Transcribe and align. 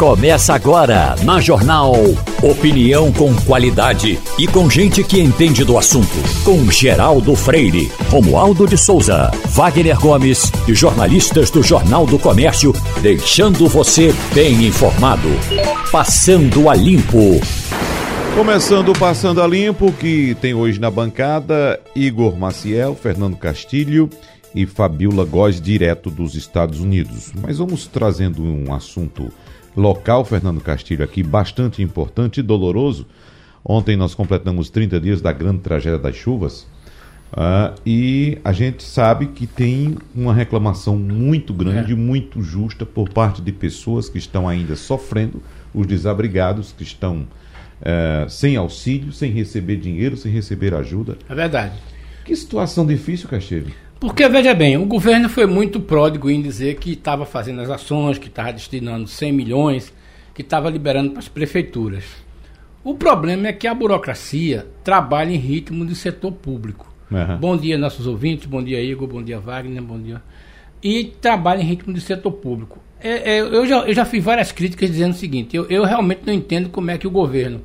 Começa 0.00 0.54
agora 0.54 1.14
na 1.24 1.42
Jornal. 1.42 1.92
Opinião 2.42 3.12
com 3.12 3.36
qualidade 3.44 4.18
e 4.38 4.46
com 4.46 4.70
gente 4.70 5.04
que 5.04 5.20
entende 5.20 5.62
do 5.62 5.76
assunto. 5.76 6.16
Com 6.42 6.70
Geraldo 6.70 7.36
Freire, 7.36 7.92
Romualdo 8.08 8.66
de 8.66 8.78
Souza, 8.78 9.30
Wagner 9.50 10.00
Gomes 10.00 10.50
e 10.66 10.72
jornalistas 10.72 11.50
do 11.50 11.62
Jornal 11.62 12.06
do 12.06 12.18
Comércio, 12.18 12.72
deixando 13.02 13.68
você 13.68 14.14
bem 14.34 14.64
informado. 14.64 15.28
Passando 15.92 16.70
a 16.70 16.74
Limpo. 16.74 17.38
Começando 18.34 18.94
Passando 18.98 19.42
a 19.42 19.46
Limpo, 19.46 19.92
que 19.92 20.34
tem 20.40 20.54
hoje 20.54 20.80
na 20.80 20.90
bancada 20.90 21.78
Igor 21.94 22.38
Maciel, 22.38 22.94
Fernando 22.94 23.36
Castilho 23.36 24.08
e 24.54 24.64
Fabiola 24.64 25.26
Góes, 25.26 25.60
direto 25.60 26.10
dos 26.10 26.34
Estados 26.34 26.80
Unidos. 26.80 27.34
Mas 27.38 27.58
vamos 27.58 27.86
trazendo 27.86 28.42
um 28.42 28.72
assunto 28.72 29.30
local, 29.80 30.24
Fernando 30.24 30.60
Castilho, 30.60 31.02
aqui 31.02 31.22
bastante 31.22 31.82
importante 31.82 32.40
e 32.40 32.42
doloroso. 32.42 33.06
Ontem 33.64 33.96
nós 33.96 34.14
completamos 34.14 34.70
30 34.70 35.00
dias 35.00 35.20
da 35.20 35.32
grande 35.32 35.60
tragédia 35.60 35.98
das 35.98 36.14
chuvas. 36.14 36.66
Uh, 37.32 37.78
e 37.86 38.38
a 38.44 38.52
gente 38.52 38.82
sabe 38.82 39.26
que 39.26 39.46
tem 39.46 39.96
uma 40.14 40.34
reclamação 40.34 40.96
muito 40.96 41.54
grande, 41.54 41.92
é. 41.92 41.96
muito 41.96 42.42
justa 42.42 42.84
por 42.84 43.08
parte 43.08 43.40
de 43.40 43.52
pessoas 43.52 44.08
que 44.08 44.18
estão 44.18 44.48
ainda 44.48 44.74
sofrendo, 44.74 45.40
os 45.72 45.86
desabrigados 45.86 46.72
que 46.72 46.82
estão 46.82 47.28
uh, 47.80 48.28
sem 48.28 48.56
auxílio, 48.56 49.12
sem 49.12 49.30
receber 49.30 49.76
dinheiro, 49.76 50.16
sem 50.16 50.32
receber 50.32 50.74
ajuda. 50.74 51.16
É 51.28 51.34
verdade. 51.34 51.74
Que 52.24 52.34
situação 52.34 52.84
difícil, 52.84 53.28
Castilho. 53.28 53.72
Porque, 54.00 54.26
veja 54.30 54.54
bem, 54.54 54.78
o 54.78 54.86
governo 54.86 55.28
foi 55.28 55.44
muito 55.44 55.78
pródigo 55.78 56.30
em 56.30 56.40
dizer 56.40 56.76
que 56.76 56.92
estava 56.92 57.26
fazendo 57.26 57.60
as 57.60 57.68
ações, 57.68 58.16
que 58.16 58.28
estava 58.28 58.50
destinando 58.50 59.06
100 59.06 59.30
milhões, 59.30 59.92
que 60.34 60.40
estava 60.40 60.70
liberando 60.70 61.10
para 61.10 61.18
as 61.18 61.28
prefeituras. 61.28 62.04
O 62.82 62.94
problema 62.94 63.48
é 63.48 63.52
que 63.52 63.66
a 63.66 63.74
burocracia 63.74 64.66
trabalha 64.82 65.34
em 65.34 65.36
ritmo 65.36 65.84
de 65.84 65.94
setor 65.94 66.32
público. 66.32 66.90
Uhum. 67.10 67.36
Bom 67.36 67.56
dia, 67.58 67.76
nossos 67.76 68.06
ouvintes, 68.06 68.46
bom 68.46 68.62
dia, 68.62 68.82
Igor, 68.82 69.06
bom 69.06 69.22
dia, 69.22 69.38
Wagner, 69.38 69.82
bom 69.82 70.00
dia. 70.00 70.22
E 70.82 71.12
trabalha 71.20 71.60
em 71.60 71.66
ritmo 71.66 71.92
de 71.92 72.00
setor 72.00 72.32
público. 72.32 72.78
É, 73.02 73.36
é, 73.36 73.40
eu, 73.40 73.66
já, 73.66 73.80
eu 73.80 73.92
já 73.92 74.06
fiz 74.06 74.24
várias 74.24 74.50
críticas 74.50 74.90
dizendo 74.90 75.12
o 75.12 75.16
seguinte: 75.16 75.54
eu, 75.54 75.66
eu 75.68 75.84
realmente 75.84 76.22
não 76.24 76.32
entendo 76.32 76.70
como 76.70 76.90
é 76.90 76.96
que 76.96 77.06
o 77.06 77.10
governo 77.10 77.60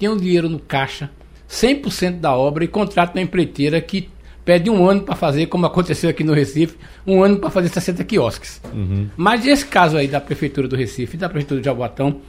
tem 0.00 0.08
o 0.08 0.14
um 0.14 0.16
dinheiro 0.16 0.48
no 0.48 0.58
caixa, 0.58 1.10
100% 1.48 2.18
da 2.18 2.36
obra, 2.36 2.64
e 2.64 2.68
contrata 2.68 3.16
uma 3.16 3.22
empreiteira 3.22 3.80
que 3.80 4.08
pede 4.46 4.70
um 4.70 4.88
ano 4.88 5.02
para 5.02 5.16
fazer, 5.16 5.46
como 5.46 5.66
aconteceu 5.66 6.08
aqui 6.08 6.22
no 6.22 6.32
Recife, 6.32 6.76
um 7.04 7.20
ano 7.20 7.38
para 7.38 7.50
fazer 7.50 7.68
60 7.68 8.04
quiosques. 8.04 8.62
Uhum. 8.72 9.10
Mas 9.16 9.44
esse 9.44 9.66
caso 9.66 9.96
aí 9.96 10.06
da 10.06 10.20
Prefeitura 10.20 10.68
do 10.68 10.76
Recife 10.76 11.16
e 11.16 11.18
da 11.18 11.28
Prefeitura 11.28 11.60
de 11.60 11.64
Jaboatão, 11.64 12.20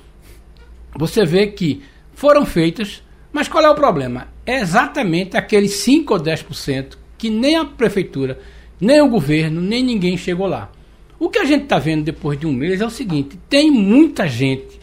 você 0.97 1.23
vê 1.23 1.45
que 1.45 1.83
foram 2.13 2.43
feitas, 2.43 3.03
mas 3.31 3.47
qual 3.47 3.63
é 3.63 3.69
o 3.69 3.75
problema? 3.75 4.29
É 4.47 4.59
exatamente 4.59 5.37
aqueles 5.37 5.73
5 5.75 6.11
ou 6.11 6.19
10% 6.19 6.97
que 7.19 7.29
nem 7.29 7.55
a 7.55 7.63
Prefeitura, 7.63 8.39
nem 8.81 8.99
o 8.99 9.07
governo, 9.07 9.61
nem 9.61 9.83
ninguém 9.83 10.17
chegou 10.17 10.47
lá. 10.47 10.71
O 11.19 11.29
que 11.29 11.37
a 11.37 11.45
gente 11.45 11.63
está 11.63 11.77
vendo 11.77 12.03
depois 12.03 12.39
de 12.39 12.47
um 12.47 12.51
mês 12.51 12.81
é 12.81 12.85
o 12.85 12.89
seguinte: 12.89 13.37
tem 13.47 13.69
muita 13.69 14.27
gente, 14.27 14.79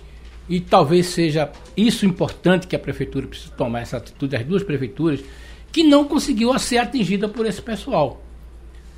e 0.48 0.60
talvez 0.60 1.06
seja 1.06 1.50
isso 1.76 2.06
importante 2.06 2.68
que 2.68 2.76
a 2.76 2.78
Prefeitura 2.78 3.26
precisa 3.26 3.52
tomar 3.56 3.80
essa 3.80 3.96
atitude, 3.96 4.36
as 4.36 4.44
duas 4.44 4.62
prefeituras, 4.62 5.20
que 5.74 5.82
não 5.82 6.04
conseguiu 6.04 6.56
ser 6.56 6.78
atingida 6.78 7.28
por 7.28 7.44
esse 7.44 7.60
pessoal. 7.60 8.22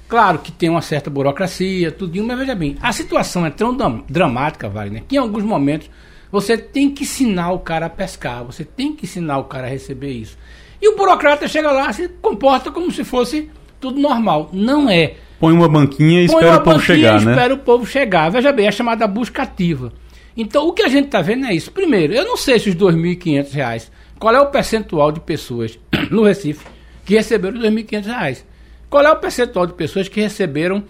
Claro 0.06 0.40
que 0.40 0.52
tem 0.52 0.68
uma 0.68 0.82
certa 0.82 1.08
burocracia, 1.08 1.90
tudinho, 1.90 2.26
mas 2.26 2.38
veja 2.38 2.54
bem, 2.54 2.76
a 2.82 2.92
situação 2.92 3.46
é 3.46 3.50
tão 3.50 3.74
dramática, 4.06 4.68
Wagner, 4.68 5.02
que 5.08 5.16
em 5.16 5.18
alguns 5.18 5.42
momentos 5.42 5.88
você 6.30 6.58
tem 6.58 6.90
que 6.90 7.04
ensinar 7.04 7.52
o 7.52 7.60
cara 7.60 7.86
a 7.86 7.88
pescar, 7.88 8.44
você 8.44 8.62
tem 8.62 8.94
que 8.94 9.06
ensinar 9.06 9.38
o 9.38 9.44
cara 9.44 9.66
a 9.66 9.70
receber 9.70 10.10
isso. 10.10 10.36
E 10.80 10.86
o 10.86 10.96
burocrata 10.96 11.48
chega 11.48 11.72
lá, 11.72 11.90
se 11.94 12.08
comporta 12.20 12.70
como 12.70 12.92
se 12.92 13.04
fosse 13.04 13.50
tudo 13.80 13.98
normal. 13.98 14.50
Não 14.52 14.90
é. 14.90 15.14
Põe 15.40 15.54
uma 15.54 15.70
banquinha 15.70 16.24
e 16.24 16.26
Põe 16.26 16.42
espera 16.44 16.56
o 16.58 16.62
povo 16.62 16.80
chegar, 16.80 17.22
né? 17.22 17.32
espera 17.32 17.54
o 17.54 17.58
povo 17.58 17.86
chegar. 17.86 18.30
Veja 18.30 18.52
bem, 18.52 18.66
é 18.66 18.70
chamada 18.70 19.06
busca 19.06 19.44
ativa. 19.44 19.94
Então, 20.36 20.68
o 20.68 20.74
que 20.74 20.82
a 20.82 20.88
gente 20.88 21.06
está 21.06 21.22
vendo 21.22 21.46
é 21.46 21.54
isso. 21.54 21.72
Primeiro, 21.72 22.12
eu 22.12 22.26
não 22.26 22.36
sei 22.36 22.58
se 22.58 22.68
os 22.68 22.74
R$ 22.74 22.80
2.500 22.82 23.88
qual 24.18 24.34
é 24.34 24.40
o 24.40 24.46
percentual 24.46 25.12
de 25.12 25.20
pessoas 25.20 25.78
no 26.10 26.22
Recife 26.24 26.66
que 27.04 27.14
receberam 27.14 27.60
R$ 27.60 27.70
2.500? 27.70 28.44
Qual 28.88 29.04
é 29.04 29.12
o 29.12 29.16
percentual 29.16 29.66
de 29.66 29.74
pessoas 29.74 30.08
que 30.08 30.20
receberam 30.20 30.84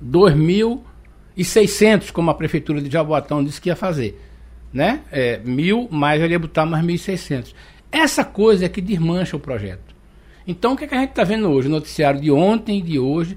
R$ 0.00 0.06
2.600, 1.36 2.10
como 2.12 2.30
a 2.30 2.34
prefeitura 2.34 2.80
de 2.80 2.90
Jaboatão 2.90 3.42
disse 3.42 3.60
que 3.60 3.68
ia 3.68 3.76
fazer? 3.76 4.20
Né? 4.72 5.00
É, 5.10 5.38
mil, 5.38 5.88
mais 5.90 6.22
ele 6.22 6.34
ia 6.34 6.38
botar 6.38 6.64
mais 6.64 6.84
1.600. 6.84 7.52
Essa 7.90 8.24
coisa 8.24 8.66
é 8.66 8.68
que 8.68 8.80
desmancha 8.80 9.36
o 9.36 9.40
projeto. 9.40 9.94
Então, 10.46 10.72
o 10.72 10.76
que, 10.76 10.84
é 10.84 10.86
que 10.86 10.94
a 10.94 11.00
gente 11.00 11.10
está 11.10 11.24
vendo 11.24 11.50
hoje? 11.50 11.68
Noticiário 11.68 12.20
de 12.20 12.30
ontem 12.30 12.78
e 12.78 12.82
de 12.82 12.98
hoje, 12.98 13.36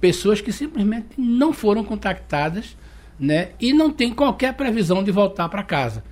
pessoas 0.00 0.40
que 0.40 0.52
simplesmente 0.52 1.08
não 1.16 1.52
foram 1.52 1.84
contactadas 1.84 2.76
né, 3.18 3.50
e 3.60 3.72
não 3.72 3.90
tem 3.90 4.12
qualquer 4.12 4.54
previsão 4.54 5.02
de 5.02 5.12
voltar 5.12 5.48
para 5.48 5.62
casa. 5.62 6.02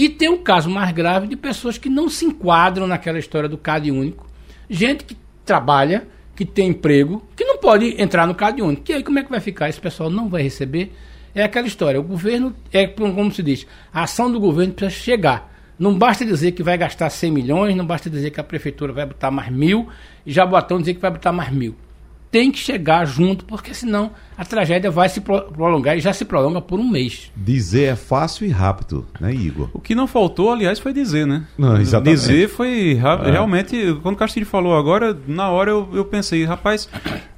E 0.00 0.08
tem 0.08 0.30
um 0.30 0.38
caso 0.38 0.70
mais 0.70 0.92
grave 0.92 1.26
de 1.26 1.36
pessoas 1.36 1.76
que 1.76 1.90
não 1.90 2.08
se 2.08 2.24
enquadram 2.24 2.86
naquela 2.86 3.18
história 3.18 3.46
do 3.46 3.58
CAD 3.58 3.90
único. 3.90 4.26
Gente 4.66 5.04
que 5.04 5.14
trabalha, 5.44 6.08
que 6.34 6.46
tem 6.46 6.70
emprego, 6.70 7.22
que 7.36 7.44
não 7.44 7.58
pode 7.58 8.00
entrar 8.00 8.26
no 8.26 8.34
CAD 8.34 8.62
único. 8.62 8.90
E 8.90 8.94
aí 8.94 9.02
como 9.02 9.18
é 9.18 9.22
que 9.22 9.28
vai 9.28 9.40
ficar? 9.40 9.68
Esse 9.68 9.78
pessoal 9.78 10.08
não 10.08 10.26
vai 10.26 10.40
receber. 10.40 10.90
É 11.34 11.42
aquela 11.42 11.66
história. 11.66 12.00
O 12.00 12.02
governo, 12.02 12.56
é 12.72 12.86
como 12.86 13.30
se 13.30 13.42
diz, 13.42 13.66
a 13.92 14.04
ação 14.04 14.32
do 14.32 14.40
governo 14.40 14.72
precisa 14.72 14.98
chegar. 14.98 15.52
Não 15.78 15.98
basta 15.98 16.24
dizer 16.24 16.52
que 16.52 16.62
vai 16.62 16.78
gastar 16.78 17.10
100 17.10 17.30
milhões, 17.30 17.76
não 17.76 17.84
basta 17.84 18.08
dizer 18.08 18.30
que 18.30 18.40
a 18.40 18.44
prefeitura 18.44 18.94
vai 18.94 19.04
botar 19.04 19.30
mais 19.30 19.52
mil, 19.52 19.86
e 20.24 20.32
já 20.32 20.46
botão 20.46 20.78
dizer 20.78 20.94
que 20.94 21.00
vai 21.00 21.10
botar 21.10 21.30
mais 21.30 21.52
mil 21.52 21.76
tem 22.30 22.52
que 22.52 22.58
chegar 22.58 23.04
junto, 23.04 23.44
porque 23.44 23.74
senão 23.74 24.12
a 24.38 24.44
tragédia 24.44 24.90
vai 24.90 25.08
se 25.08 25.20
prolongar 25.20 25.96
e 25.96 26.00
já 26.00 26.12
se 26.12 26.24
prolonga 26.24 26.60
por 26.60 26.78
um 26.78 26.88
mês. 26.88 27.30
Dizer 27.36 27.84
é 27.84 27.96
fácil 27.96 28.46
e 28.46 28.50
rápido, 28.50 29.06
né, 29.20 29.34
Igor? 29.34 29.68
O 29.72 29.80
que 29.80 29.94
não 29.94 30.06
faltou, 30.06 30.52
aliás, 30.52 30.78
foi 30.78 30.92
dizer, 30.92 31.26
né? 31.26 31.46
Não, 31.58 31.78
exatamente. 31.80 32.20
Dizer 32.20 32.48
foi 32.48 32.92
é. 32.96 33.30
realmente. 33.30 33.98
Quando 34.02 34.14
o 34.14 34.18
Castilho 34.18 34.46
falou 34.46 34.76
agora, 34.76 35.18
na 35.26 35.50
hora 35.50 35.70
eu, 35.70 35.88
eu 35.92 36.04
pensei, 36.04 36.44
rapaz, 36.44 36.88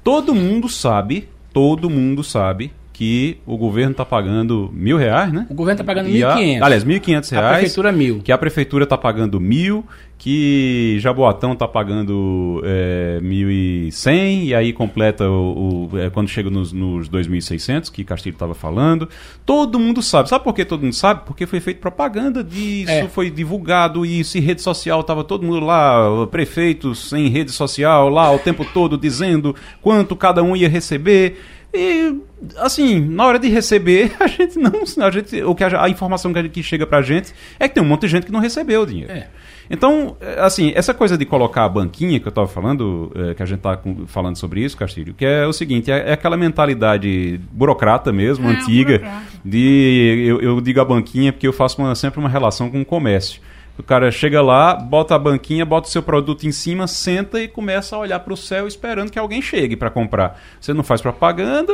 todo 0.03 0.35
mundo 0.35 0.69
sabe, 0.69 1.27
todo 1.51 1.89
mundo 1.89 2.23
sabe 2.23 2.71
que 2.93 3.39
o 3.43 3.57
governo 3.57 3.91
está 3.91 4.05
pagando 4.05 4.69
mil 4.71 4.97
reais, 4.97 5.33
né? 5.33 5.47
O 5.49 5.55
governo 5.55 5.81
está 5.81 5.83
pagando 5.83 6.09
mil 6.09 6.31
quinhentos. 6.31 6.61
Aliás, 6.61 6.83
mil 6.83 7.01
quinhentos 7.01 7.29
reais. 7.31 7.47
A 7.47 7.57
prefeitura 7.57 7.91
mil. 7.91 8.19
Que 8.19 8.31
a 8.31 8.37
prefeitura 8.37 8.83
está 8.83 8.95
pagando 8.95 9.39
mil, 9.39 9.83
que 10.15 10.97
Jaboatão 11.01 11.53
está 11.53 11.67
pagando 11.67 12.61
é, 12.63 13.19
mil 13.19 13.49
e 13.49 13.91
cem, 13.91 14.45
e 14.45 14.55
aí 14.55 14.71
completa 14.71 15.27
o, 15.27 15.89
o 15.91 15.99
é, 15.99 16.11
quando 16.11 16.29
chega 16.29 16.51
nos, 16.51 16.71
nos 16.71 17.09
2.600, 17.09 17.91
que 17.91 18.03
Castilho 18.03 18.35
estava 18.35 18.53
falando. 18.53 19.09
Todo 19.43 19.79
mundo 19.79 20.03
sabe. 20.03 20.29
Sabe 20.29 20.43
por 20.43 20.53
que 20.53 20.63
todo 20.63 20.83
mundo 20.83 20.93
sabe? 20.93 21.23
Porque 21.25 21.47
foi 21.47 21.59
feita 21.59 21.81
propaganda 21.81 22.43
disso, 22.43 22.91
é. 22.91 23.07
foi 23.07 23.31
divulgado 23.31 24.05
isso, 24.05 24.37
em 24.37 24.41
rede 24.41 24.61
social 24.61 25.01
estava 25.01 25.23
todo 25.23 25.43
mundo 25.43 25.59
lá, 25.65 26.27
prefeitos 26.27 27.11
em 27.11 27.27
rede 27.27 27.51
social, 27.51 28.07
lá 28.07 28.31
o 28.31 28.37
tempo 28.37 28.63
todo 28.71 28.97
dizendo 28.97 29.55
quanto 29.81 30.15
cada 30.15 30.43
um 30.43 30.55
ia 30.55 30.69
receber. 30.69 31.41
E, 31.73 32.21
assim, 32.57 32.99
na 32.99 33.25
hora 33.25 33.39
de 33.39 33.49
receber, 33.49 34.13
a 34.19 34.27
gente 34.27 34.59
não. 34.59 34.71
A, 35.05 35.11
gente, 35.11 35.41
o 35.43 35.55
que 35.55 35.63
a, 35.63 35.83
a 35.83 35.89
informação 35.89 36.31
que, 36.31 36.49
que 36.49 36.63
chega 36.63 36.85
pra 36.85 37.01
gente 37.01 37.33
é 37.59 37.67
que 37.67 37.73
tem 37.73 37.83
um 37.83 37.87
monte 37.87 38.01
de 38.01 38.09
gente 38.09 38.25
que 38.25 38.31
não 38.31 38.39
recebeu 38.39 38.81
o 38.81 38.85
dinheiro. 38.85 39.11
É. 39.11 39.27
Então, 39.69 40.17
assim, 40.37 40.71
essa 40.75 40.93
coisa 40.93 41.17
de 41.17 41.25
colocar 41.25 41.63
a 41.63 41.69
banquinha 41.69 42.19
que 42.19 42.27
eu 42.27 42.29
estava 42.29 42.47
falando, 42.47 43.11
é, 43.15 43.33
que 43.33 43.41
a 43.41 43.45
gente 43.45 43.59
está 43.59 43.79
falando 44.07 44.35
sobre 44.35 44.61
isso, 44.61 44.77
Castilho, 44.77 45.13
que 45.13 45.25
é 45.25 45.47
o 45.47 45.53
seguinte, 45.53 45.91
é, 45.91 46.09
é 46.09 46.13
aquela 46.13 46.35
mentalidade 46.35 47.39
burocrata 47.51 48.11
mesmo, 48.11 48.49
é, 48.49 48.51
antiga, 48.51 48.99
burocrata. 48.99 49.25
de 49.43 50.25
eu, 50.27 50.41
eu, 50.41 50.61
digo 50.61 50.81
a 50.81 50.85
banquinha 50.85 51.31
porque 51.31 51.47
eu 51.47 51.53
faço 51.53 51.81
uma, 51.81 51.95
sempre 51.95 52.19
uma 52.19 52.29
relação 52.29 52.69
com 52.69 52.81
o 52.81 52.85
comércio. 52.85 53.41
O 53.77 53.81
cara 53.81 54.11
chega 54.11 54.39
lá, 54.41 54.75
bota 54.75 55.15
a 55.15 55.19
banquinha, 55.19 55.65
bota 55.65 55.87
o 55.87 55.91
seu 55.91 56.03
produto 56.03 56.45
em 56.45 56.51
cima, 56.51 56.85
senta 56.85 57.41
e 57.41 57.47
começa 57.47 57.95
a 57.95 57.99
olhar 57.99 58.19
para 58.19 58.33
o 58.33 58.37
céu 58.37 58.67
esperando 58.67 59.09
que 59.09 59.17
alguém 59.17 59.41
chegue 59.41 59.75
para 59.75 59.89
comprar. 59.89 60.39
Você 60.61 60.73
não 60.73 60.83
faz 60.83 61.01
propaganda, 61.01 61.73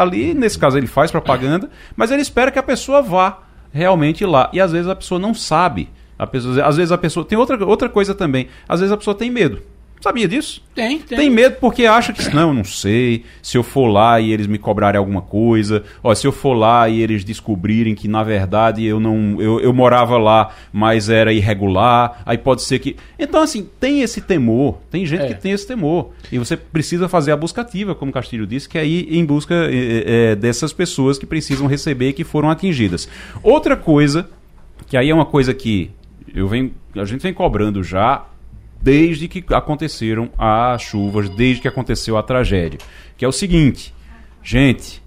ali, 0.00 0.34
nesse 0.34 0.58
caso 0.58 0.76
ele 0.76 0.88
faz 0.88 1.10
propaganda, 1.10 1.70
mas 1.94 2.10
ele 2.10 2.22
espera 2.22 2.50
que 2.50 2.58
a 2.58 2.64
pessoa 2.64 3.00
vá 3.00 3.42
realmente 3.72 4.26
lá. 4.26 4.50
E 4.52 4.60
às 4.60 4.72
vezes 4.72 4.88
a 4.88 4.96
pessoa 4.96 5.20
não 5.20 5.32
sabe. 5.32 5.88
A 6.18 6.26
pessoa, 6.26 6.64
às 6.64 6.76
vezes 6.76 6.90
a 6.90 6.98
pessoa. 6.98 7.24
Tem 7.24 7.38
outra, 7.38 7.64
outra 7.64 7.88
coisa 7.88 8.14
também. 8.14 8.48
Às 8.68 8.80
vezes 8.80 8.92
a 8.92 8.96
pessoa 8.96 9.14
tem 9.14 9.30
medo. 9.30 9.62
Sabia 10.06 10.28
disso? 10.28 10.62
Tem, 10.72 11.00
tem. 11.00 11.18
Tem 11.18 11.28
medo 11.28 11.56
porque 11.60 11.84
acha 11.84 12.12
que, 12.12 12.32
não, 12.32 12.50
eu 12.50 12.54
não 12.54 12.62
sei. 12.62 13.24
Se 13.42 13.58
eu 13.58 13.64
for 13.64 13.88
lá 13.88 14.20
e 14.20 14.32
eles 14.32 14.46
me 14.46 14.56
cobrarem 14.56 14.96
alguma 14.96 15.20
coisa, 15.20 15.82
ó, 16.00 16.14
se 16.14 16.24
eu 16.24 16.30
for 16.30 16.52
lá 16.54 16.88
e 16.88 17.00
eles 17.02 17.24
descobrirem 17.24 17.92
que, 17.92 18.06
na 18.06 18.22
verdade, 18.22 18.84
eu 18.84 19.00
não. 19.00 19.42
Eu, 19.42 19.58
eu 19.58 19.74
morava 19.74 20.16
lá, 20.16 20.54
mas 20.72 21.08
era 21.08 21.32
irregular, 21.32 22.22
aí 22.24 22.38
pode 22.38 22.62
ser 22.62 22.78
que. 22.78 22.94
Então, 23.18 23.42
assim, 23.42 23.68
tem 23.80 24.02
esse 24.02 24.20
temor. 24.20 24.78
Tem 24.92 25.04
gente 25.04 25.22
É. 25.24 25.26
que 25.26 25.34
tem 25.34 25.50
esse 25.50 25.66
temor. 25.66 26.10
E 26.30 26.38
você 26.38 26.56
precisa 26.56 27.08
fazer 27.08 27.32
a 27.32 27.36
busca 27.36 27.62
ativa, 27.62 27.92
como 27.92 28.12
o 28.12 28.14
Castilho 28.14 28.46
disse, 28.46 28.68
que 28.68 28.78
é 28.78 28.86
ir 28.86 29.12
em 29.16 29.24
busca 29.24 29.54
é, 29.54 30.04
é, 30.30 30.36
dessas 30.36 30.72
pessoas 30.72 31.18
que 31.18 31.26
precisam 31.26 31.66
receber 31.66 32.10
e 32.10 32.12
que 32.12 32.22
foram 32.22 32.48
atingidas. 32.48 33.08
Outra 33.42 33.76
coisa, 33.76 34.30
que 34.86 34.96
aí 34.96 35.10
é 35.10 35.14
uma 35.14 35.26
coisa 35.26 35.52
que 35.52 35.90
eu 36.32 36.46
venho, 36.46 36.70
a 36.94 37.04
gente 37.04 37.22
vem 37.22 37.34
cobrando 37.34 37.82
já 37.82 38.24
desde 38.86 39.26
que 39.26 39.44
aconteceram 39.52 40.30
as 40.38 40.80
chuvas, 40.80 41.28
desde 41.28 41.60
que 41.62 41.66
aconteceu 41.66 42.16
a 42.16 42.22
tragédia, 42.22 42.78
que 43.16 43.24
é 43.24 43.28
o 43.28 43.32
seguinte, 43.32 43.92
gente, 44.44 45.02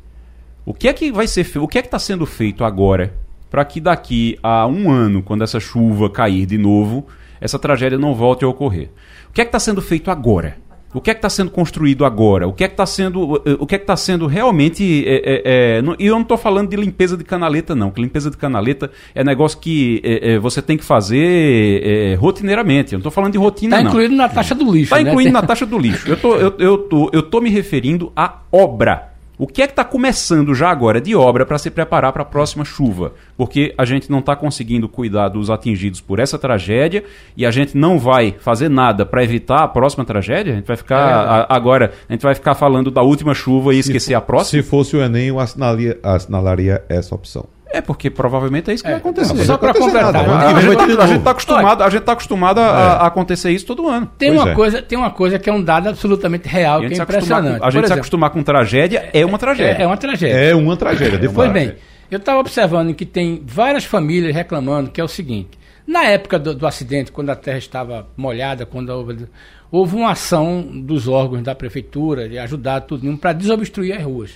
o 0.66 0.74
que 0.74 0.90
é 0.90 0.92
que 0.94 1.14
vai 1.14 1.28
ser, 1.28 1.46
fe- 1.46 1.60
o 1.60 1.68
que 1.68 1.78
é 1.78 1.82
que 1.82 1.88
está 1.88 1.98
sendo 1.98 2.26
feito 2.26 2.66
agora 2.66 3.16
para 3.50 3.64
que 3.64 3.80
daqui 3.80 4.38
a 4.44 4.68
um 4.68 4.92
ano, 4.92 5.24
quando 5.24 5.46
essa 5.46 5.62
chuva 5.62 6.10
cair 6.10 6.46
de 6.46 6.58
novo, 6.58 7.08
essa 7.40 7.58
tragédia 7.58 7.98
não 7.98 8.14
volte 8.14 8.44
a 8.44 8.50
ocorrer? 8.50 8.90
O 9.30 9.32
que 9.32 9.40
é 9.40 9.46
que 9.46 9.48
está 9.48 9.60
sendo 9.62 9.82
feito 9.82 10.12
agora? 10.12 10.58
O 10.92 11.00
que 11.00 11.12
é 11.12 11.14
que 11.14 11.20
está 11.20 11.30
sendo 11.30 11.52
construído 11.52 12.04
agora? 12.04 12.48
O 12.48 12.54
que 12.54 12.64
é 12.64 12.68
que 12.68 12.74
está 12.74 12.86
sendo, 12.86 13.40
eh, 13.46 13.56
o 13.60 13.68
que 13.68 13.76
é 13.76 13.78
que 13.78 13.84
está 13.84 13.96
sendo 13.96 14.26
realmente? 14.26 15.04
eh, 15.08 15.22
eh, 15.24 15.42
eh, 15.78 15.82
não- 15.84 15.96
e 16.00 16.08
eu 16.08 16.16
não 16.16 16.24
estou 16.24 16.36
falando 16.38 16.68
de 16.70 16.76
limpeza 16.76 17.16
de 17.16 17.24
canaleta, 17.24 17.76
não. 17.76 17.92
Que 17.92 18.02
limpeza 18.02 18.32
de 18.32 18.38
canaleta 18.38 18.90
é 19.14 19.24
negócio 19.24 19.60
que 19.60 20.02
eh, 20.04 20.20
eh, 20.34 20.40
você 20.40 20.62
tem 20.64 20.78
que 20.78 20.84
fazer 20.84 22.16
rotineiramente. 22.18 22.94
Eu 22.94 22.98
não 22.98 23.02
estou 23.02 23.12
falando 23.12 23.34
de 23.34 23.38
rotina, 23.38 23.78
Tá 23.78 23.84
não. 23.84 23.90
incluído 23.92 24.16
na 24.16 24.28
taxa 24.30 24.56
do 24.56 24.66
lixo. 24.66 24.86
Está 24.94 24.96
né? 24.98 25.10
incluindo 25.12 25.32
Tem- 25.32 25.42
na 25.42 25.42
taxa 25.48 25.66
do 25.66 25.78
lixo. 25.78 26.10
Eu 26.10 26.18
tô, 26.18 26.36
eu, 26.36 26.54
eu 26.58 26.78
tô, 26.80 27.10
eu 27.14 27.22
tô 27.24 27.40
me 27.42 27.50
referindo 27.50 28.12
à 28.16 28.40
obra. 28.52 29.09
O 29.40 29.48
que 29.48 29.62
é 29.62 29.68
que 29.68 29.72
está 29.72 29.86
começando 29.86 30.54
já 30.54 30.70
agora 30.70 31.00
de 31.00 31.16
obra 31.16 31.46
para 31.46 31.58
se 31.58 31.72
preparar 31.72 32.12
para 32.12 32.24
a 32.24 32.26
próxima 32.26 32.66
chuva? 32.66 33.14
Porque 33.38 33.74
a 33.78 33.86
gente 33.86 34.12
não 34.12 34.20
está 34.20 34.36
conseguindo 34.36 34.90
cuidar 34.90 35.30
dos 35.30 35.50
atingidos 35.50 36.02
por 36.02 36.20
essa 36.20 36.38
tragédia 36.38 37.06
e 37.38 37.46
a 37.46 37.50
gente 37.52 37.78
não 37.78 37.98
vai 37.98 38.36
fazer 38.42 38.68
nada 38.70 39.06
para 39.06 39.24
evitar 39.24 39.64
a 39.64 39.68
próxima 39.70 40.04
tragédia. 40.04 40.52
A 40.52 40.56
gente 40.58 40.68
vai 40.68 40.76
ficar 40.76 41.00
É. 41.10 41.14
a- 41.14 41.48
agora, 41.50 41.94
a 42.10 42.12
gente 42.12 42.22
vai 42.22 42.36
ficar 42.36 42.54
falando 42.54 42.92
da 42.92 43.02
última 43.02 43.34
chuva 43.34 43.74
e 43.74 43.80
esquecer 43.80 44.14
a 44.14 44.20
próxima. 44.20 44.62
Se 44.62 44.70
fosse 44.70 44.98
o 44.98 45.02
Enem, 45.02 45.30
eu 45.30 45.40
assinalaria, 45.40 45.98
assinalaria 46.04 46.84
essa 46.90 47.16
opção. 47.16 47.46
É 47.72 47.82
porque 47.82 48.10
provavelmente 48.10 48.72
é 48.72 48.74
isso 48.74 48.84
que 48.84 48.90
É, 48.90 48.94
vai 48.94 49.00
acontecer. 49.00 49.34
não, 49.34 49.44
só 49.46 49.58
para 49.58 49.74
completar. 49.74 50.16
A 50.16 50.60
gente, 50.62 50.76
a 50.76 50.86
de 50.86 50.86
gente 50.88 50.98
tá 50.98 51.06
novo. 51.18 51.30
acostumado, 51.30 51.84
a 51.84 51.90
gente 51.90 52.02
tá 52.02 52.12
acostumado 52.14 52.60
a, 52.60 52.64
a 52.94 53.08
acontecer 53.08 53.52
isso 53.52 53.66
todo 53.66 53.88
ano. 53.88 54.10
Tem 54.18 54.30
Pois 54.30 54.42
uma, 54.42 54.52
é. 54.52 54.56
coisa, 54.56 54.82
tem 54.82 54.98
uma 54.98 55.12
coisa 55.12 55.38
que 55.38 55.50
é 55.50 55.54
um 55.54 55.62
dado 55.64 55.90
absolutamente 55.90 56.48
real, 56.48 56.80
que 56.80 56.88
é 56.88 56.98
impressionante. 56.98 57.60
com, 57.60 57.66
a 57.66 57.70
gente 57.70 57.74
Por 57.74 57.80
se 57.82 57.86
exemplo, 57.86 58.00
acostumar 58.00 58.30
com 58.32 58.42
tragédia 58.44 59.10
é 59.14 59.24
uma 59.26 59.38
tragédia. 59.38 59.78
é, 59.80 59.84
é 59.84 59.88
uma 59.88 59.98
tragédia. 59.98 60.36
É 60.36 60.56
uma 60.56 60.76
tragédia, 60.78 61.18
de 61.20 61.28
Pois 61.30 61.48
fato. 61.48 61.54
bem, 61.54 61.76
eu 62.10 62.18
estava 62.18 62.40
observando 62.40 62.94
que 62.96 63.06
tem 63.06 63.44
várias 63.46 63.86
famílias 63.86 64.34
reclamando 64.34 64.90
que 64.90 65.00
é 65.00 65.04
o 65.04 65.08
seguinte: 65.08 65.52
na 65.86 66.06
época 66.06 66.40
do, 66.40 66.56
do 66.56 66.66
acidente, 66.66 67.12
quando 67.12 67.30
a 67.30 67.36
terra 67.36 67.60
estava 67.60 68.08
molhada, 68.18 68.66
quando 68.66 68.90
houve, 68.90 69.28
houve 69.72 69.96
uma 69.96 70.12
ação 70.12 70.64
dos 70.64 71.08
órgãos 71.08 71.44
da 71.44 71.54
prefeitura 71.54 72.28
de 72.28 72.40
ajudar 72.40 72.82
tudo 72.82 73.16
para 73.18 73.32
desobstruir 73.34 73.96
as 73.96 74.04
ruas. 74.04 74.32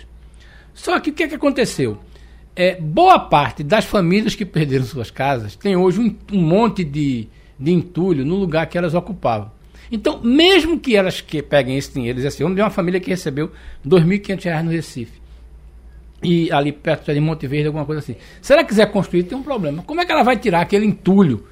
Só 0.72 1.00
que 1.00 1.10
o 1.10 1.14
que, 1.14 1.24
é 1.24 1.28
que 1.28 1.36
aconteceu? 1.36 1.98
É, 2.56 2.76
boa 2.80 3.20
parte 3.20 3.64
das 3.64 3.86
famílias 3.86 4.36
que 4.36 4.46
perderam 4.46 4.86
suas 4.86 5.10
casas 5.10 5.56
tem 5.56 5.76
hoje 5.76 6.00
um, 6.00 6.16
um 6.32 6.42
monte 6.42 6.84
de, 6.84 7.28
de 7.60 7.72
entulho 7.72 8.24
no 8.24 8.36
lugar 8.36 8.68
que 8.68 8.78
elas 8.78 8.94
ocupavam. 8.94 9.52
Então, 9.92 10.22
mesmo 10.24 10.80
que 10.80 10.96
elas 10.96 11.22
que 11.22 11.42
peguem 11.42 11.78
esse 11.78 11.94
dinheiro, 11.94 12.16
dizem 12.16 12.28
assim, 12.28 12.44
vamos 12.44 12.56
ver 12.56 12.64
uma 12.64 12.70
família 12.70 13.00
que 13.00 13.10
recebeu 13.10 13.52
2.500 13.86 14.44
reais 14.44 14.66
no 14.66 14.72
Recife 14.72 15.24
e 16.24 16.52
ali 16.52 16.72
perto 16.72 17.14
de 17.14 17.20
Monte 17.20 17.46
Verde, 17.46 17.68
alguma 17.68 17.86
coisa 17.86 18.00
assim. 18.00 18.16
Se 18.42 18.54
ela 18.54 18.64
quiser 18.64 18.90
construir, 18.92 19.24
tem 19.24 19.38
um 19.38 19.44
problema. 19.44 19.84
Como 19.84 20.00
é 20.00 20.06
que 20.06 20.12
ela 20.12 20.24
vai 20.24 20.38
tirar 20.38 20.62
aquele 20.62 20.86
entulho 20.86 21.46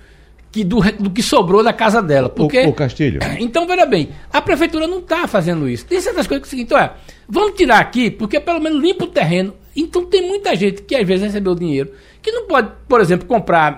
que 0.52 0.64
do, 0.64 0.80
do 0.94 1.10
que 1.10 1.22
sobrou 1.22 1.64
da 1.64 1.74
casa 1.74 2.02
dela? 2.02 2.30
Porque 2.30 2.62
O, 2.66 2.70
o 2.70 2.74
Castilho. 2.74 3.20
então, 3.40 3.68
veja 3.68 3.86
bem, 3.86 4.10
a 4.32 4.42
prefeitura 4.42 4.88
não 4.88 5.00
está 5.00 5.28
fazendo 5.28 5.68
isso. 5.68 5.86
Tem 5.86 6.00
certas 6.00 6.26
coisas 6.26 6.48
que 6.48 6.56
é 6.56 6.56
o 6.56 6.58
seguinte, 6.58 6.74
olha, 6.74 6.94
vamos 7.28 7.56
tirar 7.56 7.80
aqui, 7.80 8.10
porque 8.10 8.40
pelo 8.40 8.60
menos 8.60 8.82
limpa 8.82 9.04
o 9.04 9.08
terreno. 9.08 9.54
Então 9.76 10.06
tem 10.06 10.28
muita 10.28 10.56
gente 10.56 10.82
que 10.82 10.96
às 10.96 11.08
vezes 11.08 11.26
recebeu 11.26 11.56
dinheiro, 11.56 11.92
que 12.22 12.32
não 12.32 12.46
pode, 12.46 12.72
por 12.88 13.00
exemplo, 13.00 13.28
comprar 13.28 13.78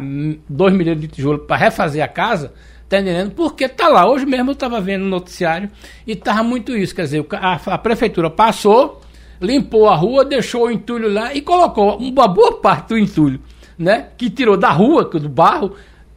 2 0.50 0.74
milhões 0.74 1.00
de 1.00 1.08
tijolo 1.08 1.40
para 1.40 1.56
refazer 1.56 2.04
a 2.04 2.08
casa, 2.08 2.54
tá 2.90 3.00
entendendo? 3.00 3.32
Porque 3.32 3.68
tá 3.70 3.88
lá. 3.88 4.10
Hoje 4.10 4.26
mesmo 4.26 4.50
eu 4.50 4.54
estava 4.54 4.82
vendo 4.82 5.04
no 5.04 5.10
noticiário 5.10 5.70
e 6.06 6.16
tava 6.16 6.44
muito 6.44 6.76
isso. 6.76 6.96
Quer 6.96 7.04
dizer, 7.04 7.20
o 7.20 7.28
a, 7.32 7.60
a 7.66 7.78
prefeitura 7.78 8.30
passou, 8.30 9.02
limpou 9.40 9.88
a 9.88 9.96
rua, 9.96 10.26
deixou 10.26 10.68
o 10.68 10.72
entulho 10.72 11.12
lá 11.12 11.34
e 11.34 11.42
colocou 11.42 11.98
uma 11.98 12.28
boa 12.28 12.54
parte 12.60 12.90
do 12.90 12.98
entulho, 12.98 13.40
né? 13.78 14.08
Que 14.18 14.30
tirou 14.30 14.58
da 14.58 14.72
rua, 14.72 15.06
do 15.06 15.30
barro, 15.30 15.74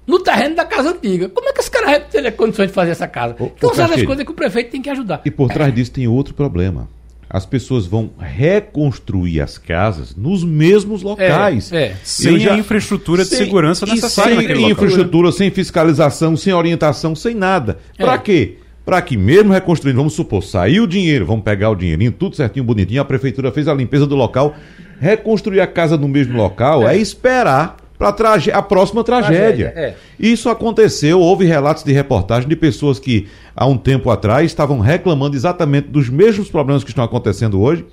no 0.06 0.20
terreno 0.20 0.55
da 0.56 0.64
casa 0.64 0.90
antiga. 0.90 1.29
Como 1.29 1.49
é 1.49 1.52
que 1.52 1.61
esse 1.61 1.70
cara 1.70 1.87
vai 1.87 2.00
ter 2.00 2.31
condições 2.32 2.69
de 2.69 2.72
fazer 2.72 2.93
essa 2.93 3.08
casa? 3.08 3.37
Ô, 3.38 3.46
então 3.46 3.75
são 3.75 3.87
Castilho. 3.87 4.06
coisas 4.06 4.25
que 4.25 4.31
o 4.31 4.34
prefeito 4.34 4.70
tem 4.70 4.81
que 4.81 4.88
ajudar. 4.88 5.20
E 5.25 5.31
por 5.31 5.50
trás 5.50 5.75
disso 5.75 5.93
tem 5.93 6.06
outro 6.06 6.32
problema. 6.32 6.88
As 7.28 7.44
pessoas 7.44 7.87
vão 7.87 8.11
reconstruir 8.19 9.40
as 9.40 9.58
casas 9.58 10.14
nos 10.14 10.44
mesmos 10.44 11.02
locais. 11.02 11.73
É, 11.73 11.87
é. 11.88 11.96
Sem 12.02 12.38
já- 12.38 12.55
a 12.55 12.58
infraestrutura 12.58 13.25
de 13.25 13.31
Sem- 13.31 13.38
segurança 13.38 13.84
necessária 13.84 14.31
Sem 14.34 14.43
naquele 14.43 14.61
local. 14.61 14.70
infraestrutura, 14.73 15.32
sem 15.32 15.50
fiscalização, 15.50 16.37
sem 16.37 16.52
orientação, 16.52 17.14
sem 17.14 17.34
nada. 17.34 17.78
É. 17.99 18.05
Pra 18.05 18.17
quê? 18.19 18.58
Pra 18.84 19.02
que 19.02 19.17
mesmo 19.17 19.52
reconstruindo, 19.52 19.99
vamos 19.99 20.12
supor, 20.14 20.44
saiu 20.44 20.84
o 20.84 20.87
dinheiro, 20.87 21.26
vamos 21.26 21.43
pegar 21.44 21.70
o 21.70 21.75
dinheirinho, 21.75 22.12
tudo 22.12 22.37
certinho, 22.37 22.64
bonitinho, 22.64 23.00
a 23.02 23.05
prefeitura 23.05 23.50
fez 23.50 23.67
a 23.67 23.75
limpeza 23.75 24.06
do 24.06 24.14
local, 24.14 24.55
reconstruir 25.00 25.61
a 25.61 25.67
casa 25.67 25.96
no 25.96 26.06
mesmo 26.06 26.37
local 26.37 26.87
é, 26.88 26.96
esperar 26.96 27.76
para 27.98 28.08
a 28.08 28.62
próxima 28.62 29.02
tragédia. 29.02 29.70
Tragédia, 29.70 29.72
é. 29.76 29.94
Isso 30.19 30.48
aconteceu, 30.48 31.20
houve 31.20 31.44
relatos 31.44 31.82
de 31.82 31.93
reportagem 31.93 32.48
de 32.48 32.56
pessoas 32.56 32.98
que 32.98 33.28
há 33.54 33.66
um 33.66 33.76
tempo 33.76 34.10
atrás 34.10 34.46
estavam 34.46 34.81
reclamando 34.81 35.37
exatamente 35.37 35.88
dos 35.88 36.08
mesmos 36.08 36.48
problemas 36.50 36.84
que 36.84 36.90
estão 36.90 37.04
acontecendo 37.04 37.60
hoje. 37.60 37.84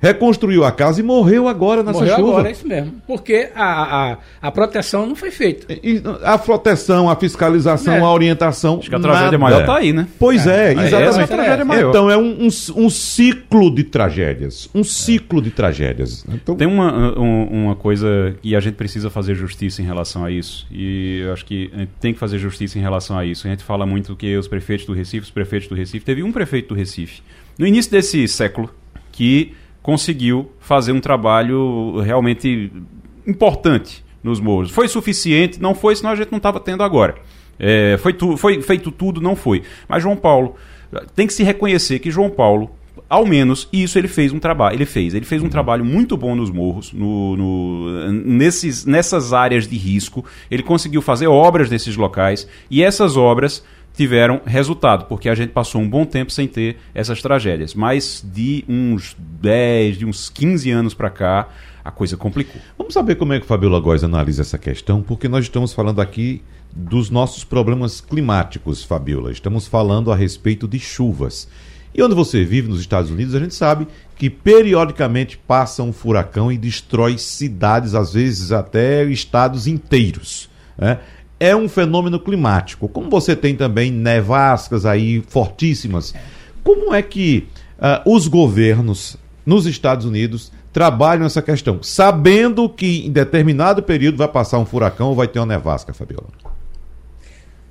Reconstruiu 0.00 0.64
a 0.64 0.70
casa 0.72 1.00
e 1.00 1.02
morreu 1.02 1.48
agora 1.48 1.82
nessa 1.82 1.98
Morreu 1.98 2.16
chuva. 2.16 2.28
agora, 2.30 2.48
é 2.48 2.52
isso 2.52 2.66
mesmo. 2.68 2.92
Porque 3.06 3.48
a, 3.54 4.12
a, 4.12 4.18
a 4.42 4.50
proteção 4.52 5.06
não 5.06 5.16
foi 5.16 5.30
feita. 5.30 5.72
E 5.82 6.02
A 6.22 6.36
proteção, 6.38 7.08
a 7.08 7.16
fiscalização, 7.16 7.94
É. 7.94 8.00
a 8.00 8.10
orientação. 8.10 8.78
Acho 8.78 8.88
que 8.90 8.94
a 8.94 9.00
tragédia 9.00 9.24
nada. 9.32 9.38
maior 9.38 9.64
tá 9.66 9.76
aí, 9.76 9.92
né? 9.92 10.06
Pois 10.18 10.46
é, 10.46 10.68
Aí 10.68 10.86
exatamente. 10.86 11.08
essa 11.08 11.20
é 11.20 11.24
a 11.24 11.26
tragédia 11.26 11.64
maior. 11.64 11.88
Então 11.90 12.10
é 12.10 12.16
um, 12.16 12.46
um, 12.46 12.48
um 12.84 12.90
ciclo 12.90 13.74
de 13.74 13.84
tragédias. 13.84 14.68
Um 14.74 14.84
ciclo 14.84 15.40
de 15.40 15.50
tragédias. 15.50 16.24
Então, 16.28 16.54
Tem 16.56 16.66
uma, 16.66 17.18
um- 17.18 17.64
uma 17.64 17.76
coisa 17.76 18.36
que 18.42 18.54
a 18.54 18.60
gente 18.60 18.74
precisa 18.74 19.08
fazer 19.10 19.34
justiça 19.34 19.80
em 19.80 19.84
relação 19.84 20.24
a 20.24 20.30
isso. 20.30 20.66
E 20.70 21.20
eu 21.24 21.32
acho 21.32 21.44
que 21.44 21.70
a 21.74 21.78
gente 21.78 21.90
tem 22.00 22.12
que 22.12 22.18
fazer 22.18 22.38
justiça 22.38 22.78
em 22.78 22.82
relação 22.82 23.18
a 23.18 23.24
isso. 23.24 23.46
A 23.46 23.50
gente 23.50 23.64
fala 23.64 23.86
muito 23.86 24.14
que 24.14 24.36
os 24.36 24.46
prefeitos 24.46 24.86
do 24.86 24.92
Recife, 24.92 25.24
os 25.24 25.30
prefeitos 25.30 25.68
do 25.68 25.74
Recife. 25.74 26.04
Teve 26.04 26.22
um 26.22 26.32
prefeito 26.32 26.68
do 26.68 26.74
Recife, 26.74 27.22
no 27.58 27.66
início 27.66 27.90
desse 27.90 28.26
século, 28.28 28.70
que 29.12 29.54
conseguiu 29.86 30.50
fazer 30.58 30.90
um 30.90 30.98
trabalho 31.00 32.00
realmente 32.00 32.72
importante 33.24 34.04
nos 34.20 34.40
morros. 34.40 34.68
Foi 34.72 34.88
suficiente? 34.88 35.62
Não 35.62 35.76
foi, 35.76 35.94
senão 35.94 36.10
a 36.10 36.16
gente 36.16 36.32
não 36.32 36.38
estava 36.38 36.58
tendo 36.58 36.82
agora. 36.82 37.14
É, 37.56 37.96
foi, 38.02 38.12
tu- 38.12 38.36
foi 38.36 38.60
feito 38.60 38.90
tudo? 38.90 39.20
Não 39.20 39.36
foi. 39.36 39.62
Mas 39.88 40.02
João 40.02 40.16
Paulo, 40.16 40.56
tem 41.14 41.24
que 41.28 41.32
se 41.32 41.44
reconhecer 41.44 42.00
que 42.00 42.10
João 42.10 42.28
Paulo, 42.28 42.68
ao 43.08 43.24
menos 43.24 43.68
isso 43.72 43.96
ele 43.96 44.08
fez 44.08 44.32
um 44.32 44.40
trabalho. 44.40 44.74
Ele 44.74 44.84
fez. 44.86 45.14
Ele 45.14 45.24
fez 45.24 45.40
um 45.40 45.48
trabalho 45.48 45.84
muito 45.84 46.16
bom 46.16 46.34
nos 46.34 46.50
morros, 46.50 46.92
no, 46.92 47.36
no- 47.36 48.12
nesses, 48.12 48.84
nessas 48.84 49.32
áreas 49.32 49.68
de 49.68 49.76
risco. 49.76 50.24
Ele 50.50 50.64
conseguiu 50.64 51.00
fazer 51.00 51.28
obras 51.28 51.70
nesses 51.70 51.96
locais 51.96 52.48
e 52.68 52.82
essas 52.82 53.16
obras 53.16 53.62
tiveram 53.96 54.40
resultado, 54.44 55.06
porque 55.06 55.28
a 55.28 55.34
gente 55.34 55.50
passou 55.50 55.80
um 55.80 55.88
bom 55.88 56.04
tempo 56.04 56.30
sem 56.30 56.46
ter 56.46 56.76
essas 56.94 57.22
tragédias. 57.22 57.74
Mas 57.74 58.24
de 58.24 58.64
uns 58.68 59.16
10, 59.18 59.98
de 59.98 60.06
uns 60.06 60.28
15 60.28 60.70
anos 60.70 60.94
para 60.94 61.10
cá, 61.10 61.48
a 61.82 61.90
coisa 61.90 62.16
complicou. 62.16 62.60
Vamos 62.76 62.92
saber 62.92 63.14
como 63.14 63.32
é 63.32 63.40
que 63.40 63.46
Fabiola 63.46 63.80
Góes 63.80 64.04
analisa 64.04 64.42
essa 64.42 64.58
questão, 64.58 65.02
porque 65.02 65.28
nós 65.28 65.44
estamos 65.44 65.72
falando 65.72 66.00
aqui 66.00 66.42
dos 66.74 67.08
nossos 67.08 67.42
problemas 67.42 68.00
climáticos, 68.00 68.84
Fabiola. 68.84 69.32
Estamos 69.32 69.66
falando 69.66 70.12
a 70.12 70.16
respeito 70.16 70.68
de 70.68 70.78
chuvas. 70.78 71.48
E 71.94 72.02
onde 72.02 72.14
você 72.14 72.44
vive, 72.44 72.68
nos 72.68 72.80
Estados 72.80 73.10
Unidos, 73.10 73.34
a 73.34 73.40
gente 73.40 73.54
sabe 73.54 73.88
que 74.16 74.28
periodicamente 74.28 75.38
passa 75.38 75.82
um 75.82 75.92
furacão 75.92 76.52
e 76.52 76.58
destrói 76.58 77.16
cidades, 77.16 77.94
às 77.94 78.12
vezes 78.12 78.52
até 78.52 79.02
estados 79.04 79.66
inteiros. 79.66 80.50
né? 80.76 80.98
É 81.38 81.54
um 81.54 81.68
fenômeno 81.68 82.18
climático. 82.18 82.88
Como 82.88 83.10
você 83.10 83.36
tem 83.36 83.54
também 83.54 83.90
nevascas 83.90 84.86
aí 84.86 85.22
fortíssimas, 85.28 86.14
como 86.64 86.94
é 86.94 87.02
que 87.02 87.46
ah, 87.78 88.02
os 88.06 88.26
governos 88.26 89.16
nos 89.44 89.66
Estados 89.66 90.06
Unidos 90.06 90.50
trabalham 90.72 91.24
essa 91.24 91.40
questão, 91.40 91.82
sabendo 91.82 92.68
que 92.68 93.06
em 93.06 93.10
determinado 93.10 93.82
período 93.82 94.18
vai 94.18 94.28
passar 94.28 94.58
um 94.58 94.66
furacão 94.66 95.08
ou 95.08 95.14
vai 95.14 95.28
ter 95.28 95.38
uma 95.38 95.46
nevasca, 95.46 95.94
Fabiola? 95.94 96.28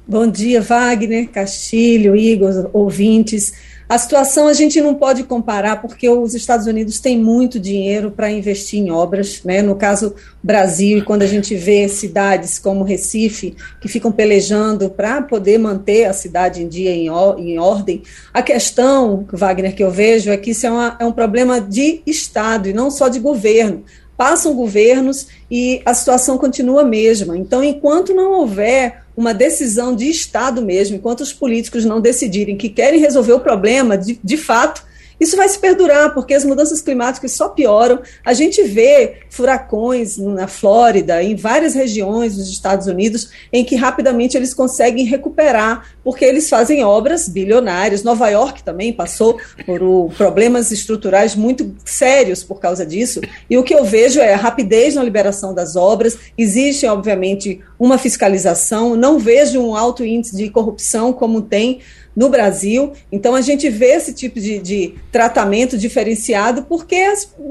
Bom 0.07 0.27
dia, 0.29 0.61
Wagner, 0.61 1.29
Castilho, 1.29 2.15
Igor, 2.15 2.69
ouvintes. 2.71 3.53
A 3.87 3.99
situação 3.99 4.47
a 4.47 4.53
gente 4.53 4.81
não 4.81 4.95
pode 4.95 5.23
comparar 5.23 5.79
porque 5.79 6.09
os 6.09 6.33
Estados 6.33 6.65
Unidos 6.65 6.99
têm 6.99 7.19
muito 7.19 7.59
dinheiro 7.59 8.09
para 8.09 8.31
investir 8.31 8.79
em 8.79 8.89
obras, 8.89 9.41
né? 9.43 9.61
No 9.61 9.75
caso 9.75 10.15
Brasil, 10.41 11.05
quando 11.05 11.21
a 11.21 11.27
gente 11.27 11.55
vê 11.55 11.87
cidades 11.87 12.57
como 12.57 12.83
Recife 12.83 13.55
que 13.79 13.87
ficam 13.87 14.11
pelejando 14.11 14.89
para 14.89 15.21
poder 15.21 15.59
manter 15.59 16.05
a 16.05 16.13
cidade 16.13 16.63
em 16.63 16.67
dia 16.67 16.91
em, 16.91 17.07
em, 17.07 17.59
ordem, 17.59 18.01
a 18.33 18.41
questão, 18.41 19.25
Wagner, 19.31 19.75
que 19.75 19.83
eu 19.83 19.91
vejo 19.91 20.31
é 20.31 20.37
que 20.37 20.51
isso 20.51 20.65
é, 20.65 20.71
uma, 20.71 20.97
é 20.99 21.05
um 21.05 21.11
problema 21.11 21.61
de 21.61 22.01
Estado 22.07 22.67
e 22.67 22.73
não 22.73 22.89
só 22.89 23.07
de 23.07 23.19
governo 23.19 23.83
passam 24.17 24.55
governos 24.55 25.27
e 25.51 25.81
a 25.85 25.93
situação 25.93 26.37
continua 26.37 26.81
a 26.81 26.85
mesma. 26.85 27.37
Então, 27.37 27.63
enquanto 27.63 28.13
não 28.13 28.31
houver 28.31 29.04
uma 29.15 29.33
decisão 29.33 29.95
de 29.95 30.09
Estado 30.09 30.61
mesmo, 30.61 30.97
enquanto 30.97 31.21
os 31.21 31.31
políticos 31.31 31.85
não 31.85 32.01
decidirem 32.01 32.57
que 32.57 32.69
querem 32.69 32.99
resolver 32.99 33.33
o 33.33 33.39
problema, 33.39 33.97
de, 33.97 34.19
de 34.23 34.37
fato, 34.37 34.83
isso 35.19 35.37
vai 35.37 35.47
se 35.47 35.57
perdurar, 35.57 36.13
porque 36.13 36.33
as 36.33 36.43
mudanças 36.43 36.81
climáticas 36.81 37.31
só 37.31 37.49
pioram. 37.49 38.01
A 38.23 38.33
gente 38.33 38.61
vê 38.63 39.19
furacões 39.29 40.17
na 40.17 40.47
Flórida, 40.47 41.23
em 41.23 41.35
várias 41.35 41.73
regiões 41.73 42.35
dos 42.35 42.49
Estados 42.49 42.87
Unidos, 42.87 43.29
em 43.51 43.63
que 43.63 43.75
rapidamente 43.75 44.35
eles 44.35 44.53
conseguem 44.53 45.05
recuperar, 45.05 45.95
porque 46.03 46.25
eles 46.25 46.49
fazem 46.49 46.83
obras 46.83 47.29
bilionárias. 47.29 48.03
Nova 48.03 48.29
York 48.29 48.63
também 48.63 48.91
passou 48.91 49.39
por 49.65 49.81
o, 49.81 50.09
problemas 50.17 50.71
estruturais 50.71 51.35
muito 51.35 51.75
sérios 51.85 52.43
por 52.43 52.59
causa 52.59 52.85
disso. 52.85 53.21
E 53.49 53.57
o 53.57 53.63
que 53.63 53.73
eu 53.73 53.83
vejo 53.83 54.19
é 54.19 54.33
a 54.33 54.37
rapidez 54.37 54.95
na 54.95 55.03
liberação 55.03 55.53
das 55.53 55.75
obras. 55.75 56.17
Existe, 56.37 56.85
obviamente, 56.85 57.61
uma 57.79 57.97
fiscalização. 57.97 58.95
Não 58.95 59.17
vejo 59.19 59.61
um 59.61 59.75
alto 59.75 60.03
índice 60.03 60.35
de 60.35 60.49
corrupção 60.49 61.13
como 61.13 61.41
tem 61.41 61.79
no 62.15 62.29
Brasil. 62.29 62.93
Então, 63.11 63.35
a 63.35 63.41
gente 63.41 63.69
vê 63.69 63.93
esse 63.93 64.13
tipo 64.13 64.39
de, 64.39 64.59
de 64.59 64.95
tratamento 65.15 65.77
diferenciado 65.77 66.63
porque, 66.63 67.01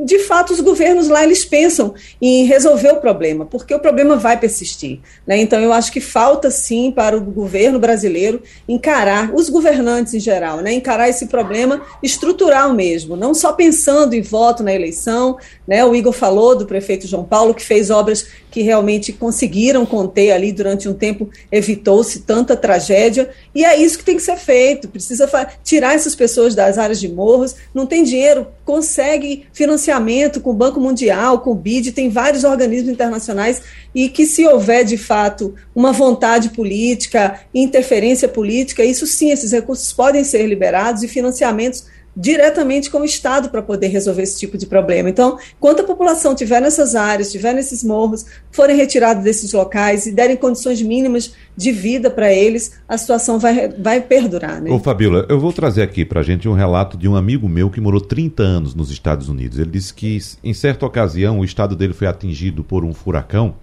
de 0.04 0.18
fato, 0.18 0.52
os 0.52 0.60
governos 0.60 1.08
lá 1.08 1.24
eles 1.24 1.46
pensam 1.46 1.94
em 2.20 2.44
resolver 2.44 2.90
o 2.90 2.96
problema, 3.00 3.46
porque 3.46 3.74
o 3.74 3.80
problema 3.80 4.16
vai 4.16 4.38
persistir. 4.38 5.00
Né? 5.26 5.38
Então, 5.38 5.58
eu 5.58 5.72
acho 5.72 5.90
que 5.90 5.98
falta, 5.98 6.50
sim, 6.50 6.92
para 6.94 7.16
o 7.16 7.22
governo 7.22 7.78
brasileiro 7.78 8.42
encarar, 8.68 9.34
os 9.34 9.48
governantes 9.48 10.12
em 10.12 10.20
geral, 10.20 10.58
né? 10.58 10.74
encarar 10.74 11.08
esse 11.08 11.24
problema 11.24 11.80
estrutural 12.02 12.74
mesmo, 12.74 13.16
não 13.16 13.32
só 13.32 13.54
pensando 13.54 14.12
em 14.12 14.20
voto 14.20 14.62
na 14.62 14.74
eleição. 14.74 15.38
Né? 15.66 15.82
O 15.82 15.96
Igor 15.96 16.12
falou 16.12 16.54
do 16.54 16.66
prefeito 16.66 17.06
João 17.06 17.24
Paulo, 17.24 17.54
que 17.54 17.64
fez 17.64 17.88
obras 17.88 18.26
que 18.50 18.60
realmente 18.60 19.12
conseguiram 19.12 19.86
conter 19.86 20.32
ali 20.32 20.52
durante 20.52 20.88
um 20.88 20.94
tempo, 20.94 21.30
evitou-se 21.50 22.20
tanta 22.20 22.54
tragédia, 22.54 23.30
e 23.54 23.64
é 23.64 23.76
isso 23.76 23.98
que 23.98 24.04
tem 24.04 24.16
que 24.16 24.22
ser 24.22 24.36
feito. 24.36 24.86
Precisa 24.86 25.26
tirar 25.64 25.94
essas 25.94 26.14
pessoas 26.14 26.54
das 26.54 26.78
áreas 26.78 27.00
de 27.00 27.08
morros, 27.08 27.53
não 27.74 27.86
tem 27.86 28.02
dinheiro, 28.02 28.46
consegue 28.64 29.46
financiamento 29.52 30.40
com 30.40 30.50
o 30.50 30.54
Banco 30.54 30.80
Mundial, 30.80 31.40
com 31.40 31.50
o 31.50 31.54
BID, 31.54 31.92
tem 31.92 32.08
vários 32.08 32.44
organismos 32.44 32.90
internacionais, 32.90 33.62
e 33.94 34.08
que 34.08 34.26
se 34.26 34.46
houver 34.46 34.84
de 34.84 34.96
fato 34.96 35.54
uma 35.74 35.92
vontade 35.92 36.50
política, 36.50 37.40
interferência 37.54 38.28
política, 38.28 38.84
isso 38.84 39.06
sim, 39.06 39.30
esses 39.30 39.52
recursos 39.52 39.92
podem 39.92 40.24
ser 40.24 40.46
liberados 40.46 41.02
e 41.02 41.08
financiamentos 41.08 41.86
diretamente 42.16 42.90
com 42.90 43.00
o 43.00 43.04
Estado 43.04 43.48
para 43.48 43.62
poder 43.62 43.88
resolver 43.88 44.22
esse 44.22 44.38
tipo 44.38 44.56
de 44.56 44.66
problema. 44.66 45.08
Então, 45.08 45.38
quando 45.58 45.80
a 45.80 45.84
população 45.84 46.34
tiver 46.34 46.60
nessas 46.60 46.94
áreas, 46.94 47.32
tiver 47.32 47.52
nesses 47.52 47.82
morros, 47.82 48.24
forem 48.52 48.76
retirados 48.76 49.24
desses 49.24 49.52
locais 49.52 50.06
e 50.06 50.12
derem 50.12 50.36
condições 50.36 50.80
mínimas 50.80 51.34
de 51.56 51.72
vida 51.72 52.10
para 52.10 52.32
eles, 52.32 52.72
a 52.88 52.96
situação 52.96 53.38
vai, 53.38 53.68
vai 53.68 54.00
perdurar. 54.00 54.60
Né? 54.60 54.70
Ô 54.70 54.78
Fabiola, 54.78 55.26
eu 55.28 55.38
vou 55.40 55.52
trazer 55.52 55.82
aqui 55.82 56.04
para 56.04 56.20
a 56.20 56.24
gente 56.24 56.48
um 56.48 56.54
relato 56.54 56.96
de 56.96 57.08
um 57.08 57.16
amigo 57.16 57.48
meu 57.48 57.70
que 57.70 57.80
morou 57.80 58.00
30 58.00 58.42
anos 58.42 58.74
nos 58.74 58.90
Estados 58.90 59.28
Unidos. 59.28 59.58
Ele 59.58 59.70
disse 59.70 59.92
que, 59.92 60.18
em 60.42 60.54
certa 60.54 60.86
ocasião, 60.86 61.40
o 61.40 61.44
estado 61.44 61.74
dele 61.74 61.92
foi 61.92 62.06
atingido 62.06 62.62
por 62.62 62.84
um 62.84 62.92
furacão 62.92 63.54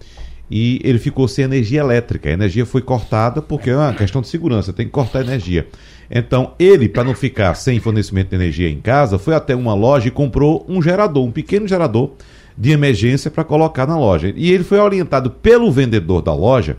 e 0.50 0.80
ele 0.84 0.98
ficou 0.98 1.26
sem 1.26 1.46
energia 1.46 1.80
elétrica. 1.80 2.28
A 2.28 2.32
energia 2.32 2.66
foi 2.66 2.82
cortada 2.82 3.40
porque 3.40 3.70
é 3.70 3.76
uma 3.76 3.94
questão 3.94 4.20
de 4.20 4.28
segurança, 4.28 4.70
tem 4.70 4.84
que 4.84 4.92
cortar 4.92 5.20
a 5.20 5.22
energia. 5.22 5.66
Então, 6.14 6.52
ele, 6.58 6.90
para 6.90 7.02
não 7.02 7.14
ficar 7.14 7.54
sem 7.54 7.80
fornecimento 7.80 8.28
de 8.28 8.34
energia 8.36 8.68
em 8.68 8.78
casa, 8.78 9.18
foi 9.18 9.34
até 9.34 9.56
uma 9.56 9.72
loja 9.72 10.08
e 10.08 10.10
comprou 10.10 10.62
um 10.68 10.82
gerador, 10.82 11.24
um 11.24 11.32
pequeno 11.32 11.66
gerador 11.66 12.10
de 12.56 12.70
emergência 12.70 13.30
para 13.30 13.42
colocar 13.42 13.86
na 13.86 13.98
loja. 13.98 14.30
E 14.36 14.52
ele 14.52 14.62
foi 14.62 14.78
orientado 14.78 15.30
pelo 15.30 15.72
vendedor 15.72 16.20
da 16.20 16.34
loja 16.34 16.76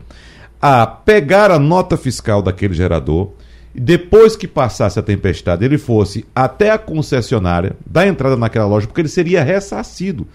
a 0.61 0.85
pegar 0.85 1.49
a 1.49 1.57
nota 1.57 1.97
fiscal 1.97 2.43
daquele 2.43 2.75
gerador, 2.75 3.31
e 3.73 3.79
depois 3.79 4.35
que 4.35 4.47
passasse 4.47 4.99
a 4.99 5.03
tempestade, 5.03 5.65
ele 5.65 5.79
fosse 5.79 6.25
até 6.35 6.69
a 6.69 6.77
concessionária, 6.77 7.75
dar 7.85 8.05
entrada 8.05 8.37
naquela 8.37 8.67
loja, 8.67 8.85
porque 8.85 9.01
ele 9.01 9.09
seria 9.09 9.43
ressarcido. 9.43 10.27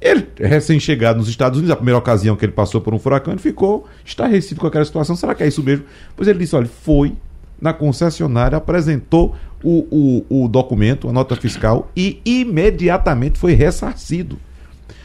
Ele, 0.00 0.28
recém-chegado 0.38 1.18
nos 1.18 1.28
Estados 1.28 1.58
Unidos, 1.58 1.72
a 1.72 1.76
primeira 1.76 1.98
ocasião 1.98 2.36
que 2.36 2.44
ele 2.44 2.52
passou 2.52 2.80
por 2.80 2.94
um 2.94 2.98
furacão, 2.98 3.32
ele 3.32 3.42
ficou 3.42 3.86
estarrecido 4.04 4.60
com 4.60 4.68
aquela 4.68 4.84
situação. 4.84 5.16
Será 5.16 5.34
que 5.34 5.42
é 5.42 5.48
isso 5.48 5.64
mesmo? 5.64 5.84
Pois 6.14 6.28
ele 6.28 6.38
disse: 6.38 6.54
olha, 6.54 6.68
foi 6.68 7.14
na 7.60 7.72
concessionária, 7.72 8.58
apresentou 8.58 9.34
o, 9.62 10.24
o, 10.30 10.44
o 10.44 10.48
documento, 10.48 11.08
a 11.08 11.12
nota 11.12 11.36
fiscal, 11.36 11.90
e 11.96 12.20
imediatamente 12.24 13.38
foi 13.38 13.54
ressarcido. 13.54 14.38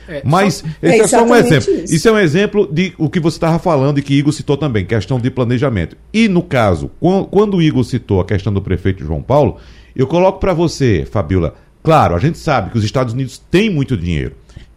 É, 0.08 0.22
Mas 0.26 0.56
só, 0.56 0.68
esse 0.82 1.02
é, 1.02 1.04
é 1.04 1.08
só 1.08 1.24
um 1.24 1.36
exemplo. 1.36 1.74
Isso. 1.74 1.96
isso. 1.96 2.10
é 2.10 2.12
um 2.12 2.20
exemplo 2.20 2.70
de 2.72 2.94
o 2.98 3.10
que 3.10 3.20
você 3.20 3.38
estava 3.38 3.60
falando 3.60 3.98
e 3.98 4.02
que 4.02 4.14
Igor 4.14 4.34
citou 4.34 4.58
também, 4.58 4.86
questão 4.86 5.20
de 5.20 5.32
planejamento. 5.32 5.96
E 6.14 6.28
no 6.28 6.42
caso, 6.42 6.92
quando 7.30 7.58
o 7.58 7.62
Igor 7.62 7.84
citou 7.84 8.20
a 8.20 8.26
questão 8.26 8.52
do 8.52 8.62
prefeito 8.62 9.04
João 9.06 9.22
Paulo, 9.22 9.58
eu 9.96 10.08
coloco 10.08 10.40
para 10.40 10.54
você, 10.54 11.08
Fabiola, 11.10 11.56
claro, 11.82 12.16
a 12.16 12.20
gente 12.20 12.38
sabe 12.38 12.72
que 12.72 12.78
os 12.78 12.84
Estados 12.84 13.14
Unidos 13.14 13.38
têm 13.38 13.70
muito 13.70 13.96
dinheiro. 13.96 14.34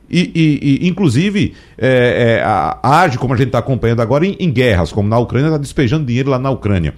E, 0.09 0.31
e, 0.35 0.85
e 0.85 0.89
inclusive, 0.89 1.55
é, 1.79 2.41
é, 2.41 2.43
age, 2.83 3.19
como 3.19 3.35
a 3.35 3.37
gente 3.37 3.49
está 3.49 3.59
acompanhando 3.59 4.01
agora, 4.01 4.25
em, 4.25 4.37
em 4.39 4.51
guerras, 4.51 4.93
como 4.93 5.09
na 5.09 5.19
Ucrânia, 5.19 5.49
está 5.49 5.59
despejando 5.59 6.05
dinheiro 6.05 6.31
lá 6.31 6.39
na 6.39 6.51
Ucrânia. 6.51 6.95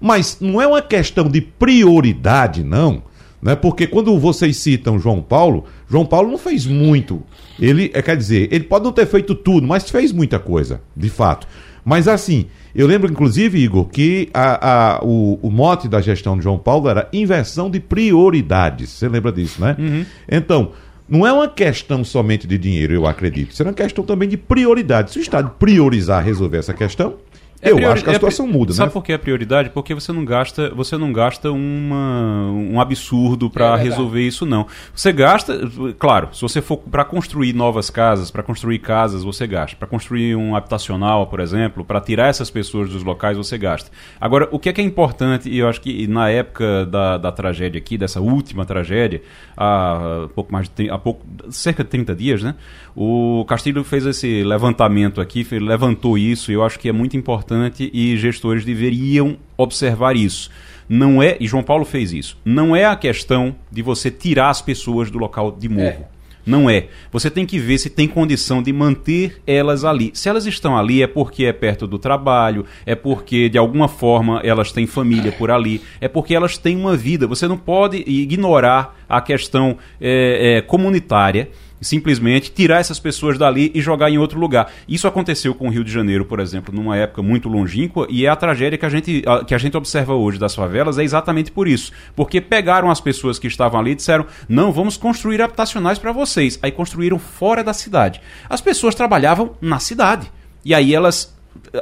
Mas 0.00 0.38
não 0.40 0.60
é 0.60 0.66
uma 0.66 0.80
questão 0.80 1.28
de 1.28 1.40
prioridade, 1.40 2.64
não. 2.64 3.02
Né? 3.42 3.54
Porque 3.54 3.86
quando 3.86 4.18
vocês 4.18 4.56
citam 4.56 4.98
João 4.98 5.22
Paulo, 5.22 5.64
João 5.88 6.04
Paulo 6.06 6.30
não 6.30 6.38
fez 6.38 6.66
muito. 6.66 7.22
Ele, 7.58 7.90
é, 7.94 8.02
quer 8.02 8.16
dizer, 8.16 8.48
ele 8.52 8.64
pode 8.64 8.84
não 8.84 8.92
ter 8.92 9.06
feito 9.06 9.34
tudo, 9.34 9.66
mas 9.66 9.88
fez 9.88 10.12
muita 10.12 10.38
coisa, 10.38 10.80
de 10.96 11.08
fato. 11.08 11.46
Mas 11.84 12.06
assim, 12.06 12.46
eu 12.74 12.86
lembro, 12.86 13.10
inclusive, 13.10 13.58
Igor, 13.58 13.86
que 13.86 14.28
a, 14.32 14.96
a, 14.96 15.04
o, 15.04 15.38
o, 15.42 15.50
mote 15.50 15.88
da 15.88 16.00
gestão 16.00 16.36
de 16.36 16.44
João 16.44 16.58
Paulo 16.58 16.88
era 16.88 17.08
inversão 17.12 17.70
de 17.70 17.80
prioridades. 17.80 18.90
Você 18.90 19.08
lembra 19.08 19.32
disso, 19.32 19.60
né? 19.60 19.76
Uhum. 19.78 20.04
Então, 20.30 20.72
não 21.08 21.26
é 21.26 21.32
uma 21.32 21.48
questão 21.48 22.04
somente 22.04 22.46
de 22.46 22.56
dinheiro, 22.56 22.92
eu 22.92 23.06
acredito. 23.06 23.50
Isso 23.50 23.62
é 23.62 23.66
uma 23.66 23.72
questão 23.72 24.04
também 24.04 24.28
de 24.28 24.36
prioridade. 24.36 25.10
Se 25.10 25.18
o 25.18 25.22
Estado 25.22 25.50
priorizar 25.58 26.22
resolver 26.22 26.58
essa 26.58 26.72
questão, 26.74 27.16
é 27.62 27.70
eu 27.70 27.76
priori... 27.76 27.92
acho 27.92 28.04
que 28.04 28.08
a 28.08 28.12
é 28.12 28.14
situação 28.14 28.46
é... 28.46 28.48
muda, 28.48 28.72
Sabe 28.72 28.88
né? 28.88 28.92
por 28.92 29.04
que 29.04 29.12
é 29.12 29.18
prioridade? 29.18 29.68
Porque 29.70 29.94
você 29.94 30.12
não 30.12 30.24
gasta, 30.24 30.70
você 30.70 30.96
não 30.96 31.12
gasta 31.12 31.52
uma, 31.52 32.50
um 32.50 32.80
absurdo 32.80 33.50
para 33.50 33.78
é 33.78 33.82
resolver 33.82 34.22
isso, 34.22 34.46
não. 34.46 34.66
Você 34.94 35.12
gasta, 35.12 35.60
claro, 35.98 36.30
se 36.32 36.40
você 36.40 36.62
for 36.62 36.78
para 36.78 37.04
construir 37.04 37.52
novas 37.52 37.90
casas, 37.90 38.30
para 38.30 38.42
construir 38.42 38.78
casas, 38.78 39.22
você 39.22 39.46
gasta. 39.46 39.76
Para 39.76 39.86
construir 39.86 40.34
um 40.36 40.56
habitacional, 40.56 41.26
por 41.26 41.38
exemplo, 41.38 41.84
para 41.84 42.00
tirar 42.00 42.28
essas 42.28 42.48
pessoas 42.48 42.88
dos 42.88 43.02
locais, 43.04 43.36
você 43.36 43.58
gasta. 43.58 43.90
Agora, 44.18 44.48
o 44.50 44.58
que 44.58 44.70
é 44.70 44.72
que 44.72 44.80
é 44.80 44.84
importante, 44.84 45.50
e 45.50 45.58
eu 45.58 45.68
acho 45.68 45.82
que 45.82 46.06
na 46.06 46.30
época 46.30 46.86
da, 46.86 47.18
da 47.18 47.30
tragédia 47.30 47.78
aqui, 47.78 47.98
dessa 47.98 48.20
última 48.20 48.64
tragédia, 48.64 49.22
há 49.54 50.28
pouco 50.34 50.50
mais 50.50 50.66
de 50.68 50.88
há 50.88 50.96
pouco, 50.96 51.26
cerca 51.50 51.84
de 51.84 51.90
30 51.90 52.14
dias, 52.14 52.42
né? 52.42 52.54
O 52.96 53.44
Castilho 53.46 53.84
fez 53.84 54.06
esse 54.06 54.42
levantamento 54.42 55.20
aqui, 55.20 55.46
levantou 55.58 56.16
isso, 56.16 56.50
e 56.50 56.54
eu 56.54 56.64
acho 56.64 56.78
que 56.78 56.88
é 56.88 56.92
muito 56.92 57.16
importante 57.16 57.49
e 57.80 58.16
gestores 58.16 58.64
deveriam 58.64 59.36
observar 59.56 60.16
isso. 60.16 60.50
Não 60.88 61.22
é, 61.22 61.36
e 61.38 61.46
João 61.46 61.62
Paulo 61.62 61.84
fez 61.84 62.12
isso, 62.12 62.36
não 62.44 62.74
é 62.74 62.84
a 62.84 62.96
questão 62.96 63.54
de 63.70 63.80
você 63.80 64.10
tirar 64.10 64.50
as 64.50 64.60
pessoas 64.60 65.10
do 65.10 65.18
local 65.18 65.52
de 65.52 65.68
morro. 65.68 66.06
É. 66.16 66.20
Não 66.44 66.68
é. 66.68 66.88
Você 67.12 67.30
tem 67.30 67.44
que 67.46 67.58
ver 67.58 67.78
se 67.78 67.90
tem 67.90 68.08
condição 68.08 68.62
de 68.62 68.72
manter 68.72 69.40
elas 69.46 69.84
ali. 69.84 70.10
Se 70.14 70.28
elas 70.28 70.46
estão 70.46 70.76
ali, 70.76 71.02
é 71.02 71.06
porque 71.06 71.44
é 71.44 71.52
perto 71.52 71.86
do 71.86 71.98
trabalho, 71.98 72.64
é 72.86 72.94
porque 72.94 73.48
de 73.48 73.58
alguma 73.58 73.88
forma 73.88 74.40
elas 74.42 74.72
têm 74.72 74.86
família 74.86 75.32
por 75.32 75.50
ali, 75.50 75.80
é 76.00 76.08
porque 76.08 76.34
elas 76.34 76.56
têm 76.58 76.76
uma 76.76 76.96
vida. 76.96 77.26
Você 77.26 77.46
não 77.46 77.58
pode 77.58 77.98
ignorar 78.06 78.98
a 79.08 79.20
questão 79.20 79.76
é, 80.00 80.56
é, 80.56 80.60
comunitária 80.62 81.50
simplesmente 81.80 82.50
tirar 82.50 82.78
essas 82.78 82.98
pessoas 82.98 83.38
dali 83.38 83.70
e 83.74 83.80
jogar 83.80 84.10
em 84.10 84.18
outro 84.18 84.38
lugar. 84.38 84.70
Isso 84.88 85.06
aconteceu 85.06 85.54
com 85.54 85.68
o 85.68 85.70
Rio 85.70 85.84
de 85.84 85.90
Janeiro, 85.90 86.24
por 86.24 86.40
exemplo, 86.40 86.74
numa 86.74 86.96
época 86.96 87.22
muito 87.22 87.48
longínqua, 87.48 88.06
e 88.10 88.26
é 88.26 88.28
a 88.28 88.36
tragédia 88.36 88.78
que 88.78 88.86
a 88.86 88.88
gente, 88.88 89.22
que 89.46 89.54
a 89.54 89.58
gente 89.58 89.76
observa 89.76 90.14
hoje 90.14 90.38
das 90.38 90.54
favelas 90.54 90.98
é 90.98 91.04
exatamente 91.04 91.50
por 91.50 91.66
isso. 91.66 91.92
Porque 92.14 92.40
pegaram 92.40 92.90
as 92.90 93.00
pessoas 93.00 93.38
que 93.38 93.46
estavam 93.46 93.80
ali 93.80 93.92
e 93.92 93.96
disseram: 93.96 94.26
não, 94.48 94.72
vamos 94.72 94.96
construir 94.96 95.40
habitacionais 95.40 95.98
para 95.98 96.12
vocês. 96.12 96.58
Aí 96.62 96.70
construíram 96.70 97.18
fora 97.18 97.64
da 97.64 97.72
cidade. 97.72 98.20
As 98.48 98.60
pessoas 98.60 98.94
trabalhavam 98.94 99.56
na 99.60 99.78
cidade. 99.78 100.30
E 100.64 100.74
aí 100.74 100.94
elas 100.94 101.34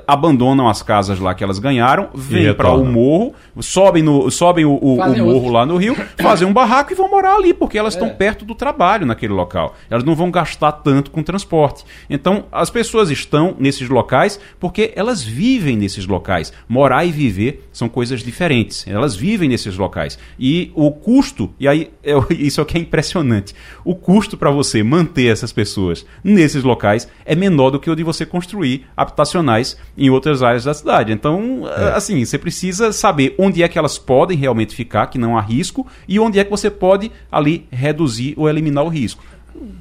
abandonam 0.06 0.68
as 0.68 0.82
casas 0.82 1.18
lá 1.18 1.34
que 1.34 1.42
elas 1.42 1.58
ganharam, 1.58 2.08
vêm 2.14 2.52
para 2.52 2.72
o 2.72 2.84
morro, 2.84 3.34
sobem, 3.60 4.02
no, 4.02 4.30
sobem 4.30 4.64
o, 4.64 4.72
o, 4.72 4.94
o 4.94 4.96
morro 4.96 5.24
outro. 5.26 5.50
lá 5.50 5.66
no 5.66 5.76
Rio, 5.76 5.96
fazem 6.20 6.46
um 6.46 6.52
barraco 6.52 6.92
e 6.92 6.96
vão 6.96 7.10
morar 7.10 7.36
ali, 7.36 7.54
porque 7.54 7.78
elas 7.78 7.94
estão 7.94 8.08
é. 8.08 8.12
perto 8.12 8.44
do 8.44 8.54
trabalho 8.54 9.06
naquele 9.06 9.32
local. 9.32 9.76
Elas 9.90 10.04
não 10.04 10.14
vão 10.14 10.30
gastar 10.30 10.72
tanto 10.72 11.10
com 11.10 11.22
transporte. 11.22 11.84
Então, 12.08 12.44
as 12.52 12.70
pessoas 12.70 13.10
estão 13.10 13.56
nesses 13.58 13.88
locais 13.88 14.38
porque 14.60 14.92
elas 14.94 15.22
vivem 15.22 15.76
nesses 15.76 16.06
locais. 16.06 16.52
Morar 16.68 17.04
e 17.04 17.12
viver 17.12 17.68
são 17.72 17.88
coisas 17.88 18.22
diferentes. 18.22 18.86
Elas 18.86 19.16
vivem 19.16 19.48
nesses 19.48 19.76
locais. 19.76 20.18
E 20.38 20.70
o 20.74 20.90
custo, 20.90 21.50
e 21.58 21.66
aí 21.66 21.90
é, 22.02 22.12
isso 22.34 22.60
é 22.60 22.62
o 22.62 22.66
que 22.66 22.76
é 22.76 22.80
impressionante, 22.80 23.54
o 23.84 23.94
custo 23.94 24.36
para 24.36 24.50
você 24.50 24.82
manter 24.82 25.32
essas 25.32 25.52
pessoas 25.52 26.04
nesses 26.22 26.62
locais 26.62 27.08
é 27.24 27.34
menor 27.34 27.70
do 27.70 27.80
que 27.80 27.90
o 27.90 27.96
de 27.96 28.02
você 28.02 28.26
construir 28.26 28.86
habitacionais 28.96 29.57
em 29.96 30.10
outras 30.10 30.42
áreas 30.42 30.64
da 30.64 30.74
cidade. 30.74 31.12
Então, 31.12 31.64
é. 31.66 31.96
assim, 31.96 32.24
você 32.24 32.38
precisa 32.38 32.92
saber 32.92 33.34
onde 33.38 33.62
é 33.62 33.68
que 33.68 33.78
elas 33.78 33.98
podem 33.98 34.36
realmente 34.36 34.74
ficar, 34.74 35.06
que 35.06 35.18
não 35.18 35.36
há 35.36 35.40
risco, 35.40 35.86
e 36.06 36.18
onde 36.18 36.38
é 36.38 36.44
que 36.44 36.50
você 36.50 36.70
pode 36.70 37.10
ali 37.30 37.66
reduzir 37.70 38.34
ou 38.36 38.48
eliminar 38.48 38.84
o 38.84 38.88
risco 38.88 39.22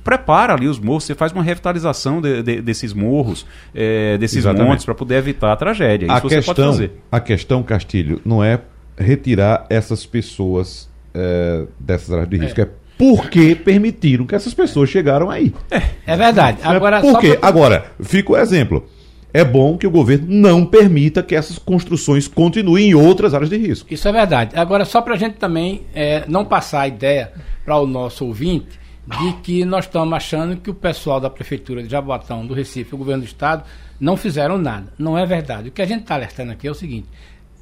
prepara 0.03 0.53
ali 0.53 0.67
os 0.67 0.79
morros, 0.79 1.03
você 1.03 1.13
faz 1.13 1.31
uma 1.31 1.43
revitalização 1.43 2.19
de, 2.19 2.41
de, 2.41 2.61
desses 2.61 2.93
morros, 2.93 3.45
é, 3.75 4.17
desses 4.17 4.39
Exatamente. 4.39 4.69
montes, 4.69 4.85
para 4.85 4.95
poder 4.95 5.15
evitar 5.15 5.51
a 5.51 5.55
tragédia. 5.55 6.11
A 6.11 6.17
Isso 6.17 6.27
questão, 6.27 6.89
A 7.11 7.19
questão, 7.19 7.61
Castilho, 7.61 8.21
não 8.25 8.43
é 8.43 8.59
retirar 8.97 9.67
essas 9.69 10.05
pessoas 10.05 10.89
é, 11.13 11.65
dessas 11.79 12.11
áreas 12.11 12.29
de 12.29 12.37
risco, 12.37 12.59
é, 12.59 12.63
é 12.63 12.69
porque 12.97 13.53
permitiram 13.53 14.25
que 14.25 14.33
essas 14.33 14.53
pessoas 14.53 14.89
chegaram 14.89 15.29
aí. 15.29 15.53
É, 15.69 15.81
é 16.13 16.17
verdade. 16.17 16.57
Agora, 16.63 16.99
Por 16.99 17.19
quê? 17.19 17.35
Pra... 17.35 17.47
Agora, 17.47 17.85
fica 18.01 18.31
o 18.31 18.37
exemplo 18.37 18.87
é 19.33 19.43
bom 19.43 19.77
que 19.77 19.85
o 19.85 19.91
governo 19.91 20.27
não 20.29 20.65
permita 20.65 21.21
que 21.21 21.35
essas 21.35 21.59
construções 21.59 22.27
continuem 22.27 22.89
em 22.89 22.95
outras 22.95 23.33
áreas 23.33 23.49
de 23.49 23.57
risco. 23.57 23.93
Isso 23.93 24.07
é 24.07 24.11
verdade. 24.11 24.57
Agora, 24.57 24.85
só 24.85 25.01
para 25.01 25.15
a 25.15 25.17
gente 25.17 25.35
também 25.35 25.81
é, 25.93 26.23
não 26.27 26.45
passar 26.45 26.81
a 26.81 26.87
ideia 26.87 27.33
para 27.65 27.77
o 27.77 27.85
nosso 27.85 28.25
ouvinte 28.25 28.79
de 29.05 29.33
que 29.41 29.63
nós 29.63 29.85
estamos 29.85 30.13
achando 30.13 30.57
que 30.57 30.69
o 30.69 30.73
pessoal 30.73 31.19
da 31.19 31.29
Prefeitura 31.29 31.81
de 31.81 31.89
Jaboatão, 31.89 32.45
do 32.45 32.53
Recife, 32.53 32.93
o 32.93 32.97
governo 32.97 33.23
do 33.23 33.27
Estado, 33.27 33.63
não 33.99 34.17
fizeram 34.17 34.57
nada. 34.57 34.91
Não 34.97 35.17
é 35.17 35.25
verdade. 35.25 35.69
O 35.69 35.71
que 35.71 35.81
a 35.81 35.85
gente 35.85 36.01
está 36.01 36.15
alertando 36.15 36.51
aqui 36.51 36.67
é 36.67 36.71
o 36.71 36.75
seguinte: 36.75 37.07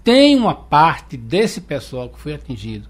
tem 0.04 0.36
uma 0.36 0.56
parte 0.56 1.18
desse 1.18 1.62
pessoal 1.62 2.10
que 2.10 2.20
foi 2.20 2.34
atingido, 2.34 2.88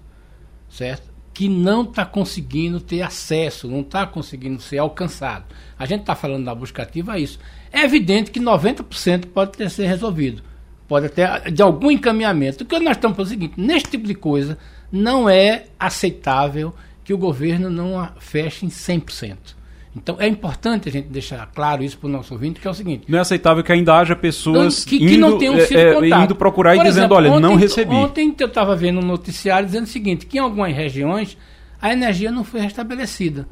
certo? 0.68 1.15
Que 1.36 1.50
não 1.50 1.82
está 1.82 2.06
conseguindo 2.06 2.80
ter 2.80 3.02
acesso, 3.02 3.68
não 3.68 3.80
está 3.80 4.06
conseguindo 4.06 4.58
ser 4.58 4.78
alcançado. 4.78 5.44
A 5.78 5.84
gente 5.84 6.00
está 6.00 6.14
falando 6.14 6.46
da 6.46 6.54
busca 6.54 6.82
ativa 6.82 7.12
a 7.12 7.18
isso. 7.18 7.38
É 7.70 7.82
evidente 7.82 8.30
que 8.30 8.40
90% 8.40 9.26
pode 9.26 9.52
ter 9.52 9.68
ser 9.68 9.86
resolvido. 9.86 10.42
Pode 10.88 11.10
ter 11.10 11.52
de 11.52 11.60
algum 11.60 11.90
encaminhamento. 11.90 12.64
O 12.64 12.66
que 12.66 12.78
nós 12.78 12.96
estamos 12.96 13.16
falando 13.16 13.30
é 13.30 13.34
o 13.34 13.38
seguinte: 13.38 13.60
neste 13.60 13.90
tipo 13.90 14.06
de 14.06 14.14
coisa, 14.14 14.56
não 14.90 15.28
é 15.28 15.66
aceitável 15.78 16.74
que 17.04 17.12
o 17.12 17.18
governo 17.18 17.68
não 17.68 18.08
feche 18.18 18.64
em 18.64 18.70
100%. 18.70 19.55
Então 19.96 20.16
é 20.18 20.28
importante 20.28 20.88
a 20.88 20.92
gente 20.92 21.08
deixar 21.08 21.46
claro 21.46 21.82
isso 21.82 21.96
para 21.96 22.06
o 22.06 22.10
nosso 22.10 22.34
ouvinte, 22.34 22.60
que 22.60 22.68
é 22.68 22.70
o 22.70 22.74
seguinte. 22.74 23.04
Não 23.08 23.18
é 23.18 23.22
aceitável 23.22 23.64
que 23.64 23.72
ainda 23.72 23.94
haja 23.94 24.14
pessoas 24.14 24.84
que, 24.84 24.98
que 24.98 25.14
indo, 25.14 25.18
não 25.18 25.38
tenham 25.38 25.58
sido 25.60 25.78
é, 25.78 26.10
é 26.10 26.22
indo 26.22 26.34
procurar 26.34 26.76
Por 26.76 26.84
e 26.84 26.88
exemplo, 26.88 27.08
dizendo, 27.08 27.14
olha, 27.14 27.30
ontem, 27.30 27.40
não 27.40 27.54
recebi. 27.56 27.94
Ontem 27.94 28.34
eu 28.38 28.46
estava 28.46 28.76
vendo 28.76 29.00
um 29.00 29.06
noticiário 29.06 29.64
dizendo 29.64 29.84
o 29.84 29.88
seguinte, 29.88 30.26
que 30.26 30.36
em 30.36 30.40
algumas 30.40 30.74
regiões 30.74 31.38
a 31.80 31.92
energia 31.92 32.30
não 32.30 32.44
foi 32.44 32.60
restabelecida. 32.60 33.48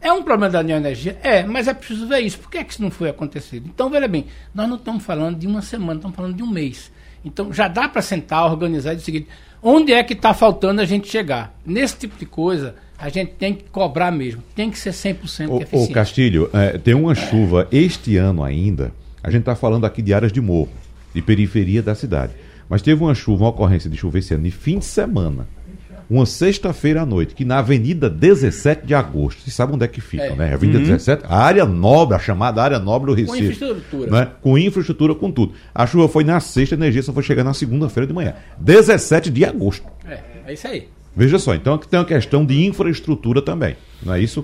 É 0.00 0.12
um 0.12 0.22
problema 0.22 0.48
da 0.48 0.62
neoenergia? 0.62 1.18
É, 1.22 1.42
mas 1.42 1.68
é 1.68 1.74
preciso 1.74 2.06
ver 2.06 2.20
isso. 2.20 2.38
Por 2.38 2.50
que, 2.50 2.58
é 2.58 2.64
que 2.64 2.72
isso 2.72 2.82
não 2.82 2.90
foi 2.90 3.10
acontecido? 3.10 3.68
Então, 3.72 3.90
veja 3.90 4.08
bem, 4.08 4.26
nós 4.54 4.68
não 4.68 4.76
estamos 4.76 5.04
falando 5.04 5.38
de 5.38 5.46
uma 5.46 5.60
semana, 5.60 5.98
estamos 5.98 6.16
falando 6.16 6.36
de 6.36 6.42
um 6.42 6.46
mês. 6.46 6.90
Então, 7.24 7.52
já 7.52 7.68
dá 7.68 7.86
para 7.86 8.00
sentar, 8.00 8.50
organizar 8.50 8.92
e 8.92 8.96
dizer 8.96 9.02
o 9.02 9.06
seguinte: 9.06 9.28
onde 9.62 9.92
é 9.92 10.02
que 10.02 10.14
está 10.14 10.32
faltando 10.32 10.80
a 10.80 10.86
gente 10.86 11.06
chegar? 11.08 11.54
Nesse 11.66 11.98
tipo 11.98 12.18
de 12.18 12.24
coisa, 12.24 12.76
a 13.00 13.08
gente 13.08 13.32
tem 13.32 13.54
que 13.54 13.64
cobrar 13.64 14.10
mesmo, 14.10 14.42
tem 14.54 14.70
que 14.70 14.78
ser 14.78 14.90
100% 14.90 15.48
o, 15.48 15.62
eficiente. 15.62 15.90
Ô, 15.90 15.94
Castilho, 15.94 16.50
é, 16.52 16.78
tem 16.78 16.94
uma 16.94 17.14
chuva 17.14 17.66
este 17.72 18.16
ano 18.16 18.44
ainda, 18.44 18.92
a 19.22 19.30
gente 19.30 19.40
está 19.40 19.56
falando 19.56 19.86
aqui 19.86 20.02
de 20.02 20.12
áreas 20.12 20.32
de 20.32 20.40
morro, 20.40 20.70
de 21.14 21.22
periferia 21.22 21.82
da 21.82 21.94
cidade. 21.94 22.32
Mas 22.68 22.82
teve 22.82 23.02
uma 23.02 23.14
chuva, 23.14 23.44
uma 23.44 23.50
ocorrência 23.50 23.90
de 23.90 23.96
chuva 23.96 24.18
esse 24.18 24.34
ano, 24.34 24.44
de 24.44 24.50
fim 24.50 24.78
de 24.78 24.84
semana 24.84 25.48
uma 26.10 26.26
sexta-feira 26.26 27.02
à 27.02 27.06
noite, 27.06 27.36
que 27.36 27.44
na 27.44 27.58
Avenida 27.58 28.10
17 28.10 28.84
de 28.84 28.94
Agosto, 28.94 29.42
você 29.42 29.50
sabe 29.52 29.74
onde 29.74 29.84
é 29.84 29.88
que 29.88 30.00
fica, 30.00 30.24
é. 30.24 30.34
né? 30.34 30.52
Avenida 30.52 30.78
uhum. 30.78 30.84
17, 30.84 31.22
a 31.24 31.36
área 31.38 31.64
nobre, 31.64 32.16
a 32.16 32.18
chamada 32.18 32.60
área 32.60 32.80
nobre 32.80 33.06
do 33.06 33.14
Recife. 33.14 33.38
Com 33.38 33.44
infraestrutura. 33.44 34.10
Né? 34.10 34.28
Com 34.42 34.58
infraestrutura, 34.58 35.14
com 35.14 35.30
tudo. 35.30 35.54
A 35.72 35.86
chuva 35.86 36.08
foi 36.08 36.24
na 36.24 36.40
sexta, 36.40 36.74
a 36.74 36.76
energia 36.76 37.00
só 37.00 37.12
foi 37.12 37.22
chegar 37.22 37.44
na 37.44 37.54
segunda-feira 37.54 38.08
de 38.08 38.12
manhã. 38.12 38.34
17 38.58 39.30
de 39.30 39.44
agosto. 39.44 39.86
É, 40.04 40.18
é 40.48 40.52
isso 40.52 40.66
aí. 40.66 40.88
Veja 41.20 41.38
só, 41.38 41.54
então 41.54 41.76
tem 41.76 42.00
uma 42.00 42.06
questão 42.06 42.46
de 42.46 42.64
infraestrutura 42.64 43.42
também, 43.42 43.76
não 44.02 44.14
é 44.14 44.20
isso? 44.22 44.42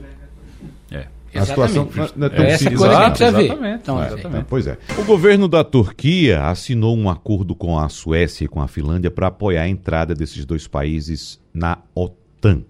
A 1.35 1.45
situação 1.45 1.89
não 2.17 2.27
é 2.27 2.31
tão 2.31 2.45
é 2.45 2.51
essa 2.51 2.71
coisa 2.71 2.89
que 2.89 2.95
a 2.95 3.05
gente 3.05 3.09
precisa 3.09 3.33
ver. 3.33 3.45
Exatamente. 3.45 3.81
Então, 3.83 4.03
é, 4.03 4.07
exatamente. 4.07 4.47
Pois 4.49 4.67
é. 4.67 4.79
O 4.99 5.05
governo 5.05 5.49
da 5.49 5.65
Turquia 5.65 6.45
assinou 6.45 6.97
um 6.97 7.09
acordo 7.11 7.55
com 7.55 7.79
a 7.79 7.89
Suécia 7.89 8.45
e 8.45 8.49
com 8.49 8.61
a 8.61 8.69
Finlândia 8.69 9.11
para 9.11 9.29
apoiar 9.29 9.63
a 9.63 9.69
entrada 9.69 10.15
desses 10.15 10.45
dois 10.45 10.67
países 10.67 11.41
na 11.53 11.79
OTAN. 11.95 12.63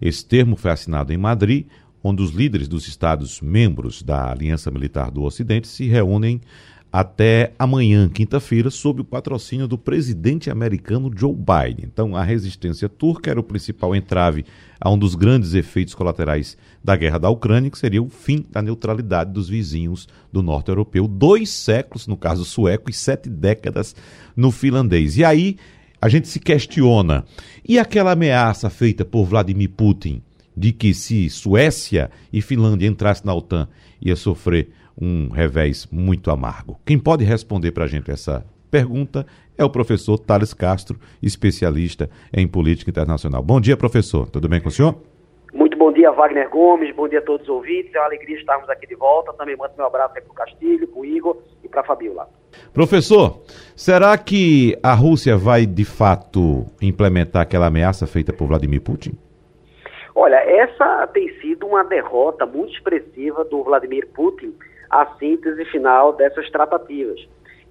Esse 0.00 0.24
termo 0.24 0.56
foi 0.56 0.70
assinado 0.70 1.12
em 1.12 1.18
Madrid, 1.18 1.66
onde 2.02 2.22
os 2.22 2.30
líderes 2.30 2.68
dos 2.68 2.88
Estados 2.88 3.40
membros 3.40 4.02
da 4.02 4.30
Aliança 4.30 4.70
Militar 4.70 5.10
do 5.10 5.22
Ocidente 5.22 5.68
se 5.68 5.86
reúnem 5.86 6.40
até 6.92 7.52
amanhã, 7.58 8.08
quinta-feira, 8.08 8.68
sob 8.68 9.00
o 9.00 9.04
patrocínio 9.04 9.68
do 9.68 9.78
presidente 9.78 10.50
americano 10.50 11.10
Joe 11.14 11.34
Biden. 11.34 11.84
Então, 11.84 12.16
a 12.16 12.22
resistência 12.22 12.88
turca 12.88 13.30
era 13.30 13.38
o 13.38 13.44
principal 13.44 13.94
entrave 13.94 14.44
a 14.80 14.90
um 14.90 14.98
dos 14.98 15.14
grandes 15.14 15.54
efeitos 15.54 15.94
colaterais 15.94 16.56
da 16.82 16.96
guerra 16.96 17.18
da 17.18 17.30
Ucrânia, 17.30 17.70
que 17.70 17.78
seria 17.78 18.02
o 18.02 18.08
fim 18.08 18.44
da 18.50 18.60
neutralidade 18.60 19.32
dos 19.32 19.48
vizinhos 19.48 20.08
do 20.32 20.42
norte 20.42 20.68
europeu. 20.68 21.06
Dois 21.06 21.50
séculos, 21.50 22.08
no 22.08 22.16
caso 22.16 22.44
sueco, 22.44 22.90
e 22.90 22.92
sete 22.92 23.28
décadas 23.28 23.94
no 24.34 24.50
finlandês. 24.50 25.16
E 25.16 25.24
aí 25.24 25.56
a 26.00 26.08
gente 26.08 26.26
se 26.26 26.40
questiona: 26.40 27.24
e 27.66 27.78
aquela 27.78 28.12
ameaça 28.12 28.68
feita 28.68 29.04
por 29.04 29.26
Vladimir 29.26 29.70
Putin 29.70 30.22
de 30.56 30.72
que 30.72 30.92
se 30.92 31.30
Suécia 31.30 32.10
e 32.32 32.42
Finlândia 32.42 32.88
entrassem 32.88 33.24
na 33.24 33.34
OTAN 33.34 33.68
ia 34.00 34.16
sofrer 34.16 34.70
um 35.00 35.28
revés 35.30 35.88
muito 35.90 36.30
amargo. 36.30 36.78
Quem 36.84 36.98
pode 36.98 37.24
responder 37.24 37.72
para 37.72 37.84
a 37.84 37.88
gente 37.88 38.10
essa 38.10 38.44
pergunta 38.70 39.26
é 39.56 39.64
o 39.64 39.70
professor 39.70 40.18
Thales 40.18 40.54
Castro, 40.54 40.98
especialista 41.22 42.08
em 42.32 42.46
política 42.46 42.90
internacional. 42.90 43.42
Bom 43.42 43.60
dia, 43.60 43.76
professor. 43.76 44.28
Tudo 44.30 44.48
bem 44.48 44.60
com 44.60 44.68
o 44.68 44.72
senhor? 44.72 44.94
Muito 45.52 45.76
bom 45.76 45.92
dia, 45.92 46.10
Wagner 46.12 46.48
Gomes. 46.48 46.94
Bom 46.94 47.08
dia 47.08 47.18
a 47.18 47.22
todos 47.22 47.48
os 47.48 47.54
ouvintes. 47.54 47.94
É 47.94 47.98
uma 47.98 48.06
alegria 48.06 48.36
estarmos 48.36 48.68
aqui 48.70 48.86
de 48.86 48.94
volta. 48.94 49.32
Também 49.32 49.56
mando 49.56 49.72
meu 49.76 49.86
abraço 49.86 50.14
para 50.14 50.22
o 50.22 50.34
Castilho, 50.34 50.86
para 50.86 51.00
o 51.00 51.04
Igor 51.04 51.36
e 51.64 51.68
para 51.68 51.80
a 51.80 51.84
Fabiola. 51.84 52.28
Professor, 52.72 53.42
será 53.74 54.16
que 54.16 54.78
a 54.82 54.94
Rússia 54.94 55.36
vai 55.36 55.66
de 55.66 55.84
fato 55.84 56.66
implementar 56.80 57.42
aquela 57.42 57.66
ameaça 57.66 58.06
feita 58.06 58.32
por 58.32 58.46
Vladimir 58.46 58.80
Putin? 58.80 59.18
Olha, 60.14 60.36
essa 60.36 61.06
tem 61.08 61.28
sido 61.40 61.66
uma 61.66 61.82
derrota 61.82 62.46
muito 62.46 62.72
expressiva 62.74 63.44
do 63.44 63.62
Vladimir 63.62 64.08
Putin 64.14 64.54
a 64.90 65.06
síntese 65.18 65.64
final 65.66 66.12
dessas 66.12 66.50
tratativas. 66.50 67.20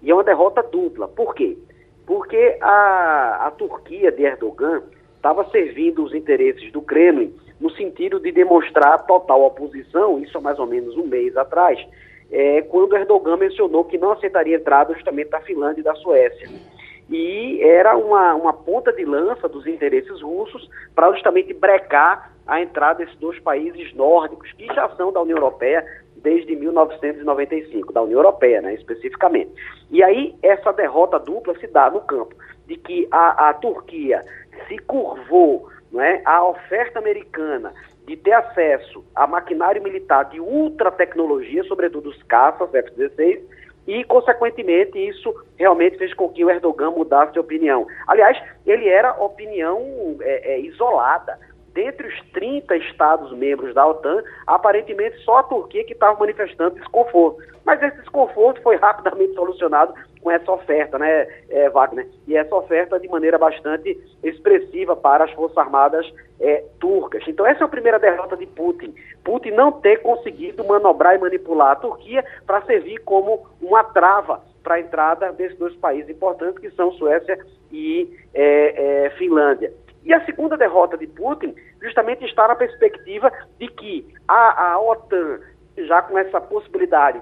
E 0.01 0.09
é 0.09 0.13
uma 0.13 0.23
derrota 0.23 0.63
dupla. 0.63 1.07
Por 1.07 1.35
quê? 1.35 1.57
Porque 2.05 2.57
a, 2.61 3.47
a 3.47 3.51
Turquia 3.51 4.11
de 4.11 4.23
Erdogan 4.23 4.81
estava 5.15 5.43
servindo 5.49 6.03
os 6.03 6.13
interesses 6.13 6.71
do 6.71 6.81
Kremlin 6.81 7.33
no 7.59 7.69
sentido 7.71 8.19
de 8.19 8.31
demonstrar 8.31 9.05
total 9.05 9.43
oposição, 9.43 10.19
isso 10.19 10.37
há 10.37 10.41
mais 10.41 10.57
ou 10.59 10.65
menos 10.65 10.95
um 10.95 11.05
mês 11.05 11.35
atrás, 11.35 11.77
é, 12.31 12.61
quando 12.61 12.95
Erdogan 12.95 13.37
mencionou 13.37 13.83
que 13.83 13.97
não 13.97 14.11
aceitaria 14.11 14.55
entrada 14.55 14.93
justamente 14.93 15.29
da 15.29 15.41
Finlândia 15.41 15.81
e 15.81 15.83
da 15.83 15.95
Suécia. 15.95 16.47
E 17.09 17.59
era 17.61 17.97
uma, 17.97 18.35
uma 18.35 18.53
ponta 18.53 18.93
de 18.93 19.03
lança 19.03 19.49
dos 19.49 19.65
interesses 19.65 20.21
russos 20.21 20.69
para 20.93 21.11
justamente 21.11 21.53
brecar 21.53 22.31
a 22.45 22.61
entrada 22.61 23.03
desses 23.03 23.19
dois 23.19 23.39
países 23.39 23.93
nórdicos, 23.93 24.51
que 24.53 24.67
já 24.67 24.87
são 24.95 25.11
da 25.11 25.21
União 25.21 25.37
Europeia, 25.37 25.85
desde 26.21 26.55
1995, 26.55 27.93
da 27.93 28.01
União 28.01 28.19
Europeia, 28.19 28.61
né, 28.61 28.73
especificamente. 28.73 29.51
E 29.89 30.03
aí 30.03 30.35
essa 30.41 30.71
derrota 30.71 31.19
dupla 31.19 31.57
se 31.59 31.67
dá 31.67 31.89
no 31.89 32.01
campo 32.01 32.35
de 32.67 32.77
que 32.77 33.07
a, 33.11 33.49
a 33.49 33.53
Turquia 33.53 34.23
se 34.67 34.77
curvou 34.79 35.69
é, 35.97 36.21
à 36.25 36.43
oferta 36.43 36.99
americana 36.99 37.73
de 38.05 38.15
ter 38.17 38.33
acesso 38.33 39.03
a 39.15 39.27
maquinário 39.27 39.81
militar 39.81 40.25
de 40.25 40.39
ultra 40.39 40.91
tecnologia, 40.91 41.63
sobretudo 41.63 42.09
os 42.09 42.23
caças 42.23 42.73
F-16, 42.73 43.39
e, 43.87 44.03
consequentemente, 44.03 44.99
isso 44.99 45.33
realmente 45.57 45.97
fez 45.97 46.13
com 46.13 46.29
que 46.29 46.45
o 46.45 46.49
Erdogan 46.49 46.91
mudasse 46.91 47.33
de 47.33 47.39
opinião. 47.39 47.87
Aliás, 48.07 48.39
ele 48.65 48.87
era 48.87 49.13
opinião 49.13 50.15
é, 50.21 50.53
é, 50.53 50.59
isolada 50.59 51.39
dentre 51.79 52.07
os 52.09 52.31
30 52.33 52.75
estados 52.75 53.31
membros 53.31 53.73
da 53.73 53.87
OTAN, 53.87 54.21
aparentemente 54.45 55.17
só 55.19 55.37
a 55.37 55.43
Turquia 55.43 55.85
que 55.85 55.93
estava 55.93 56.19
manifestando 56.19 56.75
desconforto. 56.75 57.41
Mas 57.63 57.81
esse 57.81 57.95
desconforto 58.01 58.61
foi 58.61 58.75
rapidamente 58.77 59.33
solucionado 59.33 59.93
com 60.21 60.29
essa 60.29 60.51
oferta, 60.51 60.99
né, 60.99 61.25
é, 61.49 61.69
Wagner? 61.69 62.05
E 62.27 62.35
essa 62.35 62.53
oferta 62.53 62.99
de 62.99 63.07
maneira 63.07 63.37
bastante 63.37 63.97
expressiva 64.21 64.93
para 64.93 65.23
as 65.23 65.31
Forças 65.31 65.57
Armadas 65.57 66.05
é, 66.41 66.65
turcas. 66.81 67.23
Então, 67.25 67.45
essa 67.45 67.63
é 67.63 67.65
a 67.65 67.69
primeira 67.69 67.97
derrota 67.97 68.35
de 68.35 68.45
Putin. 68.45 68.93
Putin 69.23 69.51
não 69.51 69.71
ter 69.71 70.01
conseguido 70.01 70.65
manobrar 70.65 71.15
e 71.15 71.19
manipular 71.19 71.71
a 71.71 71.75
Turquia 71.77 72.25
para 72.45 72.61
servir 72.63 72.97
como 73.05 73.47
uma 73.61 73.85
trava 73.85 74.41
para 74.61 74.75
a 74.75 74.79
entrada 74.81 75.31
desses 75.31 75.57
dois 75.57 75.73
países 75.75 76.09
importantes, 76.09 76.59
que 76.59 76.69
são 76.71 76.91
Suécia 76.91 77.39
e 77.71 78.13
é, 78.33 79.05
é, 79.05 79.09
Finlândia. 79.11 79.71
E 80.03 80.13
a 80.13 80.25
segunda 80.25 80.57
derrota 80.57 80.97
de 80.97 81.07
Putin 81.07 81.53
justamente 81.81 82.25
está 82.25 82.47
na 82.47 82.55
perspectiva 82.55 83.31
de 83.57 83.67
que 83.67 84.07
a, 84.27 84.73
a 84.73 84.79
OTAN, 84.79 85.39
já 85.77 86.01
com 86.01 86.17
essa 86.17 86.41
possibilidade 86.41 87.21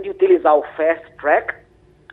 de 0.00 0.10
utilizar 0.10 0.56
o 0.56 0.62
fast 0.76 1.10
track, 1.16 1.54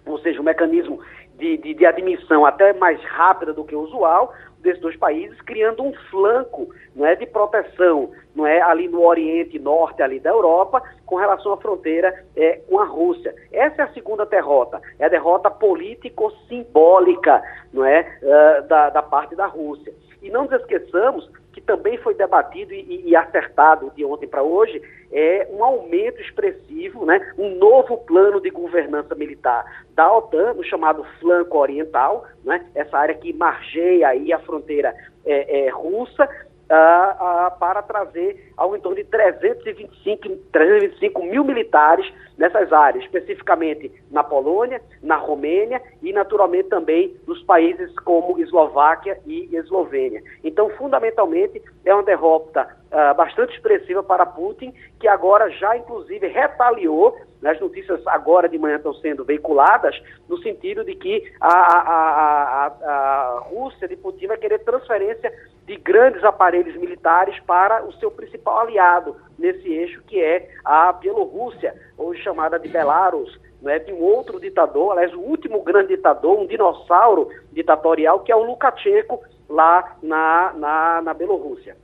ou 0.06 0.20
seja, 0.20 0.40
o 0.40 0.44
mecanismo 0.44 1.02
de, 1.38 1.58
de, 1.58 1.74
de, 1.74 1.86
admissão 1.86 2.46
até 2.46 2.72
mais 2.74 3.02
rápida 3.04 3.54
do 3.54 3.66
que 3.66 3.76
o 3.76 3.82
usual 3.82 4.34
desses 4.60 4.82
dois 4.82 4.96
países, 4.96 5.40
criando 5.42 5.84
um 5.84 5.94
flanco 6.10 6.74
não 6.96 7.06
é, 7.06 7.16
de 7.16 7.26
proteção 7.26 8.12
não 8.34 8.48
é, 8.48 8.62
ali 8.62 8.88
no 8.88 9.06
Oriente 9.06 9.60
Norte 9.60 10.02
ali 10.02 10.20
da 10.20 10.32
Europa, 10.32 10.82
com 11.06 11.18
relação 11.18 11.54
à 11.54 11.58
fronteira 11.58 12.26
é, 12.36 12.62
com 12.68 12.80
a 12.80 12.86
Rússia. 12.86 13.36
Essa 13.52 13.84
é 13.84 13.86
a 13.86 13.94
segunda 13.94 14.26
derrota, 14.26 14.82
é 14.98 15.06
a 15.06 15.10
derrota 15.10 15.52
político-simbólica 15.52 17.44
não 17.72 17.86
é, 17.86 18.02
uh, 18.22 18.68
da, 18.68 18.90
da 18.90 19.02
parte 19.04 19.36
da 19.36 19.46
Rússia. 19.46 19.94
E 20.22 20.30
não 20.30 20.46
nos 20.46 20.54
esqueçamos 20.54 21.30
que 21.56 21.62
também 21.62 21.98
foi 22.00 22.14
debatido 22.14 22.74
e, 22.74 23.08
e 23.08 23.16
acertado 23.16 23.90
de 23.96 24.04
ontem 24.04 24.28
para 24.28 24.44
hoje, 24.44 24.82
é 25.10 25.48
um 25.54 25.64
aumento 25.64 26.22
expressivo, 26.22 27.06
né, 27.06 27.34
um 27.38 27.56
novo 27.56 27.98
plano 28.00 28.42
de 28.42 28.50
governança 28.50 29.16
militar 29.16 29.86
da 29.96 30.12
OTAN, 30.14 30.54
no 30.54 30.66
chamado 30.66 31.06
flanco 31.22 31.58
oriental, 31.58 32.28
né, 32.44 32.66
essa 32.76 32.98
área 32.98 33.16
que 33.16 33.32
margeia 33.32 34.10
aí 34.10 34.34
a 34.34 34.40
fronteira 34.40 34.94
é, 35.26 35.68
é, 35.68 35.70
russa, 35.70 36.28
uh, 36.70 37.48
uh, 37.48 37.60
para 37.60 37.82
trazer 37.82 38.52
ao 38.58 38.76
entorno 38.76 38.98
de 38.98 39.04
325, 39.06 40.30
325 40.52 41.24
mil 41.24 41.44
militares 41.44 42.12
nessas 42.38 42.72
áreas, 42.74 43.04
especificamente 43.06 43.92
na 44.12 44.24
Polônia, 44.24 44.82
na 45.02 45.16
Romênia 45.16 45.82
e, 46.02 46.12
naturalmente, 46.12 46.70
também 46.70 47.16
nos 47.28 47.42
países 47.44 47.94
como 48.00 48.40
Eslováquia 48.40 49.20
e 49.26 49.56
Eslovênia. 49.56 50.22
Então, 50.44 50.70
fundamentalmente, 50.72 51.62
é 51.86 51.94
uma 51.94 52.04
derrota 52.04 52.68
uh, 52.92 53.16
bastante 53.16 53.54
expressiva 53.56 54.04
para 54.04 54.26
Putin, 54.26 54.74
que 55.00 55.08
agora 55.08 55.50
já, 55.52 55.78
inclusive, 55.78 56.28
retaliou. 56.28 57.18
As 57.48 57.60
notícias 57.60 58.02
agora 58.08 58.50
de 58.50 58.58
manhã 58.58 58.78
estão 58.78 58.94
sendo 58.96 59.24
veiculadas 59.24 59.96
no 60.28 60.38
sentido 60.40 60.84
de 60.84 60.96
que 60.96 61.32
a, 61.40 61.48
a, 61.48 61.82
a, 61.92 62.68
a 62.68 63.40
Rússia 63.50 63.88
de 63.88 63.96
Putin 63.96 64.28
vai 64.28 64.38
querer 64.38 64.60
transferência 64.60 65.32
de 65.66 65.76
grandes 65.78 66.24
aparelhos 66.24 66.76
militares 66.76 67.40
para 67.42 67.86
o 67.86 67.94
seu 67.94 68.12
principal 68.12 68.60
aliado 68.60 69.16
nesse 69.38 69.68
eixo, 69.68 70.02
que 70.08 70.22
é 70.22 70.50
a 70.64 70.92
Bielorrússia, 70.94 71.76
hoje 71.98 72.22
chamada 72.22 72.60
de 72.60 72.68
Belarus, 72.68 73.40
né, 73.62 73.80
de 73.80 73.92
um 73.92 74.02
outro 74.02 74.40
ditador, 74.40 74.92
aliás, 74.92 75.14
o 75.14 75.20
último 75.20 75.64
grande 75.64 75.96
ditador, 75.96 76.40
um 76.40 76.46
dinossauro 76.46 77.30
ditatorial, 77.52 78.20
que 78.20 78.32
é 78.32 78.36
o 78.36 78.44
Lukashenko, 78.44 79.24
lá 79.50 79.98
na, 80.02 80.54
na, 80.54 81.02
na 81.02 81.14
Bielorrússia. 81.14 81.76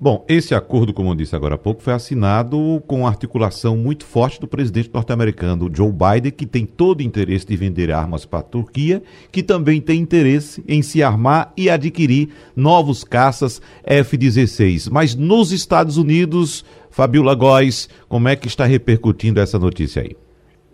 Bom, 0.00 0.24
esse 0.28 0.54
acordo, 0.54 0.92
como 0.92 1.10
eu 1.10 1.14
disse 1.14 1.34
agora 1.34 1.56
há 1.56 1.58
pouco, 1.58 1.82
foi 1.82 1.92
assinado 1.92 2.82
com 2.86 3.06
articulação 3.06 3.76
muito 3.76 4.04
forte 4.04 4.40
do 4.40 4.46
presidente 4.46 4.90
norte-americano, 4.92 5.70
Joe 5.74 5.92
Biden, 5.92 6.32
que 6.32 6.46
tem 6.46 6.64
todo 6.64 7.02
interesse 7.02 7.46
de 7.46 7.56
vender 7.56 7.90
armas 7.90 8.24
para 8.24 8.40
a 8.40 8.42
Turquia, 8.42 9.02
que 9.32 9.42
também 9.42 9.80
tem 9.80 10.00
interesse 10.00 10.62
em 10.68 10.82
se 10.82 11.02
armar 11.02 11.52
e 11.56 11.68
adquirir 11.68 12.28
novos 12.54 13.02
caças 13.04 13.60
F-16. 13.84 14.88
Mas 14.90 15.14
nos 15.14 15.52
Estados 15.52 15.96
Unidos, 15.96 16.64
Fabiola 16.90 17.34
Góes, 17.34 17.88
como 18.08 18.28
é 18.28 18.36
que 18.36 18.48
está 18.48 18.64
repercutindo 18.64 19.40
essa 19.40 19.58
notícia 19.58 20.02
aí? 20.02 20.16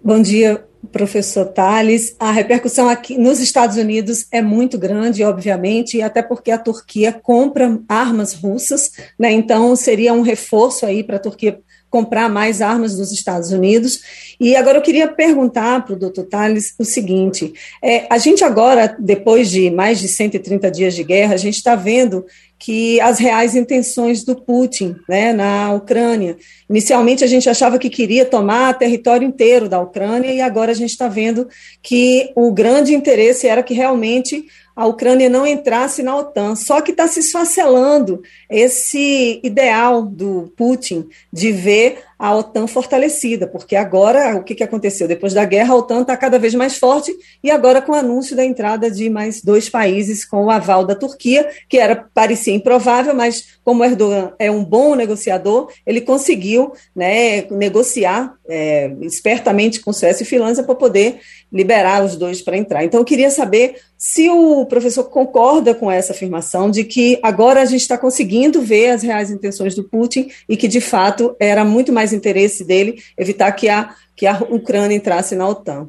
Bom 0.03 0.21
dia, 0.21 0.65
professor 0.93 1.47
Tales. 1.47 2.15
A 2.19 2.31
repercussão 2.31 2.89
aqui 2.89 3.17
nos 3.19 3.41
Estados 3.41 3.77
Unidos 3.77 4.27
é 4.31 4.41
muito 4.43 4.79
grande, 4.79 5.25
obviamente, 5.25 6.01
até 6.03 6.23
porque 6.23 6.51
a 6.51 6.59
Turquia 6.59 7.13
compra 7.13 7.81
armas 7.89 8.35
russas, 8.35 8.93
né? 9.19 9.33
Então 9.33 9.75
seria 9.77 10.13
um 10.13 10.23
reforço 10.23 10.87
aí 10.87 11.03
para 11.03 11.17
a 11.17 11.21
Turquia 11.21 11.61
comprar 11.95 12.29
mais 12.29 12.61
armas 12.61 12.97
dos 12.97 13.13
Estados 13.13 13.53
Unidos. 13.53 14.01
E 14.41 14.57
agora 14.57 14.79
eu 14.79 14.83
queria 14.83 15.07
perguntar 15.07 15.85
para 15.85 15.95
o 15.95 15.97
doutor 15.97 16.25
Tales 16.25 16.75
o 16.77 16.85
seguinte: 16.85 17.55
é, 17.81 18.05
a 18.11 18.19
gente 18.19 18.43
agora, 18.43 18.97
depois 18.99 19.49
de 19.49 19.71
mais 19.71 20.01
de 20.01 20.09
130 20.09 20.73
dias 20.73 20.97
de 20.97 21.05
guerra, 21.05 21.35
a 21.35 21.37
gente 21.37 21.55
está 21.55 21.77
vendo 21.77 22.27
que 22.59 23.01
as 23.01 23.21
reais 23.21 23.55
intenções 23.55 24.25
do 24.25 24.35
Putin 24.35 24.97
né, 25.09 25.33
na 25.33 25.73
Ucrânia. 25.73 26.37
Inicialmente 26.69 27.23
a 27.23 27.27
gente 27.29 27.49
achava 27.49 27.79
que 27.79 27.91
queria 27.91 28.25
tomar 28.25 28.77
território 28.77 29.29
inteiro 29.29 29.69
da 29.69 29.81
Ucrânia 29.81 30.33
e 30.33 30.41
agora 30.41 30.73
a 30.73 30.75
gente 30.75 30.91
está 30.91 31.07
vendo 31.07 31.47
que 31.81 32.33
o 32.35 32.51
grande 32.53 32.93
interesse 32.93 33.47
era 33.47 33.63
que 33.63 33.75
realmente 33.75 34.47
a 34.77 34.87
Ucrânia 34.87 35.29
não 35.29 35.47
entrasse 35.47 36.03
na 36.03 36.17
OTAN. 36.17 36.55
Só 36.57 36.81
que 36.81 36.91
está 36.91 37.07
se 37.07 37.21
esfacelando 37.21 38.23
esse 38.51 39.41
ideal 39.43 40.03
do 40.03 40.53
Putin 40.57 41.09
de 41.33 41.53
ver 41.53 41.99
a 42.19 42.35
OTAN 42.35 42.67
fortalecida, 42.67 43.47
porque 43.47 43.77
agora 43.77 44.37
o 44.37 44.43
que, 44.43 44.55
que 44.55 44.63
aconteceu? 44.63 45.07
Depois 45.07 45.35
da 45.35 45.45
guerra, 45.45 45.75
a 45.75 45.77
OTAN 45.77 46.03
está 46.03 46.17
cada 46.17 46.39
vez 46.39 46.55
mais 46.55 46.79
forte 46.79 47.15
e 47.43 47.51
agora 47.51 47.83
com 47.83 47.93
o 47.93 47.97
anúncio 47.97 48.35
da 48.35 48.45
entrada 48.45 48.91
de 48.91 49.11
mais 49.11 49.43
dois 49.43 49.69
países 49.69 50.25
com 50.25 50.45
o 50.45 50.51
aval 50.51 50.87
da 50.87 50.95
Turquia, 50.95 51.49
que 51.69 51.77
era 51.77 52.09
parecia 52.15 52.55
improvável, 52.55 53.15
mas 53.15 53.59
como 53.63 53.85
Erdogan 53.85 54.33
é 54.39 54.51
um 54.51 54.65
bom 54.65 54.95
negociador, 54.95 55.71
ele 55.85 56.01
conseguiu 56.01 56.73
né, 56.95 57.43
negociar 57.51 58.35
é, 58.49 58.91
espertamente 59.03 59.81
com 59.81 59.93
Suécia 59.93 60.23
e 60.23 60.27
Finlândia 60.27 60.63
para 60.63 60.75
poder 60.75 61.21
liberar 61.55 62.03
os 62.03 62.17
dois 62.17 62.43
para 62.43 62.57
entrar. 62.57 62.83
Então, 62.83 63.01
eu 63.01 63.05
queria 63.05 63.31
saber 63.31 63.77
se 63.97 64.29
o 64.29 64.67
professor 64.67 65.05
concorda 65.05 65.73
com 65.73 65.89
essa 65.89 66.13
afirmação 66.13 66.69
de 66.69 66.85
que 66.85 67.21
agora 67.23 67.63
a 67.63 67.65
gente 67.65 67.83
está 67.83 67.97
conseguindo 67.97 68.61
ver 68.61 68.91
as 68.91 69.05
reais 69.05 69.31
intenções 69.31 69.77
do 69.77 69.85
Putin 69.85 70.29
e 70.49 70.57
que, 70.57 70.67
de 70.67 70.81
fato, 70.81 71.37
era 71.39 71.65
muito 71.65 71.93
mais 71.93 72.13
interesse 72.13 72.67
dele 72.67 72.97
evitar 73.17 73.53
que 73.53 73.69
a, 73.69 73.95
que 74.17 74.27
a 74.27 74.35
Ucrânia 74.51 74.97
entrasse 74.97 75.37
na 75.37 75.49
OTAN. 75.49 75.89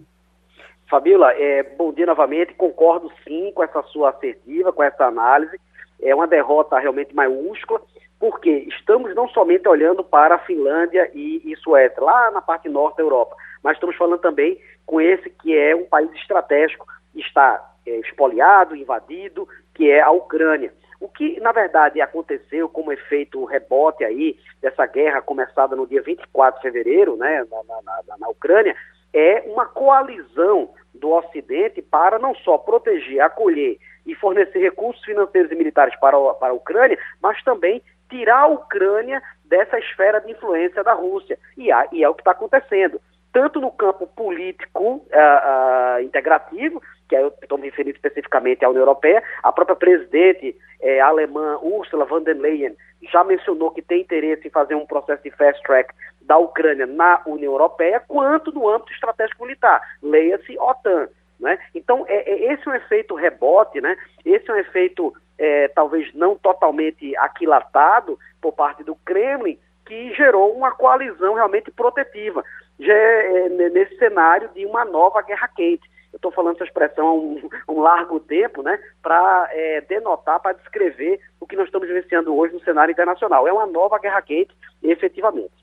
Fabíola, 0.87 1.33
é, 1.33 1.63
bom 1.63 1.91
dia 1.91 2.05
novamente. 2.05 2.53
Concordo 2.53 3.11
sim 3.27 3.51
com 3.55 3.63
essa 3.63 3.81
sua 3.83 4.11
assertiva, 4.11 4.71
com 4.71 4.83
essa 4.83 5.05
análise. 5.05 5.59
É 5.99 6.13
uma 6.13 6.27
derrota 6.27 6.77
realmente 6.77 7.15
maiúscula, 7.15 7.81
porque 8.19 8.67
estamos 8.69 9.15
não 9.15 9.27
somente 9.29 9.67
olhando 9.67 10.03
para 10.03 10.35
a 10.35 10.39
Finlândia 10.39 11.09
e, 11.13 11.41
e 11.43 11.55
Suécia, 11.57 12.03
lá 12.03 12.29
na 12.29 12.41
parte 12.41 12.69
norte 12.69 12.97
da 12.97 13.03
Europa, 13.03 13.35
mas 13.63 13.75
estamos 13.75 13.95
falando 13.95 14.19
também 14.19 14.59
com 14.85 15.01
esse 15.01 15.29
que 15.29 15.57
é 15.57 15.75
um 15.75 15.85
país 15.85 16.11
estratégico, 16.13 16.85
está 17.15 17.73
é, 17.85 17.97
expoliado, 17.99 18.75
invadido, 18.75 19.47
que 19.73 19.89
é 19.89 20.01
a 20.01 20.11
Ucrânia. 20.11 20.73
O 20.99 21.09
que, 21.09 21.39
na 21.39 21.51
verdade, 21.51 22.01
aconteceu 22.01 22.69
como 22.69 22.91
efeito 22.91 23.43
rebote 23.45 24.03
aí 24.03 24.37
dessa 24.61 24.85
guerra 24.85 25.21
começada 25.21 25.75
no 25.75 25.85
dia 25.85 26.01
24 26.01 26.59
de 26.59 26.67
fevereiro, 26.67 27.17
né, 27.17 27.45
na, 27.49 27.63
na, 27.63 27.81
na, 28.07 28.17
na 28.17 28.29
Ucrânia, 28.29 28.75
é 29.13 29.43
uma 29.47 29.65
coalizão 29.65 30.69
do 30.93 31.11
Ocidente 31.11 31.81
para 31.81 32.17
não 32.17 32.33
só 32.35 32.57
proteger, 32.57 33.21
acolher 33.21 33.77
e 34.05 34.15
fornecer 34.15 34.59
recursos 34.59 35.03
financeiros 35.03 35.51
e 35.51 35.55
militares 35.55 35.97
para, 35.99 36.17
a, 36.17 36.33
para 36.33 36.51
a 36.51 36.55
Ucrânia, 36.55 36.97
mas 37.21 37.41
também 37.43 37.81
tirar 38.09 38.41
a 38.41 38.47
Ucrânia 38.47 39.21
dessa 39.43 39.77
esfera 39.79 40.21
de 40.21 40.31
influência 40.31 40.83
da 40.83 40.93
Rússia. 40.93 41.37
E, 41.57 41.71
há, 41.71 41.87
e 41.91 42.03
é 42.03 42.09
o 42.09 42.13
que 42.13 42.21
está 42.21 42.31
acontecendo 42.31 42.99
tanto 43.35 43.59
no 43.59 43.69
campo 43.69 44.07
político 44.07 44.81
uh, 44.81 44.97
uh, 44.97 46.01
integrativo, 46.01 46.81
que 47.09 47.15
eu 47.17 47.33
estou 47.41 47.57
me 47.57 47.65
referindo 47.65 47.97
especificamente 47.97 48.63
à 48.63 48.69
União 48.69 48.83
Europeia, 48.83 49.21
a 49.43 49.51
própria 49.51 49.75
presidente 49.75 50.55
eh, 50.81 51.01
alemã 51.01 51.59
Ursula 51.61 52.05
von 52.05 52.23
der 52.23 52.37
Leyen 52.37 52.75
já 53.11 53.25
mencionou 53.25 53.71
que 53.71 53.81
tem 53.81 54.01
interesse 54.01 54.47
em 54.47 54.49
fazer 54.49 54.73
um 54.73 54.87
processo 54.87 55.21
de 55.21 55.31
fast 55.31 55.61
track 55.63 55.93
da 56.21 56.37
Ucrânia 56.37 56.87
na 56.87 57.21
União 57.27 57.51
Europeia, 57.51 57.99
quanto 58.07 58.53
no 58.53 58.69
âmbito 58.69 58.93
estratégico 58.93 59.43
militar, 59.43 59.81
leia-se 60.01 60.57
OTAN. 60.57 61.09
Né? 61.39 61.59
Então, 61.75 62.05
é, 62.07 62.15
é, 62.27 62.53
esse 62.53 62.67
é 62.67 62.71
um 62.71 62.75
efeito 62.75 63.13
rebote, 63.13 63.81
né? 63.81 63.97
esse 64.25 64.49
é 64.49 64.53
um 64.53 64.57
efeito 64.57 65.13
é, 65.37 65.67
talvez 65.67 66.11
não 66.15 66.35
totalmente 66.35 67.15
aquilatado 67.17 68.17
por 68.41 68.53
parte 68.53 68.83
do 68.83 68.95
Kremlin, 68.95 69.59
que 69.85 70.13
gerou 70.15 70.51
uma 70.55 70.71
coalizão 70.71 71.35
realmente 71.35 71.69
protetiva 71.69 72.43
já 72.79 72.93
é, 72.93 73.47
é 73.47 73.69
nesse 73.69 73.97
cenário 73.97 74.49
de 74.53 74.65
uma 74.65 74.85
nova 74.85 75.21
guerra 75.21 75.47
quente. 75.55 75.83
eu 76.13 76.17
estou 76.17 76.31
falando 76.31 76.55
essa 76.55 76.65
expressão 76.65 77.07
há 77.07 77.13
um, 77.13 77.49
um 77.69 77.81
largo 77.81 78.19
tempo, 78.19 78.61
né, 78.61 78.79
para 79.01 79.49
é, 79.51 79.81
denotar, 79.81 80.39
para 80.39 80.53
descrever 80.53 81.19
o 81.39 81.47
que 81.47 81.55
nós 81.55 81.65
estamos 81.65 81.87
vivenciando 81.87 82.35
hoje 82.35 82.53
no 82.53 82.63
cenário 82.63 82.91
internacional. 82.91 83.47
É 83.47 83.53
uma 83.53 83.65
nova 83.65 83.99
guerra 83.99 84.21
quente, 84.21 84.55
efetivamente. 84.83 85.53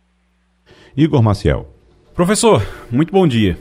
Igor 0.96 1.22
Maciel. 1.22 1.66
Professor, 2.14 2.60
muito 2.90 3.12
bom 3.12 3.26
dia. 3.26 3.56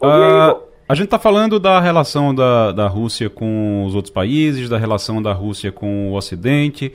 Bom 0.00 0.08
dia, 0.08 0.18
uh, 0.18 0.50
Igor. 0.50 0.72
A 0.88 0.94
gente 0.94 1.06
está 1.06 1.18
falando 1.18 1.58
da 1.58 1.80
relação 1.80 2.34
da, 2.34 2.72
da 2.72 2.86
Rússia 2.86 3.30
com 3.30 3.84
os 3.86 3.94
outros 3.94 4.12
países, 4.12 4.68
da 4.68 4.76
relação 4.76 5.22
da 5.22 5.32
Rússia 5.32 5.72
com 5.72 6.10
o 6.10 6.14
Ocidente. 6.14 6.92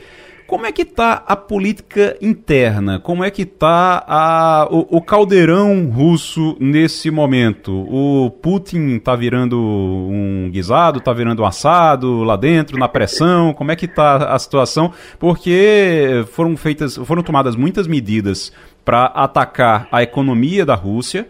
Como 0.48 0.66
é 0.66 0.72
que 0.72 0.84
está 0.84 1.26
a 1.28 1.36
política 1.36 2.16
interna? 2.22 3.02
Como 3.02 3.22
é 3.22 3.30
que 3.30 3.42
está 3.42 4.66
o, 4.72 4.98
o, 4.98 5.02
caldeirão 5.02 5.90
russo 5.90 6.56
nesse 6.58 7.12
momento? 7.12 7.74
O 7.74 8.32
Putin 8.32 8.96
está 8.96 9.14
virando 9.14 9.60
um 9.60 10.50
guisado, 10.50 11.00
está 11.00 11.12
virando 11.12 11.44
um 11.44 11.46
assado 11.46 12.24
lá 12.24 12.38
dentro, 12.38 12.78
na 12.78 12.88
pressão? 12.88 13.54
Como 13.54 13.74
é 13.74 13.76
que 13.76 13.88
está 13.88 14.34
a 14.34 14.40
situação? 14.40 14.94
Porque 15.20 16.24
foram 16.32 16.56
feitas, 16.56 16.96
foram 16.96 17.22
tomadas 17.22 17.58
muitas 17.58 17.86
medidas 17.86 18.54
para 18.86 19.08
atacar 19.08 19.90
a 19.92 20.02
economia 20.02 20.66
da 20.66 20.76
Rússia 20.76 21.28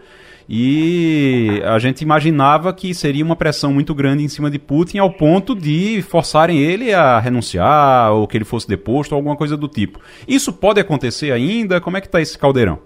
e 0.48 1.60
a 1.64 1.78
gente 1.78 2.00
imaginava 2.00 2.72
que 2.72 2.94
seria 2.94 3.22
uma 3.22 3.36
pressão 3.36 3.70
muito 3.70 3.94
grande 3.94 4.24
em 4.24 4.28
cima 4.28 4.50
de 4.50 4.58
Putin 4.58 4.98
ao 4.98 5.12
ponto 5.12 5.54
de 5.54 6.00
forçarem 6.00 6.58
ele 6.58 6.94
a 6.94 7.18
renunciar 7.18 8.12
ou 8.12 8.26
que 8.26 8.38
ele 8.38 8.46
fosse 8.46 8.66
deposto 8.66 9.12
ou 9.12 9.16
alguma 9.16 9.36
coisa 9.36 9.56
do 9.56 9.68
tipo. 9.68 10.00
Isso 10.26 10.58
pode 10.58 10.80
acontecer 10.80 11.32
ainda? 11.32 11.80
Como 11.82 11.98
é 11.98 12.00
que 12.00 12.06
está 12.06 12.18
esse 12.18 12.38
caldeirão? 12.38 12.78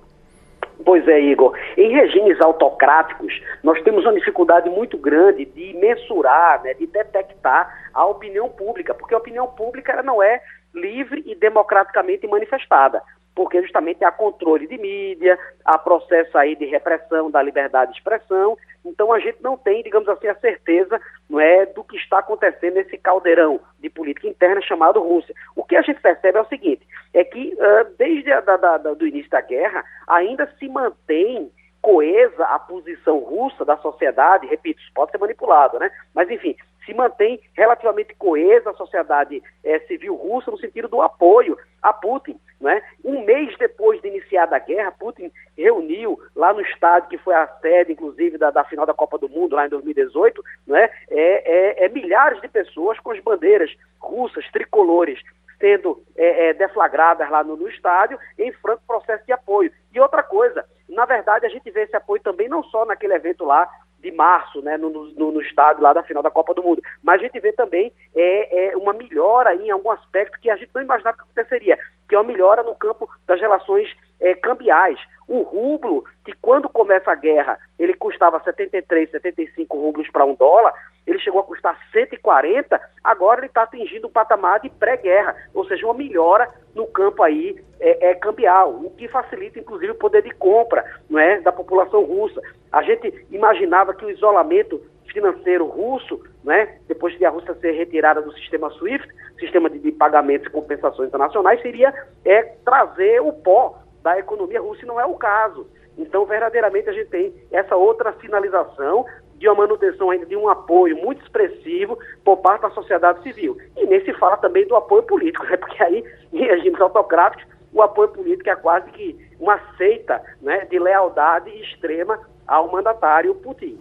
Pois 0.85 1.07
é, 1.07 1.21
Igor. 1.21 1.57
Em 1.77 1.93
regimes 1.93 2.41
autocráticos, 2.41 3.33
nós 3.63 3.81
temos 3.83 4.05
uma 4.05 4.15
dificuldade 4.15 4.69
muito 4.69 4.99
grande 4.99 5.45
de 5.45 5.73
mensurar, 5.75 6.61
né, 6.65 6.75
de 6.75 6.89
detectar 6.89 7.73
a 7.95 8.05
opinião 8.07 8.49
pública, 8.49 8.93
porque 8.93 9.15
a 9.15 9.19
opinião 9.19 9.47
pública 9.47 9.93
ela 9.93 10.03
não 10.03 10.21
é 10.21 10.41
livre 10.75 11.23
e 11.27 11.37
democraticamente 11.37 12.27
manifestada 12.27 13.01
porque 13.35 13.63
justamente 13.63 14.05
há 14.05 14.13
controle 14.13 14.67
de 14.67 14.79
mídia, 14.79 15.39
há 15.65 15.79
processo 15.79 16.37
aí 16.37 16.55
de 16.57 16.67
repressão 16.67 17.31
da 17.31 17.43
liberdade 17.43 17.93
de 17.93 17.99
expressão, 17.99 18.57
então 18.85 19.13
a 19.13 19.19
gente 19.19 19.43
não 19.43 19.57
tem, 19.57 19.83
digamos 19.83 20.09
assim, 20.09 20.27
a 20.29 20.35
certeza 20.35 21.01
não 21.29 21.41
é, 21.41 21.67
do 21.67 21.85
que 21.85 21.97
está 21.97 22.19
acontecendo 22.19 22.75
nesse 22.75 22.99
caldeirão 22.99 23.61
de 23.79 23.89
política 23.89 24.29
interna 24.29 24.61
chamado 24.61 25.01
Rússia. 25.01 25.35
O 25.57 25.65
que 25.65 25.77
a 25.77 25.83
gente 25.83 26.01
percebe 26.01 26.39
é 26.39 26.43
o 26.43 26.49
seguinte, 26.49 26.87
é 27.15 27.25
que 27.25 27.55
uh, 27.55 27.95
desde 27.97 28.31
da, 28.41 28.77
do 28.79 29.07
início 29.07 29.31
da 29.31 29.41
guerra 29.41 29.85
ainda 30.07 30.53
se 30.59 30.69
mantém 30.69 31.51
coesa 31.81 32.45
a 32.45 32.59
posição 32.61 33.19
russa 33.19 33.65
da 33.65 33.77
sociedade, 33.79 34.47
repito, 34.47 34.81
isso 34.81 34.93
pode 34.95 35.11
ser 35.11 35.19
manipulado, 35.19 35.79
né? 35.79 35.91
Mas 36.15 36.31
enfim, 36.31 36.57
se 36.85 36.95
mantém 36.95 37.41
relativamente 37.55 38.15
coesa 38.15 38.71
a 38.71 38.75
sociedade 38.75 39.43
é, 39.65 39.79
civil 39.81 40.15
russa 40.15 40.51
no 40.51 40.59
sentido 40.59 40.89
do 40.89 41.01
apoio 41.01 41.57
a 41.83 41.93
Putin. 41.93 42.39
Né? 42.61 42.81
Um 43.05 43.25
mês 43.25 43.57
depois 43.59 44.01
de 44.01 44.09
iniciada 44.09 44.55
a 44.55 44.59
guerra, 44.61 44.93
Putin 44.93 45.33
reuniu 45.57 46.19
lá 46.35 46.53
no 46.53 46.61
estádio, 46.61 47.09
que 47.09 47.19
foi 47.19 47.35
a 47.35 47.47
sede, 47.61 47.93
inclusive, 47.93 48.39
da, 48.39 48.51
da 48.51 48.65
final 48.65 48.87
da 48.87 48.95
Copa 48.95 49.19
do 49.19 49.29
Mundo, 49.29 49.57
lá 49.57 49.67
em 49.67 49.71
2018, 49.71 50.43
né? 50.67 50.89
é, 51.11 51.81
é, 51.81 51.85
é 51.87 51.89
milhares 51.89 52.41
de 52.41 52.49
pessoas 52.49 52.99
com 53.01 53.11
as 53.11 53.21
bandeiras 53.21 53.71
russas, 54.01 54.49
tricolores, 54.53 55.21
sendo 55.59 56.03
é, 56.17 56.49
é, 56.49 56.55
deflagradas 56.55 57.31
lá 57.31 57.45
no, 57.45 57.57
no, 57.57 57.69
estádio, 57.69 58.19
em 58.39 58.53
franco 58.53 58.83
processo 58.87 59.25
de 59.25 59.33
apoio. 59.33 59.73
E 59.95 60.01
outra 60.01 60.23
coisa, 60.23 60.65
na 60.89 61.05
verdade, 61.05 61.47
a 61.47 61.49
gente 61.49 61.71
vê 61.71 61.83
esse 61.83 61.97
apoio 61.97 62.21
também 62.21 62.49
não 62.49 62.65
só 62.65 62.85
naquele 62.85 63.15
evento 63.15 63.45
lá 63.45 63.69
de 64.03 64.11
março, 64.11 64.61
né, 64.61 64.77
no, 64.77 64.91
no, 64.91 65.33
no, 65.33 65.41
estádio 65.41 65.83
lá 65.83 65.93
da 65.93 66.03
final 66.03 66.23
da 66.23 66.31
Copa 66.31 66.53
do 66.53 66.63
Mundo. 66.63 66.83
Mas 67.03 67.21
a 67.21 67.25
gente 67.25 67.39
vê 67.39 67.53
também 67.53 67.93
é, 68.15 68.71
é 68.73 68.77
uma 68.77 68.93
melhora 68.93 69.55
em 69.55 69.71
algum 69.71 69.91
aspecto 69.91 70.39
que 70.41 70.51
a 70.51 70.57
gente 70.57 70.71
não 70.75 70.83
imaginava 70.83 71.17
que 71.17 71.23
aconteceria, 71.23 71.79
que 72.09 72.15
é 72.15 72.19
uma 72.19 72.27
melhora 72.27 72.63
no 72.63 72.75
campo 72.75 73.09
das 73.27 73.41
relações 73.41 73.89
é, 74.21 74.35
cambiais. 74.35 74.99
O 75.29 75.43
rublo, 75.43 76.05
que 76.25 76.33
quando 76.43 76.69
começa 76.69 77.11
a 77.13 77.15
guerra, 77.15 77.59
ele 77.79 77.95
custava 77.95 78.43
73, 78.43 79.11
75 79.11 79.79
rublos 79.79 80.11
para 80.11 80.25
um 80.25 80.35
dólar, 80.35 80.75
ele 81.07 81.19
chegou 81.19 81.41
a 81.41 81.45
custar 81.45 81.79
140, 81.93 82.81
agora 83.03 83.41
ele 83.41 83.47
está 83.49 83.63
atingindo 83.63 84.07
o 84.07 84.11
patamar 84.11 84.61
de 84.61 84.71
pré-guerra, 84.71 85.37
ou 85.53 85.67
seja, 85.67 85.85
uma 85.85 85.95
melhora 85.95 86.49
no 86.75 86.87
campo 86.87 87.23
aí 87.23 87.63
é, 87.81 88.11
é, 88.11 88.15
cambial, 88.15 88.71
o 88.71 88.91
que 88.91 89.09
facilita 89.09 89.59
inclusive 89.59 89.93
o 89.93 89.97
poder 89.97 90.23
de 90.23 90.31
compra 90.31 90.85
não 91.11 91.19
é, 91.19 91.41
da 91.41 91.53
população 91.53 92.05
russa. 92.05 92.41
A 92.71 92.83
gente 92.83 93.27
imaginava 93.31 93.95
que 93.95 94.05
o 94.05 94.11
isolamento 94.11 94.81
financeiro 95.13 95.67
russo, 95.67 96.23
né, 96.43 96.79
depois 96.89 97.17
de 97.19 97.25
a 97.25 97.31
Rússia 97.31 97.55
ser 97.57 97.73
retirada 97.73 98.23
do 98.23 98.33
sistema 98.33 98.71
SWIFT, 98.71 99.07
sistema 99.39 99.69
de, 99.69 99.79
de 99.79 99.93
pagamentos 99.93 100.47
e 100.47 100.51
compensações 100.51 101.09
internacionais, 101.09 101.61
seria 101.61 101.93
é, 102.25 102.43
trazer 102.65 103.21
o 103.21 103.33
pó 103.33 103.79
da 104.03 104.19
economia 104.19 104.61
russa, 104.61 104.83
e 104.83 104.87
não 104.87 105.01
é 105.01 105.05
o 105.05 105.15
caso. 105.15 105.67
Então, 105.99 106.25
verdadeiramente, 106.25 106.89
a 106.89 106.93
gente 106.93 107.11
tem 107.11 107.35
essa 107.51 107.77
outra 107.77 108.13
finalização 108.15 109.05
de 109.43 109.49
uma 109.49 109.57
manutenção 109.57 110.09
ainda 110.09 110.25
de 110.25 110.37
um 110.37 110.49
apoio 110.49 110.97
muito 110.97 111.21
expressivo 111.21 111.99
por 112.25 112.37
parte 112.37 112.63
da 112.63 112.71
sociedade 112.71 113.21
civil. 113.25 113.59
E 113.77 113.85
nem 113.85 114.01
se 114.05 114.13
fala 114.15 114.37
também 114.37 114.65
do 114.69 114.77
apoio 114.77 115.03
político, 115.03 115.45
né? 115.47 115.57
porque 115.59 115.83
aí, 115.83 116.05
em 116.33 116.45
regimes 116.45 116.81
autocráticos, 116.81 117.45
o 117.73 117.83
apoio 117.83 118.09
político 118.11 118.49
é 118.49 118.55
quase 118.55 118.89
que 118.93 119.19
uma 119.41 119.59
seita 119.77 120.23
né, 120.41 120.65
de 120.71 120.79
lealdade 120.79 121.51
extrema 121.61 122.21
ao 122.47 122.71
mandatário 122.71 123.35
Putin. 123.35 123.79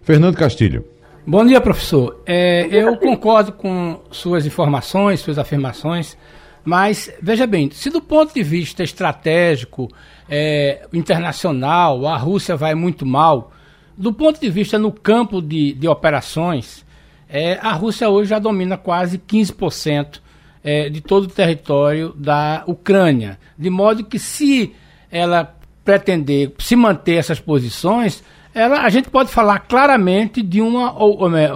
Fernando 0.00 0.36
Castilho. 0.36 0.82
Bom 1.26 1.44
dia, 1.44 1.60
professor. 1.60 2.22
É, 2.24 2.66
dia, 2.66 2.80
eu 2.80 2.92
Castilho. 2.92 3.10
concordo 3.10 3.52
com 3.52 4.00
suas 4.10 4.46
informações, 4.46 5.20
suas 5.20 5.38
afirmações, 5.38 6.16
mas 6.64 7.14
veja 7.20 7.46
bem, 7.46 7.70
se 7.70 7.90
do 7.90 8.00
ponto 8.00 8.32
de 8.32 8.42
vista 8.42 8.82
estratégico, 8.82 9.88
é, 10.26 10.86
internacional, 10.90 12.06
a 12.06 12.16
Rússia 12.16 12.56
vai 12.56 12.74
muito 12.74 13.04
mal, 13.04 13.52
do 13.96 14.12
ponto 14.12 14.40
de 14.40 14.50
vista 14.50 14.78
no 14.78 14.92
campo 14.92 15.40
de, 15.40 15.72
de 15.72 15.88
operações, 15.88 16.84
é, 17.28 17.58
a 17.60 17.72
Rússia 17.72 18.08
hoje 18.08 18.30
já 18.30 18.38
domina 18.38 18.76
quase 18.76 19.18
15% 19.18 20.20
é, 20.62 20.88
de 20.88 21.00
todo 21.00 21.24
o 21.24 21.28
território 21.28 22.12
da 22.16 22.62
Ucrânia. 22.66 23.38
De 23.58 23.70
modo 23.70 24.04
que 24.04 24.18
se 24.18 24.74
ela 25.10 25.56
pretender 25.84 26.52
se 26.58 26.74
manter 26.74 27.14
essas 27.14 27.40
posições, 27.40 28.22
ela, 28.52 28.82
a 28.82 28.88
gente 28.88 29.08
pode 29.08 29.30
falar 29.30 29.60
claramente 29.60 30.42
de 30.42 30.60
uma 30.60 30.94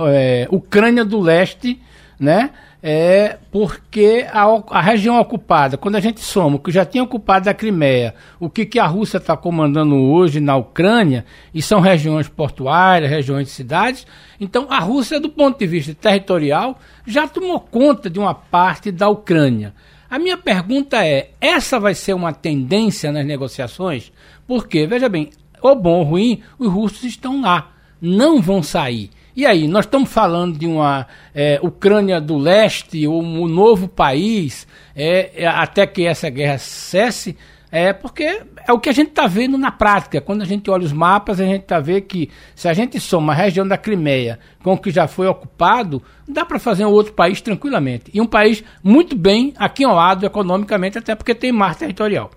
é, 0.09 0.47
Ucrânia 0.51 1.05
do 1.05 1.21
leste, 1.21 1.81
né? 2.19 2.51
É 2.83 3.39
porque 3.51 4.27
a, 4.33 4.45
a, 4.71 4.81
região 4.81 5.21
ocupada, 5.21 5.77
quando 5.77 5.97
a 5.97 6.01
gente 6.01 6.21
soma 6.21 6.57
o 6.57 6.59
que 6.59 6.71
já 6.71 6.85
tinha 6.85 7.05
ocupado 7.05 7.49
a 7.49 7.55
Crimeia, 7.55 8.15
o 8.39 8.49
que, 8.49 8.65
que 8.65 8.79
a 8.79 8.87
Rússia 8.87 9.19
está 9.19 9.37
comandando 9.37 9.95
hoje 9.95 10.41
na 10.41 10.57
Ucrânia, 10.57 11.25
e 11.53 11.61
são 11.61 11.81
regiões 11.81 12.29
portuárias, 12.29 13.11
regiões 13.11 13.49
de 13.49 13.53
cidades, 13.53 14.07
então 14.41 14.67
a 14.71 14.79
Rússia, 14.79 15.21
do 15.21 15.29
ponto 15.29 15.59
de 15.59 15.67
vista 15.67 15.95
territorial, 15.95 16.79
já 17.07 17.29
tomou 17.29 17.61
conta 17.61 18.09
de 18.09 18.19
uma 18.19 18.35
parte 18.35 18.91
da 18.91 19.09
Ucrânia. 19.09 19.75
A 20.09 20.19
minha 20.19 20.37
pergunta 20.37 21.05
é: 21.05 21.31
essa 21.41 21.79
vai 21.79 21.95
ser 21.95 22.15
uma 22.15 22.33
tendência 22.33 23.13
nas 23.13 23.25
negociações? 23.25 24.11
Porque, 24.47 24.87
veja 24.87 25.09
bem, 25.09 25.31
ou 25.61 25.77
bom 25.77 25.99
ou 25.99 26.03
ruim, 26.03 26.43
os 26.59 26.73
russos 26.73 27.05
estão 27.05 27.43
lá, 27.43 27.73
não 28.01 28.41
vão 28.41 28.63
sair. 28.63 29.11
E 29.35 29.47
aí, 29.47 29.69
nós 29.69 29.85
estamos 29.85 30.13
falando 30.13 30.59
de 30.59 30.67
uma 30.67 31.07
é, 31.35 31.59
Ucrânia 31.63 32.21
do 32.21 32.37
leste, 32.37 33.07
um, 33.07 33.43
um 33.43 33.47
novo 33.47 33.89
país, 33.89 34.67
é, 34.95 35.45
é, 35.45 35.47
até 35.47 35.87
que 35.87 36.07
essa 36.07 36.29
guerra 36.29 36.59
cesse, 36.59 37.37
é 37.71 37.93
porque 37.93 38.43
é 38.67 38.73
o 38.73 38.81
que 38.81 38.89
a 38.89 38.93
gente 38.93 39.11
está 39.11 39.27
vendo 39.27 39.57
na 39.57 39.71
prática. 39.71 40.21
Quando 40.21 40.43
a 40.43 40.45
gente 40.45 40.69
olha 40.71 40.85
os 40.85 40.93
mapas, 40.93 41.41
a 41.41 41.45
gente 41.45 41.63
está 41.63 41.79
vendo 41.79 42.03
que 42.03 42.29
se 42.55 42.69
a 42.69 42.73
gente 42.73 42.99
soma 42.99 43.33
a 43.33 43.37
região 43.37 43.67
da 43.67 43.79
Crimeia 43.79 44.39
com 44.63 44.73
o 44.73 44.79
que 44.79 44.91
já 44.91 45.07
foi 45.07 45.29
ocupado, 45.29 46.03
dá 46.27 46.45
para 46.45 46.59
fazer 46.59 46.85
um 46.85 46.91
outro 46.91 47.13
país 47.13 47.41
tranquilamente. 47.41 48.11
E 48.13 48.21
um 48.21 48.27
país 48.27 48.65
muito 48.83 49.17
bem 49.17 49.55
aquinhoado 49.57 50.27
economicamente, 50.27 50.99
até 50.99 51.15
porque 51.15 51.35
tem 51.35 51.53
mar 51.53 51.77
territorial. 51.77 52.31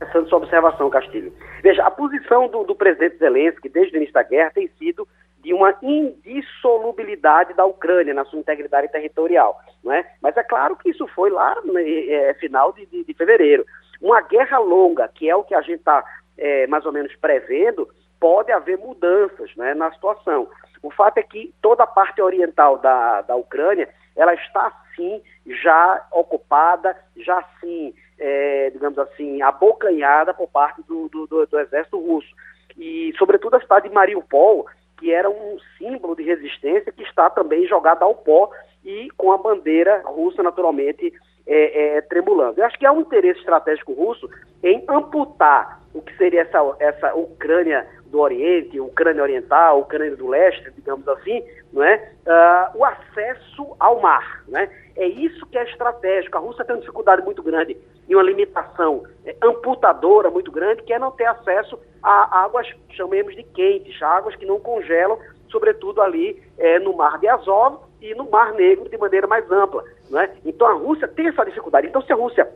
Essa 0.00 0.24
sua 0.26 0.38
observação, 0.38 0.88
Castilho. 0.88 1.32
Veja, 1.62 1.84
a 1.84 1.90
posição 1.90 2.48
do, 2.48 2.64
do 2.64 2.74
presidente 2.74 3.18
Zelensky 3.18 3.68
desde 3.68 3.94
o 3.94 3.98
início 3.98 4.14
da 4.14 4.22
guerra 4.22 4.50
tem 4.50 4.68
sido 4.78 5.06
de 5.42 5.54
uma 5.54 5.74
indissolubilidade 5.82 7.54
da 7.54 7.64
Ucrânia 7.64 8.12
na 8.12 8.24
sua 8.24 8.38
integridade 8.38 8.88
territorial. 8.88 9.60
Não 9.82 9.92
é? 9.92 10.04
Mas 10.20 10.36
é 10.36 10.42
claro 10.42 10.76
que 10.76 10.90
isso 10.90 11.06
foi 11.08 11.30
lá 11.30 11.56
no 11.64 11.78
é, 11.78 12.34
final 12.34 12.72
de, 12.72 12.84
de, 12.86 13.04
de, 13.04 13.14
fevereiro. 13.14 13.64
Uma 14.00 14.20
guerra 14.20 14.58
longa, 14.58 15.08
que 15.08 15.28
é 15.28 15.36
o 15.36 15.44
que 15.44 15.54
a 15.54 15.62
gente 15.62 15.80
está 15.80 16.04
é, 16.36 16.66
mais 16.66 16.84
ou 16.84 16.92
menos 16.92 17.14
prevendo, 17.16 17.88
pode 18.18 18.52
haver 18.52 18.78
mudanças 18.78 19.54
né, 19.56 19.72
na 19.74 19.90
situação. 19.92 20.48
O 20.82 20.90
fato 20.90 21.18
é 21.18 21.22
que 21.22 21.52
toda 21.62 21.84
a 21.84 21.86
parte 21.86 22.20
oriental 22.20 22.78
da, 22.78 23.22
da 23.22 23.36
Ucrânia 23.36 23.88
ela 24.16 24.34
está 24.34 24.72
sim 24.94 25.22
já 25.46 26.06
ocupada, 26.12 26.96
já 27.16 27.42
sim 27.60 27.94
é, 28.20 28.70
digamos 28.70 28.98
assim, 28.98 29.40
abocanhada 29.40 30.34
por 30.34 30.48
parte 30.48 30.82
do, 30.82 31.08
do, 31.08 31.26
do, 31.26 31.46
do, 31.46 31.58
exército 31.58 31.98
russo. 31.98 32.28
E, 32.76 33.12
sobretudo, 33.18 33.56
a 33.56 33.60
cidade 33.60 33.88
de 33.88 33.94
Mariupol, 33.94 34.66
que 34.98 35.12
era 35.12 35.28
um 35.28 35.56
símbolo 35.78 36.14
de 36.14 36.22
resistência 36.22 36.92
que 36.92 37.02
está 37.02 37.30
também 37.30 37.66
jogada 37.66 38.04
ao 38.04 38.14
pó 38.14 38.50
e 38.84 39.08
com 39.16 39.32
a 39.32 39.38
bandeira 39.38 40.02
russa, 40.04 40.42
naturalmente, 40.42 41.12
é, 41.46 41.96
é, 41.96 42.00
tremulando. 42.02 42.60
Eu 42.60 42.66
acho 42.66 42.78
que 42.78 42.86
há 42.86 42.92
um 42.92 43.00
interesse 43.00 43.40
estratégico 43.40 43.92
russo 43.94 44.28
em 44.62 44.84
amputar 44.88 45.80
o 45.92 46.00
que 46.00 46.16
seria 46.16 46.42
essa, 46.42 46.58
essa 46.78 47.14
Ucrânia 47.14 47.86
do 48.06 48.20
Oriente, 48.20 48.78
Ucrânia 48.78 49.22
Oriental, 49.22 49.80
Ucrânia 49.80 50.16
do 50.16 50.28
Leste, 50.28 50.70
digamos 50.76 51.06
assim, 51.08 51.42
não 51.72 51.82
é? 51.82 52.12
Uh, 52.26 52.78
o 52.78 52.84
acesso 52.84 53.74
ao 53.78 54.00
mar. 54.00 54.42
Né? 54.48 54.68
É 55.00 55.06
isso 55.06 55.46
que 55.46 55.56
é 55.56 55.64
estratégico. 55.64 56.36
A 56.36 56.40
Rússia 56.40 56.62
tem 56.62 56.74
uma 56.74 56.80
dificuldade 56.80 57.22
muito 57.22 57.42
grande 57.42 57.74
e 58.06 58.14
uma 58.14 58.22
limitação 58.22 59.02
é, 59.24 59.34
amputadora 59.42 60.30
muito 60.30 60.52
grande, 60.52 60.82
que 60.82 60.92
é 60.92 60.98
não 60.98 61.10
ter 61.10 61.24
acesso 61.24 61.80
a 62.02 62.42
águas, 62.44 62.66
chamemos 62.90 63.34
de 63.34 63.42
quentes, 63.42 64.00
águas 64.02 64.36
que 64.36 64.44
não 64.44 64.60
congelam, 64.60 65.18
sobretudo 65.48 66.02
ali 66.02 66.42
é, 66.58 66.78
no 66.78 66.94
Mar 66.94 67.18
de 67.18 67.28
Azov 67.28 67.78
e 68.02 68.14
no 68.14 68.28
Mar 68.28 68.52
Negro 68.52 68.90
de 68.90 68.98
maneira 68.98 69.26
mais 69.26 69.50
ampla. 69.50 69.82
Não 70.10 70.20
é? 70.20 70.30
Então 70.44 70.66
a 70.66 70.74
Rússia 70.74 71.08
tem 71.08 71.28
essa 71.28 71.46
dificuldade. 71.46 71.86
Então 71.86 72.02
se 72.02 72.12
a 72.12 72.16
Rússia 72.16 72.46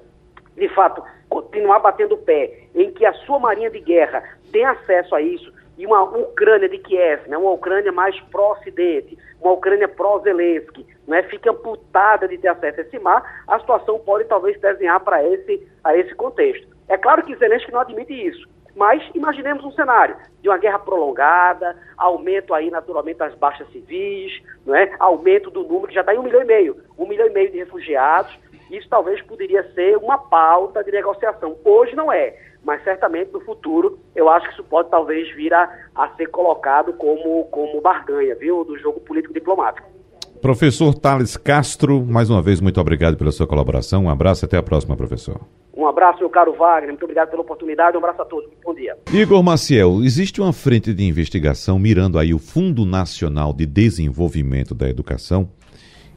de 0.55 0.69
fato, 0.69 1.03
continuar 1.31 1.79
batendo 1.81 2.15
o 2.15 2.19
pé 2.19 2.69
em 2.75 2.93
que 2.93 3.05
a 3.05 3.13
sua 3.13 3.39
marinha 3.39 3.71
de 3.71 3.81
guerra 3.81 4.23
tem 4.53 4.65
acesso 4.65 5.15
a 5.15 5.21
isso, 5.21 5.53
e 5.77 5.85
uma 5.85 6.03
Ucrânia 6.03 6.69
de 6.69 6.79
Kiev, 6.79 7.29
né, 7.29 7.37
uma 7.37 7.51
Ucrânia 7.51 7.91
mais 7.91 8.19
pró-Ocidente, 8.31 9.19
uma 9.41 9.53
Ucrânia 9.53 9.89
pró-Zelensky, 9.89 10.87
né, 11.07 11.23
fica 11.25 11.51
amputada 11.51 12.27
de 12.27 12.39
ter 12.39 12.49
acesso 12.49 12.81
a 12.81 12.83
esse 12.83 12.99
mar, 12.99 13.45
a 13.47 13.59
situação 13.59 13.99
pode 13.99 14.25
talvez 14.25 14.59
desenhar 14.61 15.01
para 15.01 15.23
esse, 15.25 15.67
a 15.83 15.97
esse 15.97 16.15
contexto. 16.15 16.67
É 16.89 16.97
claro 16.97 17.23
que 17.23 17.37
Zelensky 17.37 17.73
não 17.73 17.81
admite 17.81 18.13
isso, 18.13 18.49
mas 18.75 19.03
imaginemos 19.15 19.65
um 19.65 19.73
cenário 19.73 20.17
de 20.43 20.49
uma 20.49 20.59
guerra 20.59 20.79
prolongada, 20.79 21.77
aumento 21.97 22.53
aí 22.53 22.71
naturalmente 22.71 23.19
das 23.19 23.35
baixas 23.35 23.71
civis, 23.71 24.43
né, 24.67 24.95
aumento 24.99 25.51
do 25.51 25.63
número, 25.63 25.89
que 25.89 25.95
já 25.95 26.01
está 26.01 26.15
em 26.15 26.19
um 26.19 26.23
milhão 26.23 26.43
e 26.43 26.47
meio, 26.47 26.77
um 26.99 27.07
milhão 27.07 27.27
e 27.27 27.31
meio 27.31 27.51
de 27.51 27.59
refugiados, 27.59 28.37
isso 28.71 28.89
talvez 28.89 29.21
poderia 29.23 29.63
ser 29.73 29.97
uma 29.99 30.19
pauta 30.19 30.83
de 30.83 30.91
negociação. 30.91 31.57
Hoje 31.65 31.95
não 31.95 32.13
é, 32.13 32.37
mas 32.65 32.83
certamente 32.83 33.33
no 33.33 33.41
futuro 33.41 33.99
eu 34.17 34.29
acho 34.29 34.49
que 34.49 34.55
isso 34.55 34.65
pode 34.65 34.91
talvez 34.91 35.31
vir 35.35 35.53
a, 35.55 35.71
a 35.95 36.09
ser 36.17 36.27
colocado 36.29 36.93
como, 36.95 37.45
como 37.47 37.81
barganha, 37.81 38.35
viu, 38.35 38.65
do 38.65 38.77
jogo 38.79 39.01
político-diplomático. 39.01 39.94
Professor 40.45 40.95
Thales 40.95 41.39
Castro, 41.39 42.05
mais 42.05 42.29
uma 42.29 42.43
vez, 42.43 42.61
muito 42.61 42.79
obrigado 42.79 43.17
pela 43.17 43.33
sua 43.33 43.47
colaboração. 43.47 44.05
Um 44.05 44.11
abraço 44.11 44.45
e 44.45 44.47
até 44.47 44.59
a 44.59 44.63
próxima, 44.63 44.95
professor. 44.95 45.41
Um 45.75 45.87
abraço, 45.87 46.19
meu 46.19 46.29
caro 46.29 46.53
Wagner. 46.53 46.91
Muito 46.91 47.03
obrigado 47.03 47.31
pela 47.31 47.41
oportunidade. 47.41 47.97
Um 47.97 48.01
abraço 48.01 48.21
a 48.21 48.27
todos. 48.27 48.51
Bom 48.63 48.75
dia. 48.75 48.95
Igor 49.11 49.43
Maciel, 49.43 50.05
existe 50.05 50.43
uma 50.43 50.53
frente 50.53 50.93
de 50.93 51.03
investigação 51.03 51.79
mirando 51.79 52.19
aí 52.19 52.35
o 52.35 52.39
Fundo 52.39 52.85
Nacional 52.85 53.55
de 53.55 53.65
Desenvolvimento 53.65 54.75
da 54.75 54.87
Educação 54.87 55.49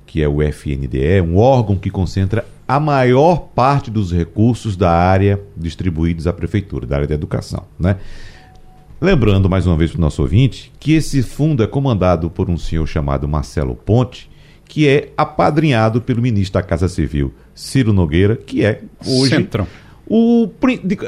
que 0.06 0.22
é 0.22 0.28
o 0.28 0.42
FNDE, 0.42 1.22
um 1.22 1.38
órgão 1.38 1.76
que 1.76 1.90
concentra 1.90 2.46
a 2.66 2.80
maior 2.80 3.50
parte 3.54 3.92
dos 3.92 4.12
recursos 4.12 4.76
da 4.76 4.90
área 4.90 5.40
distribuídos 5.56 6.28
à 6.28 6.34
prefeitura, 6.34 6.88
da 6.88 6.96
área 6.96 7.08
da 7.08 7.14
educação, 7.14 7.66
né? 7.78 7.98
Lembrando 9.00 9.48
mais 9.48 9.68
uma 9.68 9.78
vez 9.78 9.92
para 9.92 10.00
o 10.00 10.02
nosso 10.02 10.24
ouvinte 10.24 10.72
que 10.80 10.94
esse 10.94 11.22
fundo 11.22 11.62
é 11.62 11.68
comandado 11.68 12.32
por 12.32 12.50
um 12.50 12.58
senhor 12.58 12.88
chamado 12.88 13.28
Marcelo 13.28 13.76
Ponte, 13.76 14.30
que 14.66 14.88
é 14.88 15.10
apadrinhado 15.16 16.02
pelo 16.02 16.22
ministro 16.22 16.60
da 16.60 16.66
Casa 16.66 16.88
Civil, 16.88 17.32
Ciro 17.54 17.94
Nogueira, 17.94 18.36
que 18.36 18.66
é 18.66 18.82
hoje 19.06 19.36
Centrão. 19.36 19.68
O, 20.10 20.50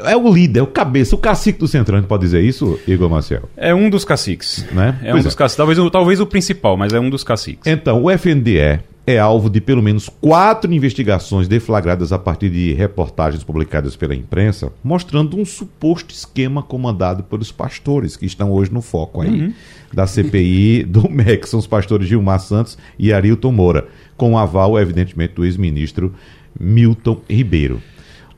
é 0.04 0.16
o 0.16 0.32
líder, 0.32 0.60
é 0.60 0.62
o 0.62 0.66
cabeça, 0.66 1.16
o 1.16 1.18
cacique 1.18 1.58
do 1.58 1.66
Centrão, 1.66 2.02
pode 2.02 2.22
dizer 2.22 2.42
isso, 2.42 2.78
Igor 2.86 3.08
Marcel? 3.08 3.48
É 3.56 3.74
um 3.74 3.88
dos 3.88 4.04
caciques. 4.04 4.66
Né? 4.72 4.98
É 5.02 5.10
pois 5.10 5.14
um 5.14 5.18
é. 5.18 5.22
dos 5.22 5.34
caciques. 5.34 5.56
Talvez, 5.56 5.90
talvez 5.90 6.20
o 6.20 6.26
principal, 6.26 6.76
mas 6.76 6.92
é 6.92 7.00
um 7.00 7.08
dos 7.08 7.24
caciques. 7.24 7.66
Então, 7.66 8.04
o 8.04 8.10
FNDE 8.10 8.80
é 9.10 9.18
alvo 9.18 9.50
de 9.50 9.60
pelo 9.60 9.82
menos 9.82 10.08
quatro 10.08 10.72
investigações 10.72 11.48
deflagradas 11.48 12.12
a 12.12 12.18
partir 12.18 12.50
de 12.50 12.72
reportagens 12.72 13.42
publicadas 13.42 13.96
pela 13.96 14.14
imprensa, 14.14 14.72
mostrando 14.82 15.36
um 15.36 15.44
suposto 15.44 16.14
esquema 16.14 16.62
comandado 16.62 17.22
pelos 17.24 17.52
pastores 17.52 18.16
que 18.16 18.26
estão 18.26 18.50
hoje 18.50 18.72
no 18.72 18.80
foco 18.80 19.20
aí 19.20 19.28
uhum. 19.28 19.52
da 19.92 20.06
CPI 20.06 20.84
do 20.88 21.08
MEC, 21.10 21.48
são 21.48 21.58
os 21.58 21.66
pastores 21.66 22.08
Gilmar 22.08 22.40
Santos 22.40 22.78
e 22.98 23.12
Arilton 23.12 23.52
Moura, 23.52 23.88
com 24.16 24.32
o 24.32 24.38
aval, 24.38 24.78
evidentemente, 24.78 25.34
do 25.34 25.44
ex-ministro 25.44 26.14
Milton 26.58 27.20
Ribeiro. 27.28 27.82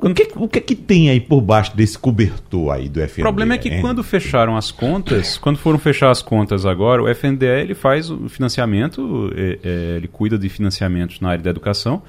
O 0.03 0.13
que, 0.13 0.29
o 0.35 0.49
que 0.49 0.59
é 0.59 0.61
que 0.61 0.75
tem 0.75 1.11
aí 1.11 1.21
por 1.21 1.41
baixo 1.41 1.77
desse 1.77 1.97
cobertor 1.97 2.73
aí 2.73 2.89
do 2.89 3.01
FNDE? 3.01 3.21
O 3.21 3.25
problema 3.25 3.55
é 3.55 3.59
que 3.59 3.81
quando 3.81 4.03
fecharam 4.03 4.57
as 4.57 4.73
contas, 4.73 5.39
quando 5.39 5.59
foram 5.59 5.79
fechar 5.79 6.11
as 6.11 6.21
contas 6.21 6.67
agora, 6.67 7.01
o 7.01 7.09
FNDE 7.09 7.47
ele 7.47 7.75
faz 7.75 8.11
o 8.11 8.29
financiamento, 8.29 9.33
é, 9.37 9.59
é, 9.63 9.97
ele 9.97 10.09
cuida 10.09 10.37
de 10.37 10.49
financiamentos 10.49 11.21
na 11.21 11.31
área 11.31 11.45
da 11.45 11.51
educação, 11.51 12.03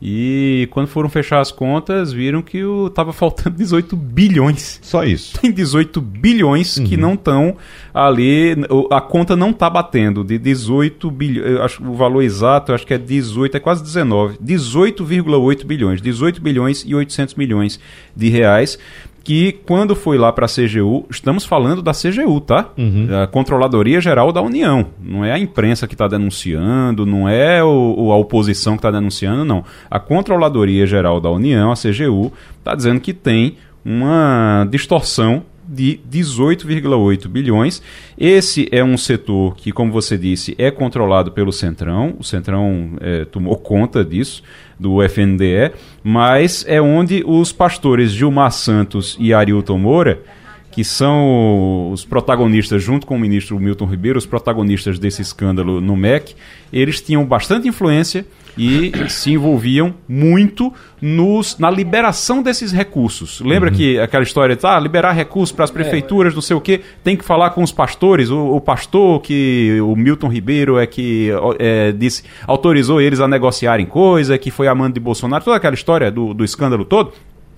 e 0.00 0.68
quando 0.72 0.88
foram 0.88 1.08
fechar 1.08 1.40
as 1.40 1.50
contas, 1.50 2.12
viram 2.12 2.42
que 2.42 2.58
estava 2.86 3.12
faltando 3.12 3.56
18 3.56 3.96
bilhões. 3.96 4.78
Só 4.82 5.02
isso. 5.04 5.40
Tem 5.40 5.50
18 5.50 6.00
bilhões 6.00 6.76
uhum. 6.76 6.84
que 6.84 6.96
não 6.96 7.14
estão 7.14 7.56
ali. 7.94 8.54
A 8.90 9.00
conta 9.00 9.34
não 9.34 9.50
está 9.50 9.70
batendo. 9.70 10.22
De 10.22 10.38
18 10.38 11.10
bilhões. 11.10 11.78
O 11.80 11.94
valor 11.94 12.22
exato, 12.22 12.72
acho 12.72 12.86
que 12.86 12.92
é 12.92 12.98
18, 12.98 13.56
é 13.56 13.60
quase 13.60 13.82
19. 13.82 14.38
18,8 14.38 15.64
bilhões. 15.64 16.02
18 16.02 16.42
bilhões 16.42 16.84
e 16.86 16.94
800 16.94 17.34
milhões 17.34 17.80
de 18.14 18.28
reais 18.28 18.78
que 19.26 19.50
quando 19.66 19.96
foi 19.96 20.16
lá 20.16 20.30
para 20.32 20.46
a 20.46 20.48
CGU, 20.48 21.04
estamos 21.10 21.44
falando 21.44 21.82
da 21.82 21.90
CGU, 21.90 22.40
tá? 22.40 22.70
Uhum. 22.78 23.08
A 23.24 23.26
Controladoria 23.26 24.00
Geral 24.00 24.30
da 24.30 24.40
União. 24.40 24.86
Não 25.02 25.24
é 25.24 25.32
a 25.32 25.38
imprensa 25.38 25.88
que 25.88 25.94
está 25.94 26.06
denunciando, 26.06 27.04
não 27.04 27.28
é 27.28 27.60
o, 27.64 28.12
a 28.12 28.16
oposição 28.16 28.74
que 28.74 28.78
está 28.78 28.90
denunciando, 28.92 29.44
não. 29.44 29.64
A 29.90 29.98
Controladoria 29.98 30.86
Geral 30.86 31.20
da 31.20 31.28
União, 31.28 31.72
a 31.72 31.74
CGU, 31.74 32.32
está 32.56 32.72
dizendo 32.76 33.00
que 33.00 33.12
tem 33.12 33.56
uma 33.84 34.64
distorção 34.70 35.42
de 35.68 35.98
18,8 36.08 37.26
bilhões. 37.26 37.82
Esse 38.16 38.68
é 38.70 38.84
um 38.84 38.96
setor 38.96 39.56
que, 39.56 39.72
como 39.72 39.90
você 39.90 40.16
disse, 40.16 40.54
é 40.56 40.70
controlado 40.70 41.32
pelo 41.32 41.52
Centrão. 41.52 42.14
O 42.18 42.22
Centrão 42.22 42.92
é, 43.00 43.24
tomou 43.24 43.56
conta 43.56 44.04
disso, 44.04 44.42
do 44.78 45.02
FNDE, 45.02 45.72
mas 46.08 46.64
é 46.68 46.80
onde 46.80 47.24
os 47.26 47.50
pastores 47.50 48.12
Gilmar 48.12 48.52
Santos 48.52 49.16
e 49.18 49.34
Arilton 49.34 49.76
Moura 49.76 50.22
que 50.70 50.84
são 50.84 51.90
os 51.90 52.04
protagonistas, 52.04 52.80
junto 52.80 53.06
com 53.06 53.16
o 53.16 53.18
ministro 53.18 53.58
Milton 53.58 53.86
Ribeiro, 53.86 54.18
os 54.18 54.26
protagonistas 54.26 54.98
desse 54.98 55.22
escândalo 55.22 55.80
no 55.80 55.96
MEC, 55.96 56.36
eles 56.70 57.00
tinham 57.00 57.24
bastante 57.24 57.66
influência 57.66 58.26
e 58.56 58.92
se 59.08 59.32
envolviam 59.32 59.94
muito 60.08 60.72
nos, 61.00 61.58
na 61.58 61.70
liberação 61.70 62.42
desses 62.42 62.72
recursos. 62.72 63.40
Lembra 63.40 63.70
uhum. 63.70 63.76
que 63.76 63.98
aquela 63.98 64.22
história 64.22 64.56
de 64.56 64.66
ah, 64.66 64.78
liberar 64.78 65.12
recursos 65.12 65.54
para 65.54 65.64
as 65.64 65.70
prefeituras, 65.70 66.34
não 66.34 66.42
sei 66.42 66.56
o 66.56 66.60
quê, 66.60 66.80
tem 67.04 67.16
que 67.16 67.24
falar 67.24 67.50
com 67.50 67.62
os 67.62 67.72
pastores, 67.72 68.30
o, 68.30 68.56
o 68.56 68.60
pastor 68.60 69.20
que 69.20 69.78
o 69.80 69.94
Milton 69.94 70.28
Ribeiro 70.28 70.78
é 70.78 70.86
que 70.86 71.30
é, 71.58 71.92
disse, 71.92 72.24
autorizou 72.46 73.00
eles 73.00 73.20
a 73.20 73.28
negociarem 73.28 73.86
coisa, 73.86 74.38
que 74.38 74.50
foi 74.50 74.68
amando 74.68 74.94
de 74.94 75.00
Bolsonaro, 75.00 75.44
toda 75.44 75.56
aquela 75.56 75.74
história 75.74 76.10
do, 76.10 76.32
do 76.32 76.44
escândalo 76.44 76.84
todo 76.84 77.12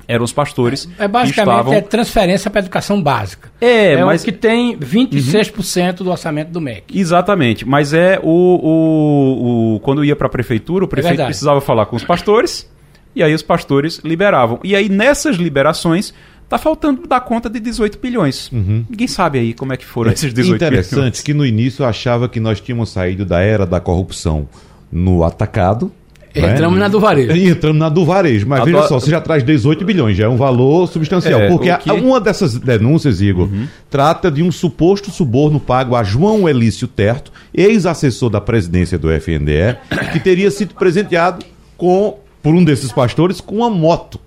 eram 0.09 0.25
os 0.25 0.33
pastores. 0.33 0.89
É, 0.99 1.05
é 1.05 1.09
basicamente 1.09 1.53
estavam... 1.53 1.75
é 1.75 1.81
transferência 1.83 2.51
para 2.51 2.61
a 2.61 2.63
educação 2.63 3.01
básica. 3.01 3.51
É, 3.61 3.93
é 3.93 4.05
mas 4.05 4.25
que 4.25 4.33
tem 4.33 4.77
26% 4.79 6.01
uhum. 6.01 6.05
do 6.07 6.11
orçamento 6.11 6.51
do 6.51 6.61
MEC. 6.61 6.99
Exatamente, 6.99 7.69
mas 7.69 7.93
é 7.93 8.19
o, 8.23 8.27
o, 8.27 9.75
o 9.75 9.81
quando 9.81 10.03
ia 10.03 10.17
para 10.17 10.27
a 10.27 10.31
prefeitura, 10.31 10.87
o 10.87 10.89
prefeito 10.89 11.21
é 11.21 11.27
precisava 11.27 11.61
falar 11.61 11.85
com 11.87 11.95
os 11.95 12.03
pastores 12.03 12.69
e 13.15 13.23
aí 13.23 13.35
os 13.35 13.43
pastores 13.43 14.01
liberavam. 14.03 14.59
E 14.65 14.75
aí 14.75 14.89
nessas 14.89 15.37
liberações 15.37 16.15
Tá 16.49 16.57
faltando 16.57 17.07
dar 17.07 17.21
conta 17.21 17.51
de 17.51 17.61
18 17.61 17.99
bilhões. 17.99 18.51
Uhum. 18.51 18.83
Ninguém 18.89 19.07
sabe 19.07 19.39
aí 19.39 19.53
como 19.53 19.75
é 19.75 19.77
que 19.77 19.85
foram 19.85 20.11
é 20.11 20.15
esses 20.15 20.33
18 20.33 20.57
interessante 20.57 20.91
bilhões. 20.91 21.09
Interessante 21.09 21.23
que 21.23 21.35
no 21.35 21.45
início 21.45 21.83
eu 21.83 21.87
achava 21.87 22.27
que 22.27 22.41
nós 22.41 22.59
tínhamos 22.59 22.89
saído 22.89 23.27
da 23.27 23.41
era 23.41 23.67
da 23.67 23.79
corrupção 23.81 24.49
no 24.91 25.25
atacado 25.25 25.93
Entramos 26.35 26.79
né? 26.79 26.85
na 26.85 26.89
do 26.89 27.01
varejo. 27.01 27.33
Entramos 27.33 27.79
na 27.79 27.89
do 27.89 28.05
varejo. 28.05 28.47
Mas 28.47 28.65
veja 28.65 28.83
só, 28.83 29.01
você 29.01 29.11
já 29.11 29.21
traz 29.21 29.43
18 29.43 29.85
bilhões, 29.85 30.17
já 30.17 30.27
é 30.27 30.29
um 30.29 30.37
valor 30.37 30.87
substancial. 30.87 31.41
É, 31.41 31.49
porque 31.49 31.75
que... 31.77 31.91
uma 31.91 32.21
dessas 32.21 32.59
denúncias, 32.59 33.21
Igor, 33.21 33.49
uhum. 33.49 33.67
trata 33.91 34.31
de 34.31 34.43
um 34.43 34.53
suposto 34.53 35.11
suborno 35.11 35.59
pago 35.59 35.97
a 35.97 36.03
João 36.03 36.49
Elício 36.49 36.87
Terto, 36.87 37.33
ex-assessor 37.55 38.31
da 38.31 38.41
presidência 38.41 38.99
do 38.99 39.11
FNDE, 39.11 39.77
que 40.13 40.21
teria 40.21 40.51
sido 40.51 40.75
presenteado 40.75 41.45
com, 41.77 42.19
por 42.43 42.55
um 42.55 42.63
desses 42.63 42.93
pastores 42.93 43.41
com 43.41 43.57
uma 43.57 43.71
moto. 43.71 44.21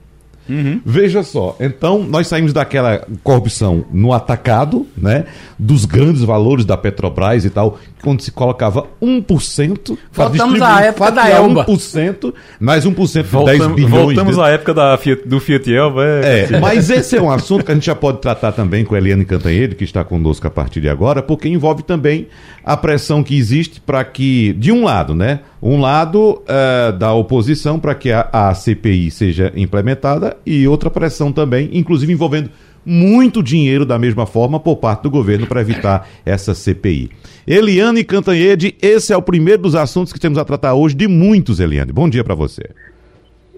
Uhum. 0.50 0.82
Veja 0.86 1.24
só, 1.24 1.56
então 1.60 2.04
nós 2.04 2.28
saímos 2.28 2.52
daquela 2.52 3.06
corrupção 3.24 3.86
no 3.92 4.12
atacado, 4.12 4.86
né? 4.98 5.26
Dos 5.58 5.86
grandes 5.86 6.24
valores 6.24 6.66
da 6.66 6.76
Petrobras 6.76 7.46
e 7.46 7.50
tal, 7.50 7.80
quando 8.02 8.22
se 8.22 8.32
colocava 8.32 8.88
1% 9.02 9.98
para 10.14 10.30
distribuir, 10.30 10.64
à 10.64 10.82
época 10.82 11.12
da 11.12 11.30
Elba. 11.30 11.66
1%, 11.66 12.34
mais 12.60 12.86
1% 12.86 13.14
de 13.14 13.22
Voltam, 13.24 13.58
10 13.58 13.68
bilhões. 13.76 13.92
Voltamos 13.92 14.40
à 14.40 14.50
época 14.50 14.74
da 14.74 14.98
Fiat, 14.98 15.28
do 15.28 15.40
Fiat 15.40 15.74
Elba. 15.74 16.04
É, 16.04 16.48
é 16.52 16.60
mas 16.60 16.90
esse 16.90 17.16
é 17.16 17.22
um 17.22 17.32
assunto 17.32 17.64
que 17.64 17.72
a 17.72 17.76
gente 17.76 17.86
já 17.86 17.96
pode 17.96 18.20
tratar 18.20 18.52
também 18.52 18.84
com 18.84 18.96
a 18.96 18.98
Eliane 18.98 19.26
Cantanhede, 19.26 19.76
que 19.76 19.84
está 19.84 20.04
conosco 20.04 20.46
a 20.48 20.52
partir 20.52 20.82
de 20.82 20.90
agora, 20.90 21.22
porque 21.22 21.48
envolve 21.48 21.84
também 21.84 22.28
a 22.64 22.76
pressão 22.76 23.24
que 23.24 23.38
existe 23.38 23.80
para 23.80 24.04
que, 24.04 24.54
de 24.54 24.72
um 24.72 24.84
lado, 24.84 25.16
né? 25.16 25.42
Um 25.62 25.80
lado 25.80 26.42
uh, 26.42 26.92
da 26.98 27.14
oposição 27.14 27.80
para 27.80 27.94
que 27.94 28.12
a, 28.12 28.28
a 28.32 28.54
CPI 28.54 29.12
seja 29.12 29.54
implementada 29.56 30.31
e 30.46 30.68
outra 30.68 30.90
pressão 30.90 31.32
também, 31.32 31.70
inclusive 31.74 32.12
envolvendo 32.12 32.50
muito 32.86 33.44
dinheiro 33.44 33.86
da 33.86 34.00
mesma 34.00 34.26
forma 34.26 34.60
por 34.60 34.78
parte 34.78 35.04
do 35.04 35.12
governo 35.12 35.48
para 35.48 35.62
evitar 35.62 36.08
essa 36.26 36.54
CPI. 36.54 37.12
Eliane 37.48 38.04
Cantanhede, 38.04 38.76
esse 38.82 39.14
é 39.14 39.18
o 39.18 39.22
primeiro 39.22 39.64
dos 39.64 39.76
assuntos 39.76 40.12
que 40.12 40.20
temos 40.20 40.38
a 40.38 40.46
tratar 40.46 40.74
hoje, 40.74 40.96
de 40.96 41.08
muitos, 41.08 41.60
Eliane. 41.60 41.92
Bom 41.92 42.10
dia 42.10 42.24
para 42.24 42.36
você. 42.36 42.64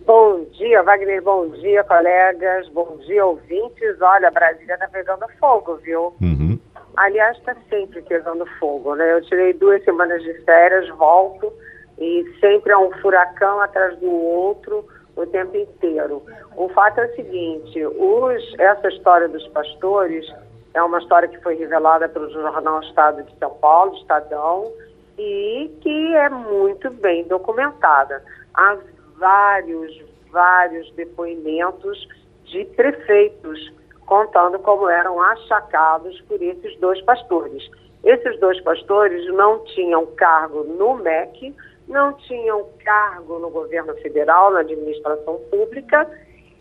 Bom 0.05 0.45
dia, 0.57 0.83
Wagner. 0.83 1.21
Bom 1.21 1.49
dia, 1.49 1.83
colegas. 1.85 2.67
Bom 2.69 2.97
dia, 3.05 3.25
ouvintes. 3.25 4.01
Olha, 4.01 4.29
Brasília 4.29 4.73
está 4.73 4.87
pegando 4.87 5.25
fogo, 5.39 5.77
viu? 5.77 6.13
Uhum. 6.21 6.59
Aliás, 6.97 7.37
está 7.37 7.55
sempre 7.69 8.01
pegando 8.01 8.45
fogo, 8.59 8.95
né? 8.95 9.13
Eu 9.13 9.21
tirei 9.23 9.53
duas 9.53 9.83
semanas 9.83 10.21
de 10.21 10.33
férias, 10.43 10.89
volto 10.97 11.51
e 11.99 12.25
sempre 12.39 12.71
é 12.71 12.77
um 12.77 12.91
furacão 13.01 13.61
atrás 13.61 13.97
do 13.99 14.11
outro 14.11 14.85
o 15.15 15.25
tempo 15.27 15.55
inteiro. 15.55 16.23
O 16.55 16.69
fato 16.69 16.99
é 16.99 17.05
o 17.05 17.15
seguinte, 17.15 17.85
os, 17.85 18.59
essa 18.59 18.87
história 18.89 19.27
dos 19.27 19.47
pastores 19.49 20.25
é 20.73 20.81
uma 20.81 20.99
história 20.99 21.27
que 21.27 21.39
foi 21.41 21.55
revelada 21.55 22.09
pelo 22.09 22.29
jornal 22.31 22.81
Estado 22.81 23.23
de 23.23 23.37
São 23.37 23.51
Paulo, 23.55 23.95
Estadão, 23.95 24.71
e 25.17 25.71
que 25.81 26.15
é 26.15 26.29
muito 26.29 26.89
bem 26.89 27.23
documentada. 27.25 28.23
Há 28.55 28.77
vários, 29.17 30.03
vários 30.31 30.91
depoimentos 30.93 32.07
de 32.45 32.65
prefeitos 32.65 33.71
contando 34.05 34.59
como 34.59 34.89
eram 34.89 35.21
achacados 35.21 36.19
por 36.21 36.41
esses 36.41 36.77
dois 36.79 37.01
pastores. 37.01 37.69
Esses 38.03 38.37
dois 38.39 38.59
pastores 38.61 39.25
não 39.33 39.63
tinham 39.65 40.05
cargo 40.07 40.63
no 40.63 40.95
MEC, 40.95 41.55
não 41.87 42.13
tinham 42.13 42.67
cargo 42.83 43.39
no 43.39 43.49
governo 43.49 43.93
federal, 43.95 44.51
na 44.51 44.59
administração 44.59 45.39
pública, 45.49 46.09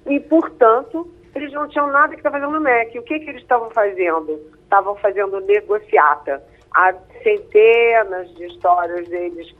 e, 0.06 0.18
portanto, 0.20 1.08
eles 1.34 1.52
não 1.52 1.68
tinham 1.68 1.86
nada 1.88 2.12
que 2.12 2.20
estar 2.20 2.30
fazendo 2.30 2.52
no 2.52 2.60
MEC. 2.60 2.98
O 2.98 3.02
que, 3.02 3.20
que 3.20 3.30
eles 3.30 3.42
estavam 3.42 3.70
fazendo? 3.70 4.40
Estavam 4.64 4.94
fazendo 4.96 5.40
negociata. 5.40 6.42
Há 6.74 6.94
centenas 7.22 8.34
de 8.34 8.46
histórias 8.46 9.08
deles 9.08 9.54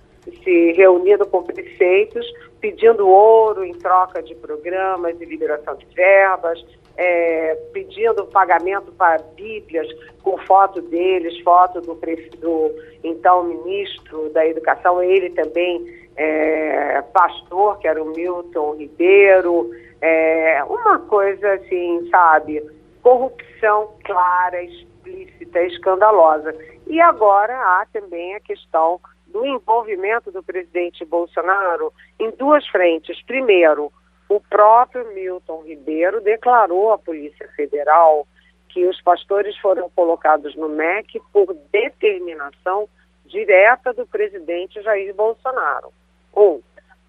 se 0.45 0.73
reunindo 0.73 1.27
com 1.27 1.43
prefeitos, 1.43 2.25
pedindo 2.61 3.09
ouro 3.09 3.65
em 3.65 3.73
troca 3.75 4.23
de 4.23 4.35
programas 4.37 5.19
de 5.19 5.25
liberação 5.25 5.75
de 5.75 5.87
verbas, 5.95 6.65
é, 6.97 7.55
pedindo 7.73 8.27
pagamento 8.27 8.93
para 8.93 9.23
bíblias 9.35 9.89
com 10.23 10.37
foto 10.39 10.81
deles, 10.83 11.39
foto 11.41 11.81
do, 11.81 11.95
do 11.95 12.71
então 13.03 13.45
ministro 13.45 14.31
da 14.31 14.47
Educação, 14.47 15.03
ele 15.03 15.31
também 15.31 16.03
é, 16.17 17.03
pastor, 17.13 17.79
que 17.79 17.89
era 17.89 18.03
o 18.03 18.07
Milton 18.07 18.77
Ribeiro, 18.77 19.71
é, 20.01 20.63
uma 20.65 20.99
coisa 20.99 21.55
assim, 21.55 22.09
sabe, 22.11 22.63
corrupção 23.03 23.95
clara, 24.05 24.63
explícita, 24.63 25.63
escandalosa. 25.63 26.55
E 26.87 27.01
agora 27.01 27.55
há 27.55 27.87
também 27.93 28.35
a 28.35 28.41
questão 28.41 29.01
do 29.27 29.47
envolvimento 29.47 30.31
do 30.31 30.43
presidente 30.43 31.05
Bolsonaro 31.05 31.93
em 32.19 32.31
duas 32.33 32.67
frentes. 32.69 33.23
Primeiro, 33.25 33.91
o 34.35 34.41
próprio 34.41 35.13
Milton 35.13 35.63
Ribeiro 35.63 36.21
declarou 36.23 36.91
à 36.91 36.99
Polícia 36.99 37.47
Federal 37.55 38.27
que 38.69 38.87
os 38.87 38.99
pastores 39.03 39.55
foram 39.59 39.91
colocados 39.91 40.57
no 40.57 40.71
MEC 40.71 41.21
por 41.31 41.55
determinação 41.71 42.89
direta 43.27 43.93
do 43.93 44.07
presidente 44.07 44.81
Jair 44.81 45.15
Bolsonaro. 45.15 45.93
Um. 46.35 46.61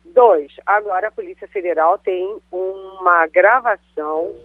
Dois, 0.03 0.51
agora 0.65 1.07
a 1.07 1.11
Polícia 1.11 1.47
Federal 1.47 1.97
tem 1.97 2.37
uma 2.51 3.25
gravação, 3.27 4.35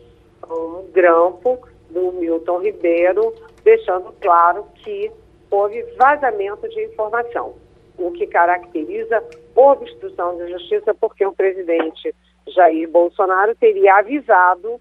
um 0.48 0.88
grampo 0.92 1.58
do 1.90 2.12
Milton 2.12 2.60
Ribeiro, 2.60 3.34
deixando 3.64 4.14
claro 4.20 4.64
que 4.76 5.10
houve 5.50 5.82
vazamento 5.96 6.68
de 6.68 6.84
informação 6.84 7.56
o 7.98 8.12
que 8.12 8.28
caracteriza 8.28 9.22
obstrução 9.56 10.36
de 10.36 10.52
justiça, 10.52 10.94
porque 10.94 11.26
o 11.26 11.32
presidente 11.32 12.14
Jair 12.50 12.88
Bolsonaro 12.88 13.54
teria 13.54 13.96
avisado 13.96 14.80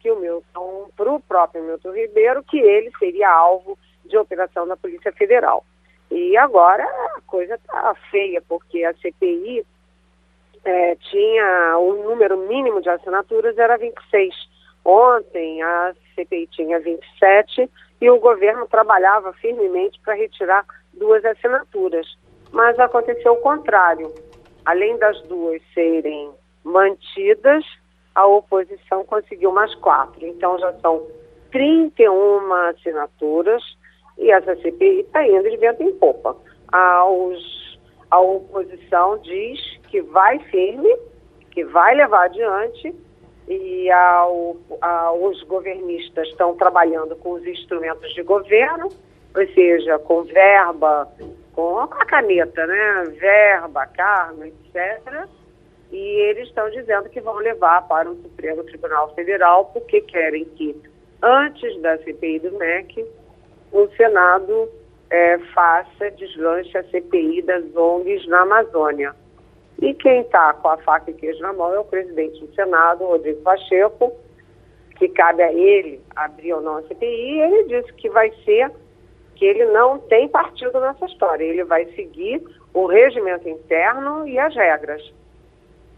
que 0.00 0.10
o 0.10 0.18
Milton, 0.18 0.90
para 0.96 1.12
o 1.12 1.20
próprio 1.20 1.62
Milton 1.62 1.92
Ribeiro, 1.92 2.42
que 2.44 2.58
ele 2.58 2.90
seria 2.98 3.30
alvo 3.30 3.78
de 4.04 4.16
operação 4.16 4.66
da 4.66 4.76
Polícia 4.76 5.12
Federal. 5.12 5.64
E 6.10 6.36
agora 6.36 6.84
a 6.84 7.20
coisa 7.26 7.54
está 7.54 7.94
feia, 8.10 8.42
porque 8.48 8.84
a 8.84 8.94
CPI 8.94 9.66
é, 10.64 10.96
tinha 10.96 11.78
o 11.78 12.04
número 12.04 12.36
mínimo 12.48 12.80
de 12.80 12.88
assinaturas 12.88 13.58
era 13.58 13.76
26. 13.76 14.34
Ontem 14.84 15.62
a 15.62 15.94
CPI 16.14 16.46
tinha 16.48 16.78
27 16.78 17.68
e 18.00 18.10
o 18.10 18.20
governo 18.20 18.68
trabalhava 18.68 19.32
firmemente 19.32 19.98
para 20.00 20.14
retirar 20.14 20.64
duas 20.92 21.24
assinaturas 21.24 22.06
mas 22.52 22.78
aconteceu 22.78 23.34
o 23.34 23.40
contrário. 23.42 24.12
Além 24.64 24.96
das 24.98 25.20
duas 25.22 25.60
serem 25.74 26.30
mantidas, 26.66 27.64
a 28.14 28.26
oposição 28.26 29.04
conseguiu 29.04 29.52
mais 29.52 29.72
quatro. 29.76 30.26
Então 30.26 30.58
já 30.58 30.72
são 30.80 31.06
31 31.52 32.52
assinaturas 32.52 33.62
e 34.18 34.30
essa 34.30 34.56
CPI 34.56 35.00
está 35.00 35.26
indo 35.26 35.48
de 35.48 35.56
vento 35.56 35.82
em 35.82 35.94
popa. 35.94 36.36
Aos, 36.72 37.78
a 38.10 38.18
oposição 38.20 39.18
diz 39.18 39.60
que 39.88 40.02
vai 40.02 40.38
firme, 40.40 40.94
que 41.52 41.64
vai 41.64 41.94
levar 41.94 42.24
adiante 42.24 42.94
e 43.48 43.88
ao, 43.92 44.56
os 45.20 45.42
governistas 45.44 46.26
estão 46.28 46.56
trabalhando 46.56 47.14
com 47.16 47.32
os 47.32 47.46
instrumentos 47.46 48.12
de 48.12 48.22
governo, 48.24 48.88
ou 49.36 49.46
seja, 49.54 50.00
com 50.00 50.24
verba, 50.24 51.08
com 51.54 51.78
a 51.78 52.04
caneta, 52.06 52.66
né? 52.66 53.04
Verba, 53.20 53.86
cargo, 53.86 54.44
etc. 54.44 55.28
E 55.90 55.98
eles 55.98 56.48
estão 56.48 56.68
dizendo 56.70 57.08
que 57.08 57.20
vão 57.20 57.36
levar 57.36 57.86
para 57.86 58.10
o 58.10 58.16
Supremo 58.16 58.64
Tribunal 58.64 59.14
Federal 59.14 59.66
porque 59.66 60.00
querem 60.00 60.44
que, 60.44 60.76
antes 61.22 61.80
da 61.80 61.96
CPI 61.98 62.40
do 62.40 62.52
MEC, 62.58 63.06
o 63.72 63.88
Senado 63.96 64.68
é, 65.10 65.38
faça, 65.54 66.10
deslanche 66.12 66.76
a 66.76 66.84
CPI 66.84 67.42
das 67.42 67.64
ONGs 67.74 68.26
na 68.26 68.42
Amazônia. 68.42 69.14
E 69.80 69.92
quem 69.94 70.22
está 70.22 70.54
com 70.54 70.68
a 70.68 70.78
faca 70.78 71.10
e 71.10 71.14
queijo 71.14 71.40
na 71.40 71.52
mão 71.52 71.72
é 71.74 71.78
o 71.78 71.84
presidente 71.84 72.40
do 72.40 72.54
Senado, 72.54 73.04
Rodrigo 73.04 73.42
Pacheco, 73.42 74.12
que 74.98 75.08
cabe 75.08 75.42
a 75.42 75.52
ele 75.52 76.00
abrir 76.14 76.54
ou 76.54 76.62
não 76.62 76.78
a 76.78 76.82
CPI, 76.82 77.06
e 77.06 77.40
ele 77.40 77.64
disse 77.64 77.92
que 77.92 78.08
vai 78.08 78.30
ser 78.44 78.72
que 79.34 79.44
ele 79.44 79.66
não 79.66 79.98
tem 79.98 80.28
partido 80.28 80.80
nessa 80.80 81.04
história. 81.04 81.44
Ele 81.44 81.62
vai 81.64 81.84
seguir 81.92 82.42
o 82.72 82.86
regimento 82.86 83.46
interno 83.48 84.26
e 84.26 84.38
as 84.38 84.54
regras. 84.54 85.02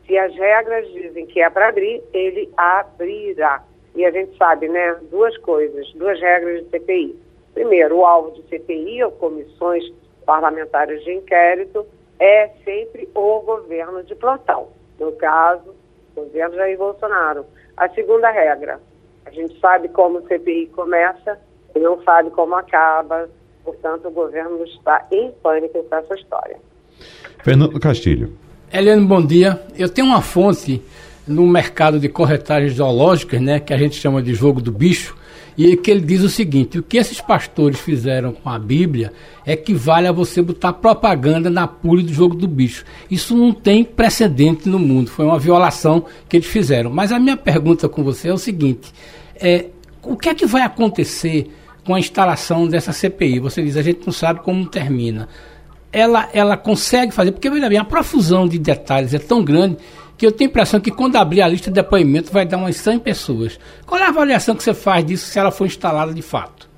Se 0.09 0.17
as 0.17 0.35
regras 0.35 0.91
dizem 0.91 1.27
que 1.27 1.41
é 1.41 1.51
para 1.51 1.69
abrir, 1.69 2.03
ele 2.15 2.51
abrirá. 2.57 3.63
E 3.95 4.07
a 4.07 4.11
gente 4.11 4.35
sabe, 4.39 4.67
né, 4.67 4.97
duas 5.11 5.37
coisas, 5.39 5.93
duas 5.93 6.19
regras 6.19 6.65
de 6.65 6.71
CPI. 6.71 7.15
Primeiro, 7.53 7.99
o 7.99 8.07
alvo 8.07 8.31
de 8.31 8.43
CPI, 8.49 9.05
ou 9.05 9.11
comissões 9.13 9.85
parlamentares 10.25 11.05
de 11.05 11.13
inquérito, 11.13 11.87
é 12.19 12.49
sempre 12.65 13.07
o 13.15 13.41
governo 13.41 14.03
de 14.03 14.15
plantão. 14.15 14.69
No 14.99 15.13
caso, 15.13 15.75
o 16.17 16.23
governo 16.23 16.55
Jair 16.55 16.79
Bolsonaro. 16.79 17.45
A 17.77 17.89
segunda 17.91 18.31
regra, 18.31 18.81
a 19.27 19.31
gente 19.31 19.61
sabe 19.61 19.89
como 19.89 20.19
o 20.19 20.27
CPI 20.27 20.69
começa 20.69 21.39
e 21.75 21.79
não 21.79 22.03
sabe 22.03 22.31
como 22.31 22.55
acaba. 22.55 23.29
Portanto, 23.63 24.09
o 24.09 24.11
governo 24.11 24.65
está 24.65 25.07
em 25.13 25.31
pânico 25.43 25.85
com 25.85 25.97
essa 25.97 26.15
história. 26.15 26.57
Fernando 27.45 27.79
Castilho. 27.79 28.48
Eliane, 28.71 29.07
bom 29.07 29.25
dia. 29.25 29.63
Eu 29.79 29.89
tenho 29.89 30.09
uma 30.09 30.21
fonte 30.21 30.83
no 31.27 31.47
mercado 31.47 31.99
de 31.99 32.07
corretagens 32.07 32.75
zoológicas, 32.75 33.41
né, 33.41 33.59
que 33.59 33.73
a 33.73 33.79
gente 33.79 33.97
chama 33.97 34.23
de 34.23 34.35
jogo 34.35 34.61
do 34.61 34.71
bicho, 34.71 35.17
e 35.57 35.75
que 35.75 35.91
ele 35.91 36.03
diz 36.03 36.23
o 36.23 36.29
seguinte: 36.29 36.79
o 36.79 36.83
que 36.83 36.99
esses 36.99 37.19
pastores 37.19 37.81
fizeram 37.81 38.31
com 38.31 38.51
a 38.51 38.59
Bíblia 38.59 39.11
equivale 39.47 40.07
a 40.07 40.13
você 40.13 40.43
botar 40.43 40.75
propaganda 40.75 41.49
na 41.49 41.67
pule 41.67 42.03
do 42.03 42.13
jogo 42.13 42.35
do 42.35 42.47
bicho. 42.47 42.85
Isso 43.11 43.35
não 43.35 43.55
tem 43.55 43.83
precedente 43.83 44.69
no 44.69 44.79
mundo, 44.79 45.11
foi 45.11 45.25
uma 45.25 45.39
violação 45.39 46.05
que 46.29 46.37
eles 46.37 46.47
fizeram. 46.47 46.91
Mas 46.91 47.11
a 47.11 47.19
minha 47.19 47.39
pergunta 47.39 47.89
com 47.89 48.05
você 48.05 48.29
é 48.29 48.35
o 48.35 48.39
seguinte: 48.39 48.93
é, 49.37 49.65
o 50.03 50.15
que 50.15 50.29
é 50.29 50.35
que 50.35 50.45
vai 50.45 50.61
acontecer 50.61 51.51
com 51.87 51.95
a 51.95 51.99
instalação 51.99 52.69
dessa 52.69 52.93
CPI? 52.93 53.41
Você 53.41 53.63
diz, 53.63 53.79
a 53.79 53.83
gente 53.83 54.01
não 54.05 54.13
sabe 54.13 54.41
como 54.41 54.67
termina. 54.67 55.27
Ela, 55.93 56.29
ela 56.33 56.57
consegue 56.57 57.13
fazer, 57.13 57.33
porque 57.33 57.49
veja 57.49 57.69
bem, 57.69 57.79
a 57.79 57.85
profusão 57.85 58.47
de 58.47 58.59
detalhes 58.59 59.15
é 59.15 59.19
tão 59.19 59.43
grande 59.43 59.79
que 60.19 60.27
eu 60.27 60.33
tenho 60.33 60.49
a 60.49 60.51
impressão 60.51 60.81
que 60.81 60.91
quando 60.91 61.17
abrir 61.17 61.43
a 61.43 61.49
lista 61.49 61.71
de 61.71 61.75
depoimento 61.81 62.33
vai 62.33 62.45
dar 62.45 62.57
umas 62.57 62.77
100 62.77 62.99
pessoas. 62.99 63.59
Qual 63.87 64.01
é 64.01 64.05
a 64.05 64.09
avaliação 64.09 64.57
que 64.57 64.63
você 64.63 64.75
faz 64.75 65.05
disso 65.05 65.27
se 65.27 65.39
ela 65.39 65.53
for 65.53 65.65
instalada 65.65 66.13
de 66.13 66.23
fato? 66.23 66.69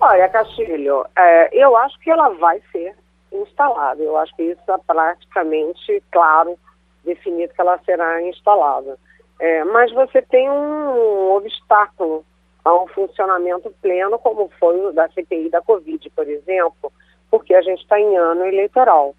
Olha, 0.00 0.28
Castilho, 0.28 1.04
é, 1.16 1.50
eu 1.52 1.76
acho 1.76 1.98
que 2.00 2.10
ela 2.10 2.30
vai 2.30 2.60
ser 2.72 2.94
instalada. 3.32 4.02
Eu 4.02 4.16
acho 4.16 4.34
que 4.34 4.42
isso 4.42 4.60
é 4.68 4.76
praticamente 4.86 6.02
claro, 6.10 6.58
definido 7.04 7.54
que 7.54 7.60
ela 7.60 7.78
será 7.84 8.20
instalada. 8.22 8.98
É, 9.38 9.64
mas 9.64 9.92
você 9.92 10.20
tem 10.22 10.50
um 10.50 11.32
obstáculo 11.36 12.24
a 12.64 12.74
um 12.74 12.86
funcionamento 12.88 13.72
pleno, 13.80 14.18
como 14.18 14.50
foi 14.58 14.78
o 14.84 14.92
da 14.92 15.08
CPI 15.10 15.48
da 15.48 15.62
Covid, 15.62 16.10
por 16.10 16.28
exemplo, 16.28 16.92
porque 17.30 17.54
a 17.54 17.62
gente 17.62 17.82
está 17.82 17.98
em 17.98 18.16
ano 18.16 18.44
eleitoral. 18.44 19.14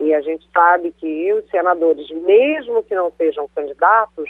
E 0.00 0.12
a 0.12 0.20
gente 0.20 0.48
sabe 0.52 0.92
que 0.92 1.32
os 1.32 1.48
senadores, 1.50 2.10
mesmo 2.10 2.82
que 2.82 2.94
não 2.94 3.12
sejam 3.12 3.48
candidatos, 3.54 4.28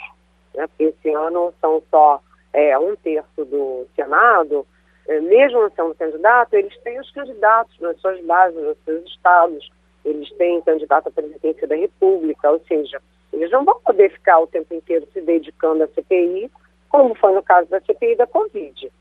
né, 0.53 0.67
porque 0.67 0.83
esse 0.83 1.09
ano 1.09 1.53
são 1.59 1.81
só 1.89 2.21
é, 2.53 2.77
um 2.77 2.95
terço 2.95 3.43
do 3.45 3.87
Senado, 3.95 4.65
é, 5.07 5.19
mesmo 5.19 5.61
não 5.61 5.71
sendo 5.71 5.95
candidato, 5.95 6.53
eles 6.53 6.75
têm 6.81 6.99
os 6.99 7.11
candidatos 7.11 7.77
nas 7.79 7.99
suas 7.99 8.23
bases, 8.25 8.61
nos 8.61 8.77
seus 8.85 9.05
estados, 9.05 9.69
eles 10.03 10.31
têm 10.33 10.61
candidato 10.61 11.07
à 11.07 11.11
presidência 11.11 11.67
da 11.67 11.75
República, 11.75 12.51
ou 12.51 12.61
seja, 12.67 13.01
eles 13.33 13.51
não 13.51 13.65
vão 13.65 13.79
poder 13.81 14.11
ficar 14.11 14.39
o 14.39 14.47
tempo 14.47 14.73
inteiro 14.73 15.07
se 15.11 15.21
dedicando 15.21 15.83
à 15.83 15.87
CPI, 15.87 16.49
como 16.89 17.15
foi 17.15 17.33
no 17.33 17.43
caso 17.43 17.69
da 17.69 17.81
CPI 17.81 18.15
da 18.15 18.27
Covid. 18.27 18.91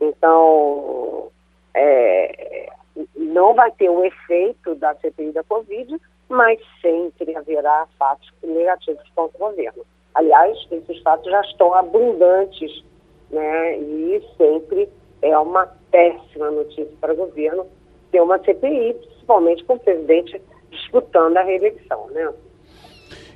Então, 0.00 1.30
é, 1.74 2.72
não 3.16 3.54
vai 3.54 3.70
ter 3.72 3.88
o 3.88 4.04
efeito 4.04 4.74
da 4.76 4.94
CPI 4.94 5.32
da 5.32 5.42
Covid, 5.44 5.96
mas 6.28 6.58
sempre 6.80 7.34
haverá 7.36 7.86
fatos 7.98 8.32
negativos 8.42 9.02
contra 9.14 9.36
o 9.36 9.50
governo. 9.50 9.84
Aliás, 10.14 10.56
esses 10.70 11.02
fatos 11.02 11.30
já 11.30 11.40
estão 11.42 11.74
abundantes, 11.74 12.84
né? 13.30 13.78
E 13.78 14.22
sempre 14.36 14.88
é 15.22 15.36
uma 15.38 15.66
péssima 15.90 16.50
notícia 16.50 16.88
para 17.00 17.12
o 17.12 17.16
governo 17.16 17.66
ter 18.12 18.20
uma 18.20 18.38
CPI, 18.38 18.94
principalmente 18.94 19.64
com 19.64 19.74
o 19.74 19.80
presidente 19.80 20.40
disputando 20.70 21.36
a 21.36 21.42
reeleição, 21.42 22.06
né? 22.10 22.32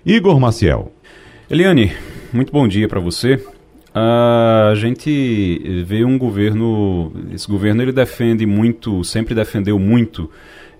Igor 0.05 0.39
Maciel. 0.39 0.93
Eliane, 1.51 1.93
muito 2.33 2.53
bom 2.53 2.69
dia 2.69 2.89
para 2.89 3.01
você. 3.01 3.45
A 3.95 4.75
gente 4.77 5.83
vê 5.87 6.05
um 6.05 6.19
governo, 6.19 7.13
esse 7.33 7.49
governo 7.49 7.83
ele 7.83 7.93
defende 7.93 8.47
muito, 8.47 9.03
sempre 9.03 9.35
defendeu 9.35 9.79
muito 9.79 10.31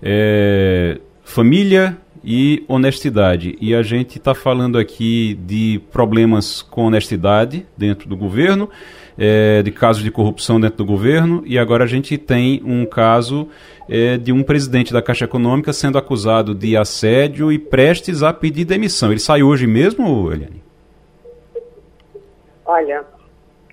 é, 0.01 0.99
família 1.23 1.97
e 2.23 2.63
honestidade. 2.67 3.57
E 3.59 3.73
a 3.73 3.81
gente 3.81 4.17
está 4.17 4.33
falando 4.35 4.77
aqui 4.77 5.37
de 5.45 5.81
problemas 5.91 6.61
com 6.61 6.85
honestidade 6.85 7.65
dentro 7.77 8.07
do 8.07 8.15
governo, 8.15 8.69
é, 9.17 9.61
de 9.63 9.71
casos 9.71 10.03
de 10.03 10.11
corrupção 10.11 10.59
dentro 10.59 10.77
do 10.77 10.85
governo, 10.85 11.43
e 11.45 11.57
agora 11.57 11.83
a 11.83 11.87
gente 11.87 12.17
tem 12.17 12.61
um 12.63 12.85
caso 12.85 13.47
é, 13.87 14.17
de 14.17 14.31
um 14.31 14.43
presidente 14.43 14.93
da 14.93 15.01
Caixa 15.01 15.25
Econômica 15.25 15.73
sendo 15.73 15.97
acusado 15.97 16.53
de 16.53 16.77
assédio 16.77 17.51
e 17.51 17.59
prestes 17.59 18.23
a 18.23 18.31
pedir 18.31 18.65
demissão. 18.65 19.11
Ele 19.11 19.19
sai 19.19 19.41
hoje 19.41 19.65
mesmo, 19.65 20.31
Eliane? 20.31 20.68
Olha, 22.71 23.03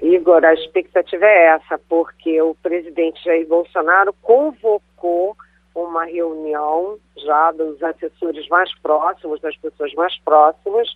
Igor, 0.01 0.43
a 0.43 0.55
expectativa 0.55 1.27
é 1.27 1.49
essa, 1.49 1.79
porque 1.87 2.41
o 2.41 2.55
presidente 2.55 3.23
Jair 3.23 3.47
Bolsonaro 3.47 4.11
convocou 4.23 5.37
uma 5.75 6.07
reunião 6.07 6.99
já 7.15 7.53
dos 7.53 7.83
assessores 7.83 8.49
mais 8.49 8.75
próximos, 8.79 9.39
das 9.43 9.55
pessoas 9.59 9.93
mais 9.93 10.19
próximas, 10.21 10.89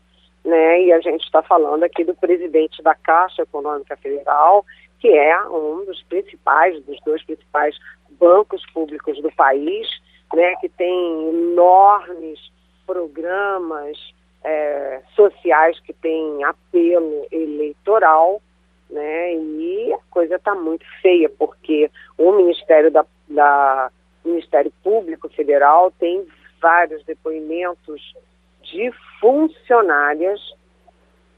né? 0.42 0.82
E 0.84 0.92
a 0.94 1.00
gente 1.00 1.24
está 1.24 1.42
falando 1.42 1.82
aqui 1.82 2.02
do 2.02 2.14
presidente 2.14 2.82
da 2.82 2.94
Caixa 2.94 3.42
Econômica 3.42 3.94
Federal, 3.98 4.64
que 4.98 5.08
é 5.08 5.38
um 5.48 5.84
dos 5.84 6.02
principais, 6.04 6.82
dos 6.84 6.98
dois 7.04 7.22
principais 7.22 7.76
bancos 8.12 8.64
públicos 8.72 9.20
do 9.20 9.30
país, 9.32 9.86
né? 10.32 10.56
Que 10.56 10.70
tem 10.70 11.28
enormes 11.28 12.50
programas 12.86 13.98
é, 14.44 15.00
sociais 15.14 15.78
que 15.80 15.92
têm 15.92 16.42
apelo 16.44 17.26
eleitoral, 17.30 18.40
né? 18.88 19.34
E 19.34 19.92
a 19.92 19.98
coisa 20.10 20.36
está 20.36 20.54
muito 20.54 20.84
feia, 21.00 21.28
porque 21.28 21.90
o 22.18 22.32
Ministério 22.32 22.90
da, 22.90 23.04
da 23.28 23.90
Ministério 24.24 24.72
Público 24.82 25.28
Federal 25.28 25.92
tem 25.98 26.26
vários 26.60 27.04
depoimentos 27.04 28.14
de 28.62 28.92
funcionárias 29.20 30.40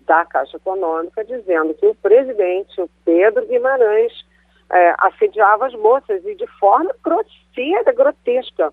da 0.06 0.24
Caixa 0.24 0.56
Econômica 0.56 1.24
dizendo 1.24 1.74
que 1.74 1.86
o 1.86 1.94
presidente, 1.94 2.80
o 2.80 2.90
Pedro 3.04 3.46
Guimarães, 3.46 4.12
é, 4.70 4.94
assediava 4.98 5.66
as 5.66 5.74
moças 5.74 6.24
e 6.24 6.34
de 6.34 6.46
forma 6.58 6.94
grosseira, 7.04 7.92
grotesca. 7.92 8.72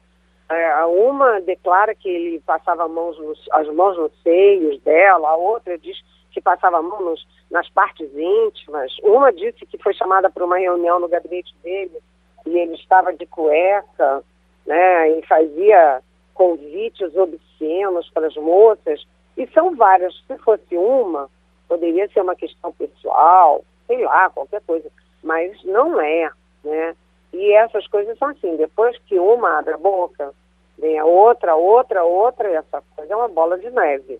É, 0.49 0.85
uma 0.85 1.39
declara 1.41 1.93
que 1.93 2.09
ele 2.09 2.39
passava 2.39 2.87
mãos 2.87 3.17
nos, 3.19 3.39
as 3.51 3.67
mãos 3.67 3.95
nos 3.97 4.11
seios 4.23 4.81
dela, 4.81 5.29
a 5.29 5.35
outra 5.35 5.77
diz 5.77 5.97
que 6.31 6.41
passava 6.41 6.77
a 6.77 6.81
mão 6.81 7.01
nos, 7.01 7.27
nas 7.51 7.69
partes 7.69 8.09
íntimas. 8.15 8.91
Uma 9.03 9.31
disse 9.31 9.65
que 9.65 9.77
foi 9.77 9.93
chamada 9.93 10.29
para 10.29 10.43
uma 10.43 10.57
reunião 10.57 10.99
no 10.99 11.07
gabinete 11.07 11.53
dele 11.63 11.99
e 12.45 12.57
ele 12.57 12.73
estava 12.73 13.13
de 13.13 13.25
cueca, 13.27 14.23
né, 14.65 15.19
e 15.19 15.25
fazia 15.27 16.01
convites 16.33 17.15
obscenos 17.15 18.09
para 18.11 18.27
as 18.27 18.35
moças. 18.35 19.05
E 19.37 19.47
são 19.47 19.75
várias. 19.75 20.15
Se 20.25 20.37
fosse 20.39 20.75
uma, 20.75 21.29
poderia 21.67 22.07
ser 22.09 22.21
uma 22.21 22.35
questão 22.35 22.71
pessoal, 22.73 23.63
sei 23.85 24.03
lá, 24.03 24.29
qualquer 24.29 24.61
coisa. 24.65 24.89
Mas 25.23 25.63
não 25.63 25.99
é, 26.01 26.31
né? 26.63 26.95
E 27.33 27.53
essas 27.53 27.87
coisas 27.87 28.17
são 28.17 28.29
assim, 28.29 28.55
depois 28.55 28.97
que 29.05 29.19
uma 29.19 29.59
abre 29.59 29.73
a 29.73 29.77
boca, 29.77 30.33
vem 30.77 30.97
a 30.97 31.05
outra, 31.05 31.55
outra, 31.55 32.03
outra, 32.03 32.49
e 32.49 32.55
essa 32.55 32.83
coisa 32.95 33.13
é 33.13 33.15
uma 33.15 33.27
bola 33.27 33.57
de 33.57 33.69
neve. 33.69 34.19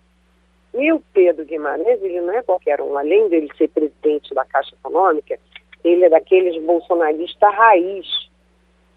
E 0.74 0.92
o 0.92 1.00
Pedro 1.12 1.44
Guimarães, 1.44 2.00
ele 2.02 2.20
não 2.20 2.32
é 2.32 2.42
qualquer 2.42 2.80
um, 2.80 2.96
além 2.96 3.28
dele 3.28 3.48
ser 3.56 3.68
presidente 3.68 4.32
da 4.34 4.44
Caixa 4.44 4.74
Econômica, 4.74 5.38
ele 5.82 6.04
é 6.04 6.08
daqueles 6.08 6.62
bolsonaristas 6.62 7.54
raiz, 7.54 8.06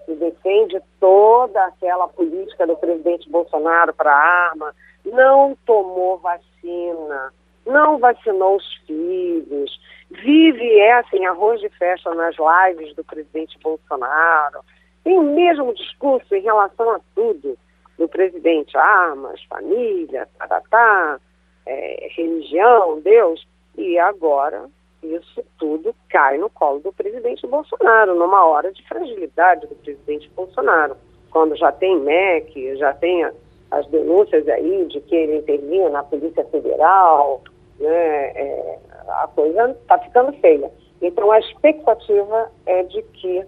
que 0.06 0.14
defende 0.16 0.80
toda 1.00 1.66
aquela 1.66 2.08
política 2.08 2.68
do 2.68 2.76
presidente 2.76 3.30
Bolsonaro 3.30 3.94
para 3.94 4.12
a 4.12 4.50
arma, 4.50 4.76
não 5.06 5.58
tomou 5.66 6.18
vacina, 6.18 7.34
não 7.66 7.98
vacinou 7.98 8.58
os 8.58 8.74
filhos, 8.86 9.80
vive 10.10 10.80
essa 10.80 11.16
em 11.16 11.26
arroz 11.26 11.60
de 11.62 11.70
festa 11.70 12.14
nas 12.14 12.36
lives 12.38 12.96
do 12.96 13.04
presidente 13.04 13.58
Bolsonaro, 13.60 14.60
tem 15.04 15.18
o 15.18 15.24
mesmo 15.24 15.74
discurso 15.74 16.34
em 16.34 16.42
relação 16.42 16.92
a 16.92 17.00
tudo. 17.16 17.58
Do 17.98 18.08
presidente, 18.08 18.76
armas, 18.76 19.42
família, 19.44 20.28
tá, 20.40 20.48
tá, 20.48 20.62
tá, 20.68 21.20
é, 21.66 22.08
religião, 22.16 23.00
Deus, 23.02 23.46
e 23.78 24.00
agora 24.00 24.66
isso 25.04 25.44
tudo 25.60 25.94
cai 26.10 26.38
no 26.38 26.50
colo 26.50 26.80
do 26.80 26.94
presidente 26.94 27.46
Bolsonaro, 27.46 28.16
numa 28.16 28.46
hora 28.46 28.72
de 28.72 28.86
fragilidade 28.88 29.68
do 29.68 29.76
presidente 29.76 30.30
Bolsonaro, 30.36 30.96
quando 31.30 31.56
já 31.56 31.72
tem 31.72 32.00
MEC, 32.00 32.78
já 32.78 32.94
tem 32.94 33.30
as 33.70 33.88
denúncias 33.88 34.48
aí 34.48 34.86
de 34.86 35.02
que 35.02 35.16
ele 35.16 35.38
intervinha 35.38 35.90
na 35.90 36.04
Polícia 36.04 36.46
Federal, 36.46 37.42
né, 37.80 38.28
é, 38.36 38.80
a 39.08 39.28
coisa 39.28 39.72
está 39.72 39.98
ficando 40.00 40.34
feia. 40.34 40.72
Então 41.02 41.32
a 41.32 41.40
expectativa 41.40 42.52
é 42.66 42.84
de 42.84 43.02
que 43.02 43.46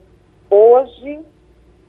hoje 0.49 1.19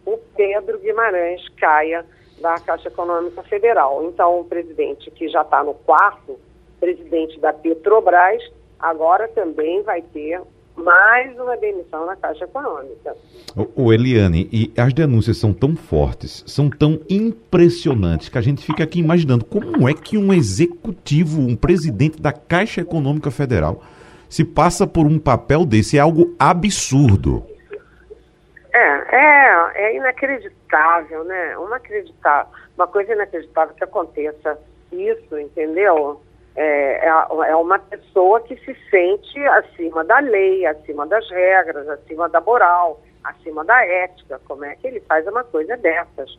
o 0.05 0.17
Pedro 0.37 0.79
Guimarães 0.79 1.49
caia 1.57 2.05
da 2.41 2.55
Caixa 2.61 2.89
Econômica 2.89 3.43
Federal. 3.43 4.05
Então 4.05 4.41
o 4.41 4.45
presidente 4.45 5.11
que 5.11 5.29
já 5.29 5.43
está 5.43 5.65
no 5.65 5.75
quarto, 5.75 6.39
presidente 6.79 7.41
da 7.41 7.53
Petrobras, 7.53 8.43
agora 8.79 9.27
também 9.29 9.83
vai 9.83 10.03
ter 10.03 10.41
mais 10.77 11.39
uma 11.39 11.57
demissão 11.57 12.07
na 12.07 12.15
Caixa 12.17 12.45
Econômica. 12.45 13.17
O, 13.75 13.93
Eliane, 13.93 14.49
e 14.53 14.73
as 14.79 14.93
denúncias 14.93 15.39
são 15.39 15.53
tão 15.53 15.75
fortes, 15.75 16.45
são 16.47 16.69
tão 16.69 17.01
impressionantes, 17.09 18.29
que 18.29 18.39
a 18.39 18.43
gente 18.43 18.65
fica 18.65 18.85
aqui 18.85 19.01
imaginando 19.01 19.45
como 19.45 19.89
é 19.89 19.95
que 19.95 20.19
um 20.19 20.33
executivo, 20.33 21.41
um 21.41 21.57
presidente 21.57 22.21
da 22.21 22.33
Caixa 22.33 22.83
Econômica 22.83 23.31
Federal, 23.31 23.83
se 24.29 24.45
passa 24.45 24.87
por 24.87 25.07
um 25.07 25.19
papel 25.19 25.65
desse. 25.65 25.97
É 25.97 26.01
algo 26.01 26.35
absurdo. 26.39 27.45
É, 28.73 29.17
é, 29.17 29.73
é 29.75 29.97
inacreditável, 29.97 31.25
né? 31.25 31.55
Inacreditável. 31.55 32.53
Uma 32.77 32.87
coisa 32.87 33.13
inacreditável 33.13 33.75
que 33.75 33.85
aconteça 33.85 34.59
isso, 34.93 35.39
entendeu? 35.39 36.21
É, 36.57 37.07
é, 37.07 37.51
é 37.51 37.57
uma 37.57 37.79
pessoa 37.79 38.41
que 38.41 38.57
se 38.57 38.75
sente 38.91 39.39
acima 39.47 40.03
da 40.05 40.19
lei, 40.21 40.65
acima 40.65 41.07
das 41.07 41.29
regras, 41.31 41.87
acima 41.89 42.29
da 42.31 42.41
moral, 42.41 43.01
acima 43.23 43.65
da 43.65 43.85
ética. 43.85 44.41
Como 44.47 44.65
é 44.65 44.75
que 44.77 44.87
ele 44.87 45.01
faz 45.01 45.27
uma 45.27 45.45
coisa 45.45 45.77
dessas? 45.77 46.39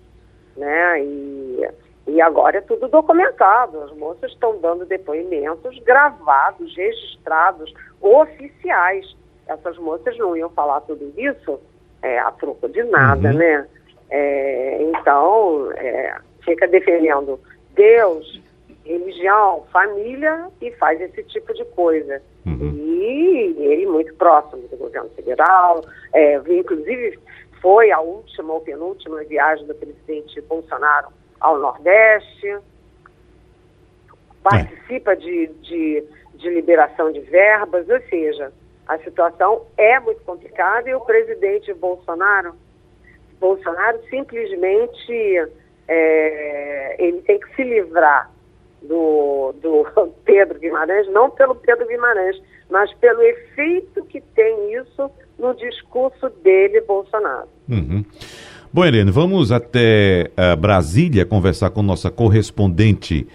Né? 0.55 1.01
E, 1.03 1.69
e 2.07 2.21
agora 2.21 2.57
é 2.57 2.61
tudo 2.61 2.87
documentado. 2.87 3.83
As 3.83 3.91
moças 3.95 4.31
estão 4.31 4.59
dando 4.59 4.85
depoimentos 4.85 5.77
gravados, 5.83 6.75
registrados, 6.75 7.71
oficiais. 8.01 9.15
Essas 9.47 9.77
moças 9.77 10.17
não 10.17 10.35
iam 10.35 10.49
falar 10.49 10.81
tudo 10.81 11.13
isso 11.15 11.59
é, 12.01 12.17
a 12.19 12.31
troco 12.31 12.67
de 12.69 12.83
nada, 12.83 13.29
uhum. 13.29 13.37
né? 13.37 13.67
É, 14.09 14.81
então, 14.81 15.71
é, 15.73 16.17
fica 16.43 16.67
defendendo 16.67 17.39
Deus, 17.75 18.41
religião, 18.87 19.65
família 19.71 20.47
e 20.61 20.71
faz 20.71 20.99
esse 21.01 21.23
tipo 21.23 21.53
de 21.53 21.63
coisa. 21.65 22.21
Uhum. 22.45 22.73
E 22.73 23.55
ele 23.59 23.85
muito 23.85 24.13
próximo 24.15 24.67
do 24.67 24.77
governo 24.77 25.09
federal, 25.09 25.81
é, 26.13 26.35
inclusive 26.47 27.19
foi 27.61 27.91
a 27.91 27.99
última 27.99 28.53
ou 28.53 28.61
penúltima 28.61 29.23
viagem 29.23 29.65
do 29.67 29.75
presidente 29.75 30.39
Bolsonaro 30.41 31.07
ao 31.39 31.59
Nordeste, 31.59 32.57
participa 34.43 35.15
de, 35.15 35.47
de, 35.61 36.03
de 36.35 36.49
liberação 36.49 37.11
de 37.11 37.19
verbas, 37.19 37.87
ou 37.89 37.99
seja, 38.09 38.51
a 38.87 38.97
situação 38.99 39.65
é 39.77 39.99
muito 39.99 40.21
complicada 40.23 40.89
e 40.89 40.95
o 40.95 41.01
presidente 41.01 41.73
Bolsonaro, 41.73 42.55
Bolsonaro 43.39 43.99
simplesmente 44.09 45.51
é, 45.87 46.95
ele 46.97 47.21
tem 47.21 47.39
que 47.39 47.55
se 47.55 47.63
livrar 47.63 48.31
do, 48.81 49.53
do 49.61 49.87
Pedro 50.25 50.59
Guimarães, 50.59 51.07
não 51.11 51.29
pelo 51.29 51.55
Pedro 51.55 51.87
Guimarães, 51.87 52.41
mas 52.69 52.93
pelo 52.95 53.21
efeito 53.21 54.03
que 54.05 54.21
tem 54.21 54.73
isso 54.75 55.09
no 55.37 55.53
discurso 55.55 56.29
dele, 56.43 56.81
Bolsonaro. 56.81 57.47
Uhum. 57.69 58.03
Bom, 58.71 58.85
Helene, 58.85 59.11
vamos 59.11 59.51
até 59.51 60.29
uh, 60.37 60.57
Brasília 60.57 61.25
conversar 61.25 61.69
com 61.69 61.81
nossa 61.81 62.11
correspondente 62.11 63.27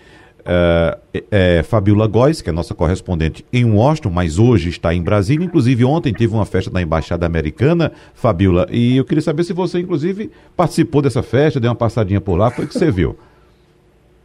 uh, 0.43 1.01
é, 1.30 1.62
Fabiola 1.62 2.07
Góes, 2.07 2.43
que 2.43 2.51
é 2.51 2.53
nossa 2.53 2.74
correspondente 2.74 3.45
em 3.53 3.64
Washington, 3.64 4.11
mas 4.11 4.38
hoje 4.38 4.68
está 4.68 4.95
em 4.95 5.03
Brasília. 5.03 5.45
Inclusive, 5.45 5.84
ontem 5.84 6.12
teve 6.12 6.34
uma 6.34 6.45
festa 6.45 6.70
da 6.70 6.82
Embaixada 6.82 7.24
Americana, 7.24 7.93
Fabiola, 8.14 8.66
e 8.70 8.97
eu 8.97 9.05
queria 9.05 9.22
saber 9.22 9.45
se 9.45 9.53
você, 9.53 9.80
inclusive, 9.80 10.30
participou 10.57 11.01
dessa 11.03 11.22
festa, 11.22 11.61
deu 11.61 11.70
uma 11.70 11.76
passadinha 11.76 12.20
por 12.20 12.36
lá, 12.36 12.51
foi 12.51 12.64
o 12.64 12.68
que 12.68 12.74
você 12.74 12.90
viu. 12.90 13.16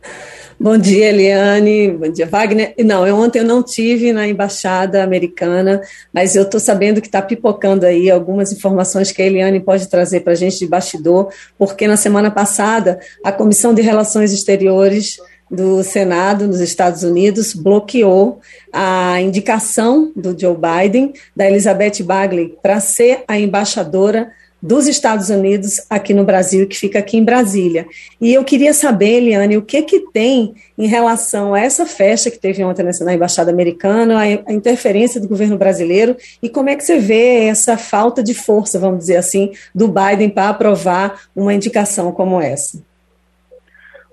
Bom 0.60 0.76
dia, 0.76 1.10
Eliane. 1.10 1.92
Bom 1.92 2.10
dia, 2.10 2.26
Wagner. 2.26 2.74
Não, 2.84 3.06
eu 3.06 3.16
ontem 3.16 3.40
eu 3.40 3.46
não 3.46 3.62
tive 3.62 4.12
na 4.12 4.28
embaixada 4.28 5.04
americana, 5.04 5.80
mas 6.12 6.36
eu 6.36 6.42
estou 6.42 6.60
sabendo 6.60 7.00
que 7.00 7.08
está 7.08 7.22
pipocando 7.22 7.86
aí 7.86 8.10
algumas 8.10 8.52
informações 8.52 9.12
que 9.12 9.22
a 9.22 9.26
Eliane 9.28 9.60
pode 9.60 9.88
trazer 9.88 10.22
para 10.22 10.34
a 10.34 10.36
gente 10.36 10.58
de 10.58 10.66
bastidor, 10.66 11.32
porque 11.60 11.88
na 11.88 11.96
semana 11.96 12.32
passada 12.32 13.00
a 13.24 13.32
Comissão 13.32 13.72
de 13.72 13.84
Relações 13.84 14.34
Exteriores 14.34 15.20
do 15.50 15.84
Senado 15.84 16.48
nos 16.48 16.60
Estados 16.60 17.04
Unidos 17.04 17.54
bloqueou 17.54 18.40
a 18.74 19.22
indicação 19.22 20.12
do 20.16 20.38
Joe 20.38 20.58
Biden, 20.58 21.14
da 21.36 21.48
Elizabeth 21.48 22.02
Bagley, 22.04 22.58
para 22.64 22.80
ser 22.80 23.24
a 23.28 23.40
embaixadora 23.40 24.32
dos 24.62 24.88
Estados 24.88 25.30
Unidos 25.30 25.86
aqui 25.90 26.14
no 26.14 26.24
Brasil, 26.24 26.68
que 26.68 26.78
fica 26.78 27.00
aqui 27.00 27.18
em 27.18 27.24
Brasília. 27.24 27.86
E 28.20 28.34
eu 28.34 28.44
queria 28.44 28.74
saber, 28.74 29.18
Eliane, 29.18 29.58
o 29.58 29.62
que 29.62 29.82
que 29.84 30.00
tem 30.12 30.56
em 30.78 30.88
relação 30.88 31.54
a 31.54 31.60
essa 31.60 31.86
festa 31.86 32.32
que 32.32 32.40
teve 32.40 32.64
ontem 32.64 32.84
na 32.84 33.14
Embaixada 33.14 33.52
Americana, 33.52 34.20
a 34.20 34.52
interferência 34.52 35.22
do 35.22 35.28
governo 35.28 35.58
brasileiro, 35.58 36.16
e 36.42 36.50
como 36.50 36.70
é 36.70 36.76
que 36.76 36.84
você 36.84 36.98
vê 36.98 37.46
essa 37.48 37.78
falta 37.78 38.24
de 38.24 38.34
força, 38.34 38.80
vamos 38.80 39.00
dizer 39.00 39.18
assim, 39.18 39.52
do 39.74 39.88
Biden 39.88 40.30
para 40.30 40.50
aprovar 40.50 41.22
uma 41.36 41.54
indicação 41.54 42.12
como 42.12 42.42
essa? 42.42 42.82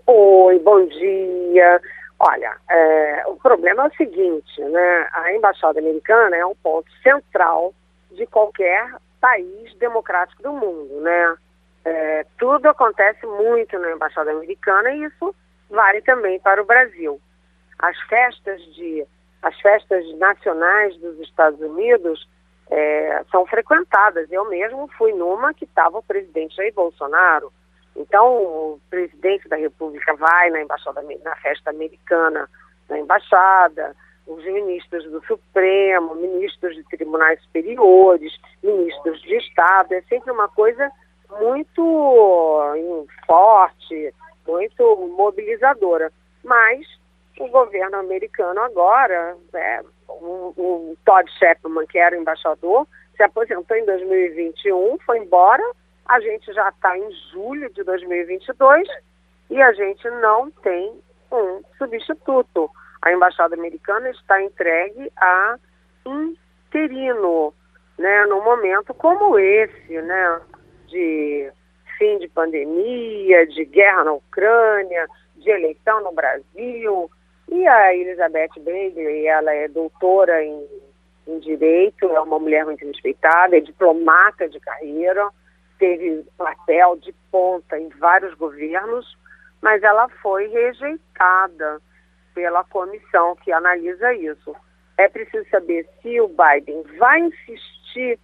Oi, 0.07 0.59
bom 0.59 0.85
dia. 0.87 1.81
Olha, 2.19 2.53
é, 2.71 3.25
o 3.27 3.37
problema 3.37 3.85
é 3.85 3.89
o 3.89 3.97
seguinte, 3.97 4.61
né? 4.61 5.09
A 5.13 5.33
Embaixada 5.35 5.79
Americana 5.79 6.37
é 6.37 6.45
um 6.47 6.55
ponto 6.63 6.87
central 7.03 7.75
de 8.13 8.27
qualquer 8.27 8.95
país 9.25 9.75
democrático 9.79 10.43
do 10.43 10.53
mundo, 10.53 11.01
né? 11.01 11.37
É, 11.83 12.27
tudo 12.39 12.69
acontece 12.69 13.27
muito 13.27 13.79
na 13.79 13.93
Embaixada 13.93 14.31
Americana 14.31 14.91
e 14.91 15.05
isso 15.05 15.35
vale 15.71 16.03
também 16.03 16.39
para 16.41 16.61
o 16.61 16.67
Brasil. 16.67 17.19
As 17.79 17.99
festas 18.03 18.61
de 18.75 19.07
as 19.41 19.59
festas 19.61 20.05
nacionais 20.19 20.95
dos 20.99 21.19
Estados 21.21 21.59
Unidos 21.59 22.29
é, 22.71 23.25
são 23.31 23.47
frequentadas. 23.47 24.31
Eu 24.31 24.47
mesmo 24.51 24.89
fui 24.99 25.13
numa 25.15 25.55
que 25.55 25.65
estava 25.65 25.99
o 25.99 26.03
presidente 26.03 26.57
Jair 26.57 26.75
Bolsonaro. 26.75 27.51
Então, 27.97 28.27
o 28.27 28.81
presidente 28.91 29.49
da 29.49 29.57
República 29.57 30.15
vai 30.17 30.51
na 30.51 30.61
embaixada 30.61 31.03
na 31.23 31.37
festa 31.37 31.71
americana, 31.71 32.49
na 32.91 32.99
embaixada, 32.99 33.97
os 34.27 34.45
ministros 34.45 35.05
do 35.11 35.25
Supremo, 35.27 36.15
ministros 36.15 36.75
de 36.75 36.83
tribunais 36.85 37.41
superiores, 37.43 38.33
ministros 38.63 39.21
de 39.23 39.37
Estado. 39.37 39.93
É 39.93 40.03
sempre 40.03 40.31
uma 40.31 40.49
coisa 40.49 40.91
muito 41.41 41.83
hum, 41.83 43.07
forte, 43.27 44.15
muito 44.47 44.97
mobilizadora. 45.17 46.13
Mas 46.43 46.87
o 47.39 47.49
governo 47.49 47.99
americano 47.99 48.61
agora, 48.61 49.37
é, 49.55 49.83
o, 50.09 50.55
o 50.57 50.97
Todd 51.05 51.31
Shepman, 51.39 51.87
que 51.87 51.99
era 51.99 52.17
embaixador, 52.17 52.87
se 53.17 53.23
aposentou 53.23 53.77
em 53.77 53.85
2021, 53.85 54.99
foi 55.05 55.19
embora. 55.19 55.63
A 56.07 56.21
gente 56.21 56.53
já 56.53 56.69
está 56.69 56.97
em 56.99 57.11
julho 57.33 57.71
de 57.73 57.83
2022 57.83 58.89
e 59.51 59.61
a 59.61 59.73
gente 59.73 60.09
não 60.11 60.51
tem 60.51 60.93
um 61.33 61.63
substituto 61.79 62.71
a 63.05 63.13
embaixada 63.13 63.55
americana 63.55 64.09
está 64.09 64.43
entregue 64.43 65.13
a 65.19 65.57
interino, 66.07 67.53
né, 67.99 68.25
num 68.25 68.43
momento 68.43 68.95
como 68.95 69.39
esse, 69.39 70.01
né, 70.01 70.41
de 70.87 71.53
fim 71.99 72.19
de 72.19 72.29
pandemia, 72.29 73.47
de 73.47 73.67
guerra 73.67 74.05
na 74.05 74.13
Ucrânia, 74.15 75.07
de 75.37 75.51
eleição 75.51 76.03
no 76.03 76.13
Brasil. 76.13 77.11
E 77.49 77.67
a 77.69 77.95
Elizabeth 77.95 78.59
Bailey, 78.61 79.27
ela 79.27 79.53
é 79.53 79.69
doutora 79.69 80.43
em, 80.43 80.67
em 81.29 81.39
direito, 81.41 82.07
é 82.07 82.21
uma 82.21 82.39
mulher 82.39 82.65
muito 82.65 82.87
respeitada, 82.87 83.59
é 83.59 83.61
diplomata 83.61 84.49
de 84.49 84.59
carreira, 84.61 85.29
teve 85.79 86.25
papel 86.39 86.97
de 86.97 87.15
ponta 87.31 87.79
em 87.79 87.91
vários 87.91 88.33
governos, 88.35 89.15
mas 89.61 89.83
ela 89.83 90.09
foi 90.23 90.49
rejeitada 90.49 91.83
pela 92.35 92.65
comissão 92.65 93.37
que 93.37 93.53
analisa 93.53 94.13
isso. 94.15 94.55
É 94.99 95.09
preciso 95.09 95.49
saber 95.51 95.89
se 96.03 96.21
o 96.21 96.29
Biden 96.29 96.83
vai 96.99 97.21
insistir 97.21 98.19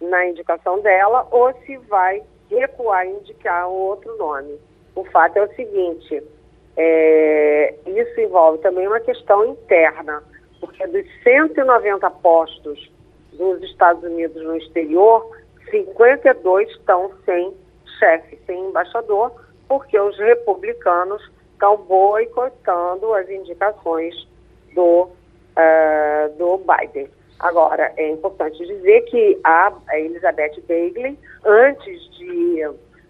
na 0.00 0.26
indicação 0.26 0.80
dela 0.80 1.26
ou 1.30 1.52
se 1.64 1.76
vai 1.88 2.22
recuar 2.50 3.06
e 3.06 3.10
indicar 3.10 3.68
outro 3.68 4.16
nome. 4.16 4.58
O 4.94 5.04
fato 5.04 5.36
é 5.36 5.42
o 5.42 5.54
seguinte: 5.54 6.22
é, 6.76 7.74
isso 7.86 8.20
envolve 8.20 8.58
também 8.58 8.86
uma 8.86 9.00
questão 9.00 9.44
interna, 9.44 10.22
porque 10.60 10.86
dos 10.86 11.06
190 11.22 12.10
postos 12.10 12.90
dos 13.32 13.62
Estados 13.62 14.02
Unidos 14.02 14.42
no 14.42 14.56
exterior, 14.56 15.36
52 15.70 16.70
estão 16.70 17.10
sem 17.24 17.54
chefe, 17.98 18.38
sem 18.46 18.58
embaixador, 18.68 19.32
porque 19.68 19.98
os 19.98 20.16
republicanos 20.18 21.22
estão 21.56 21.76
boicotando 21.78 23.14
as 23.14 23.28
indicações 23.28 24.14
do, 24.74 25.04
uh, 25.56 26.36
do 26.36 26.58
Biden. 26.58 27.08
Agora, 27.40 27.92
é 27.96 28.10
importante 28.10 28.64
dizer 28.66 29.02
que 29.02 29.38
a, 29.44 29.72
Elizabeth 29.92 30.60
Bagley, 30.68 31.18
antes 31.44 32.10
de, 32.16 32.62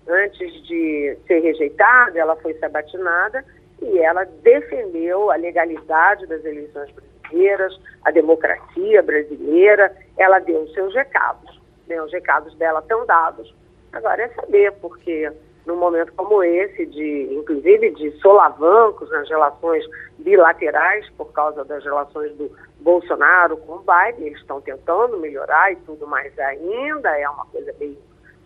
antes 0.08 0.66
de 0.66 1.16
ser 1.26 1.40
rejeitada, 1.40 2.18
ela 2.18 2.36
foi 2.36 2.54
sabatinada 2.54 3.44
e 3.82 3.98
ela 3.98 4.24
defendeu 4.42 5.30
a 5.30 5.36
legalidade 5.36 6.26
das 6.26 6.44
eleições 6.44 6.90
brasileiras, 6.92 7.78
a 8.04 8.10
democracia 8.10 9.02
brasileira, 9.02 9.94
ela 10.16 10.38
deu 10.38 10.62
os 10.62 10.72
seus 10.72 10.94
recados. 10.94 11.60
Né? 11.86 12.00
Os 12.02 12.12
recados 12.12 12.54
dela 12.56 12.80
estão 12.80 13.06
dados. 13.06 13.54
Agora 13.92 14.22
é 14.22 14.28
saber, 14.28 14.72
porque 14.80 15.30
num 15.66 15.76
momento 15.76 16.12
como 16.16 16.42
esse, 16.42 16.86
de 16.86 17.28
inclusive 17.32 17.90
de 17.90 18.10
solavancos 18.20 19.10
nas 19.10 19.28
relações 19.28 19.84
bilaterais 20.18 21.08
por 21.16 21.32
causa 21.32 21.64
das 21.64 21.84
relações 21.84 22.32
do 22.36 22.50
Bolsonaro 22.80 23.56
com 23.58 23.74
o 23.74 23.78
Biden, 23.80 24.28
eles 24.28 24.40
estão 24.40 24.60
tentando 24.60 25.18
melhorar 25.18 25.72
e 25.72 25.76
tudo 25.76 26.06
mais 26.06 26.38
ainda, 26.38 27.18
é 27.18 27.28
uma 27.28 27.44
coisa 27.46 27.72
bem 27.78 27.98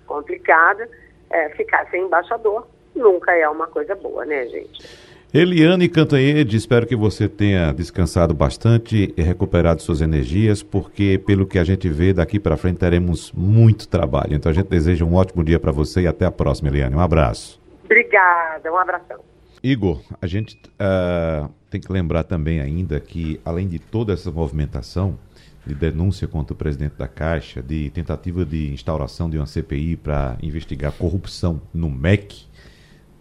complicada. 0.06 0.88
É, 1.28 1.50
ficar 1.50 1.88
sem 1.90 2.02
embaixador 2.02 2.66
nunca 2.94 3.32
é 3.32 3.48
uma 3.48 3.66
coisa 3.66 3.94
boa, 3.94 4.24
né, 4.24 4.46
gente? 4.46 5.09
Eliane 5.32 5.88
Cantanhede, 5.88 6.56
espero 6.56 6.84
que 6.88 6.96
você 6.96 7.28
tenha 7.28 7.70
descansado 7.72 8.34
bastante 8.34 9.14
e 9.16 9.22
recuperado 9.22 9.80
suas 9.80 10.00
energias, 10.00 10.60
porque 10.60 11.22
pelo 11.24 11.46
que 11.46 11.56
a 11.56 11.62
gente 11.62 11.88
vê 11.88 12.12
daqui 12.12 12.40
para 12.40 12.56
frente 12.56 12.78
teremos 12.78 13.30
muito 13.30 13.86
trabalho. 13.86 14.34
Então 14.34 14.50
a 14.50 14.52
gente 14.52 14.66
deseja 14.66 15.04
um 15.04 15.14
ótimo 15.14 15.44
dia 15.44 15.60
para 15.60 15.70
você 15.70 16.00
e 16.00 16.06
até 16.08 16.26
a 16.26 16.32
próxima, 16.32 16.68
Eliane. 16.68 16.96
Um 16.96 17.00
abraço. 17.00 17.60
Obrigada, 17.84 18.72
um 18.72 18.76
abração. 18.76 19.20
Igor, 19.62 20.02
a 20.20 20.26
gente 20.26 20.56
uh, 20.56 21.48
tem 21.70 21.80
que 21.80 21.92
lembrar 21.92 22.24
também 22.24 22.60
ainda 22.60 22.98
que, 22.98 23.40
além 23.44 23.68
de 23.68 23.78
toda 23.78 24.12
essa 24.12 24.32
movimentação 24.32 25.16
de 25.64 25.76
denúncia 25.76 26.26
contra 26.26 26.54
o 26.54 26.56
presidente 26.56 26.96
da 26.96 27.06
Caixa, 27.06 27.62
de 27.62 27.88
tentativa 27.90 28.44
de 28.44 28.72
instauração 28.72 29.30
de 29.30 29.36
uma 29.36 29.46
CPI 29.46 29.94
para 29.94 30.36
investigar 30.42 30.90
corrupção 30.90 31.62
no 31.72 31.88
MEC, 31.88 32.49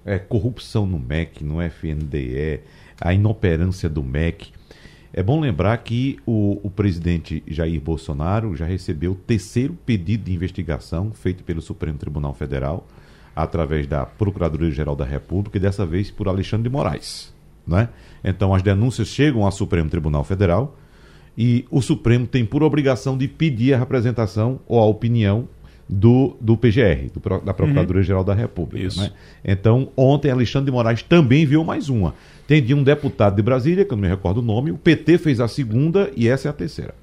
é, 0.05 0.17
corrupção 0.19 0.85
no 0.85 0.99
MEC, 0.99 1.43
no 1.43 1.61
FNDE, 1.61 2.61
a 2.99 3.13
inoperância 3.13 3.89
do 3.89 4.03
MEC. 4.03 4.51
É 5.11 5.23
bom 5.23 5.39
lembrar 5.39 5.77
que 5.77 6.19
o, 6.25 6.59
o, 6.63 6.69
presidente 6.69 7.43
Jair 7.47 7.81
Bolsonaro 7.81 8.55
já 8.55 8.65
recebeu 8.65 9.13
o 9.13 9.15
terceiro 9.15 9.75
pedido 9.85 10.25
de 10.25 10.33
investigação 10.33 11.11
feito 11.11 11.43
pelo 11.43 11.61
Supremo 11.61 11.97
Tribunal 11.97 12.33
Federal, 12.33 12.87
através 13.35 13.87
da 13.87 14.05
Procuradoria-Geral 14.05 14.95
da 14.95 15.05
República, 15.05 15.57
e 15.57 15.61
dessa 15.61 15.85
vez 15.85 16.11
por 16.11 16.27
Alexandre 16.27 16.69
de 16.69 16.75
Moraes. 16.75 17.33
Né? 17.65 17.89
Então, 18.23 18.53
as 18.53 18.61
denúncias 18.61 19.07
chegam 19.07 19.45
ao 19.45 19.51
Supremo 19.51 19.89
Tribunal 19.89 20.23
Federal 20.23 20.77
e 21.37 21.65
o 21.71 21.81
Supremo 21.81 22.27
tem 22.27 22.45
por 22.45 22.61
obrigação 22.63 23.17
de 23.17 23.27
pedir 23.27 23.73
a 23.73 23.79
representação 23.79 24.59
ou 24.67 24.79
a 24.79 24.85
opinião 24.85 25.47
do, 25.89 26.37
do 26.39 26.55
PGR, 26.55 27.09
do, 27.11 27.39
da 27.43 27.53
Procuradoria-Geral 27.53 28.21
uhum. 28.21 28.27
da 28.27 28.33
República. 28.35 28.85
Isso. 28.85 29.01
Né? 29.01 29.11
Então, 29.43 29.89
ontem, 29.97 30.29
Alexandre 30.29 30.67
de 30.67 30.71
Moraes 30.71 31.01
também 31.01 31.45
viu 31.45 31.63
mais 31.63 31.89
uma. 31.89 32.13
Tem 32.47 32.61
de 32.61 32.75
um 32.75 32.83
deputado 32.83 33.35
de 33.35 33.41
Brasília, 33.41 33.83
que 33.83 33.91
eu 33.91 33.97
não 33.97 34.03
me 34.03 34.07
recordo 34.07 34.37
o 34.37 34.43
nome, 34.43 34.71
o 34.71 34.77
PT 34.77 35.17
fez 35.17 35.39
a 35.39 35.47
segunda 35.47 36.11
e 36.15 36.27
essa 36.27 36.47
é 36.47 36.51
a 36.51 36.53
terceira. 36.53 36.93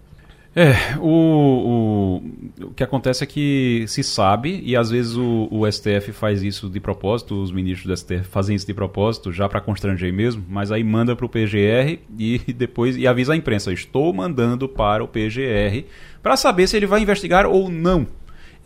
É, 0.58 0.96
o, 0.98 2.22
o, 2.62 2.64
o 2.68 2.70
que 2.70 2.82
acontece 2.82 3.22
é 3.22 3.26
que 3.26 3.84
se 3.88 4.02
sabe, 4.02 4.62
e 4.64 4.74
às 4.74 4.88
vezes 4.88 5.14
o, 5.14 5.48
o 5.50 5.70
STF 5.70 6.12
faz 6.12 6.42
isso 6.42 6.70
de 6.70 6.80
propósito, 6.80 7.42
os 7.42 7.52
ministros 7.52 7.86
do 7.86 7.94
STF 7.94 8.26
fazem 8.30 8.56
isso 8.56 8.66
de 8.66 8.72
propósito, 8.72 9.30
já 9.30 9.46
para 9.50 9.60
constranger 9.60 10.10
mesmo, 10.14 10.42
mas 10.48 10.72
aí 10.72 10.82
manda 10.82 11.14
para 11.14 11.26
o 11.26 11.28
PGR 11.28 11.98
e 12.18 12.40
depois 12.56 12.96
e 12.96 13.06
avisa 13.06 13.34
a 13.34 13.36
imprensa: 13.36 13.70
estou 13.70 14.10
mandando 14.14 14.66
para 14.66 15.04
o 15.04 15.08
PGR 15.08 15.84
para 16.22 16.38
saber 16.38 16.66
se 16.66 16.76
ele 16.76 16.86
vai 16.86 17.02
investigar 17.02 17.44
ou 17.44 17.68
não 17.68 18.06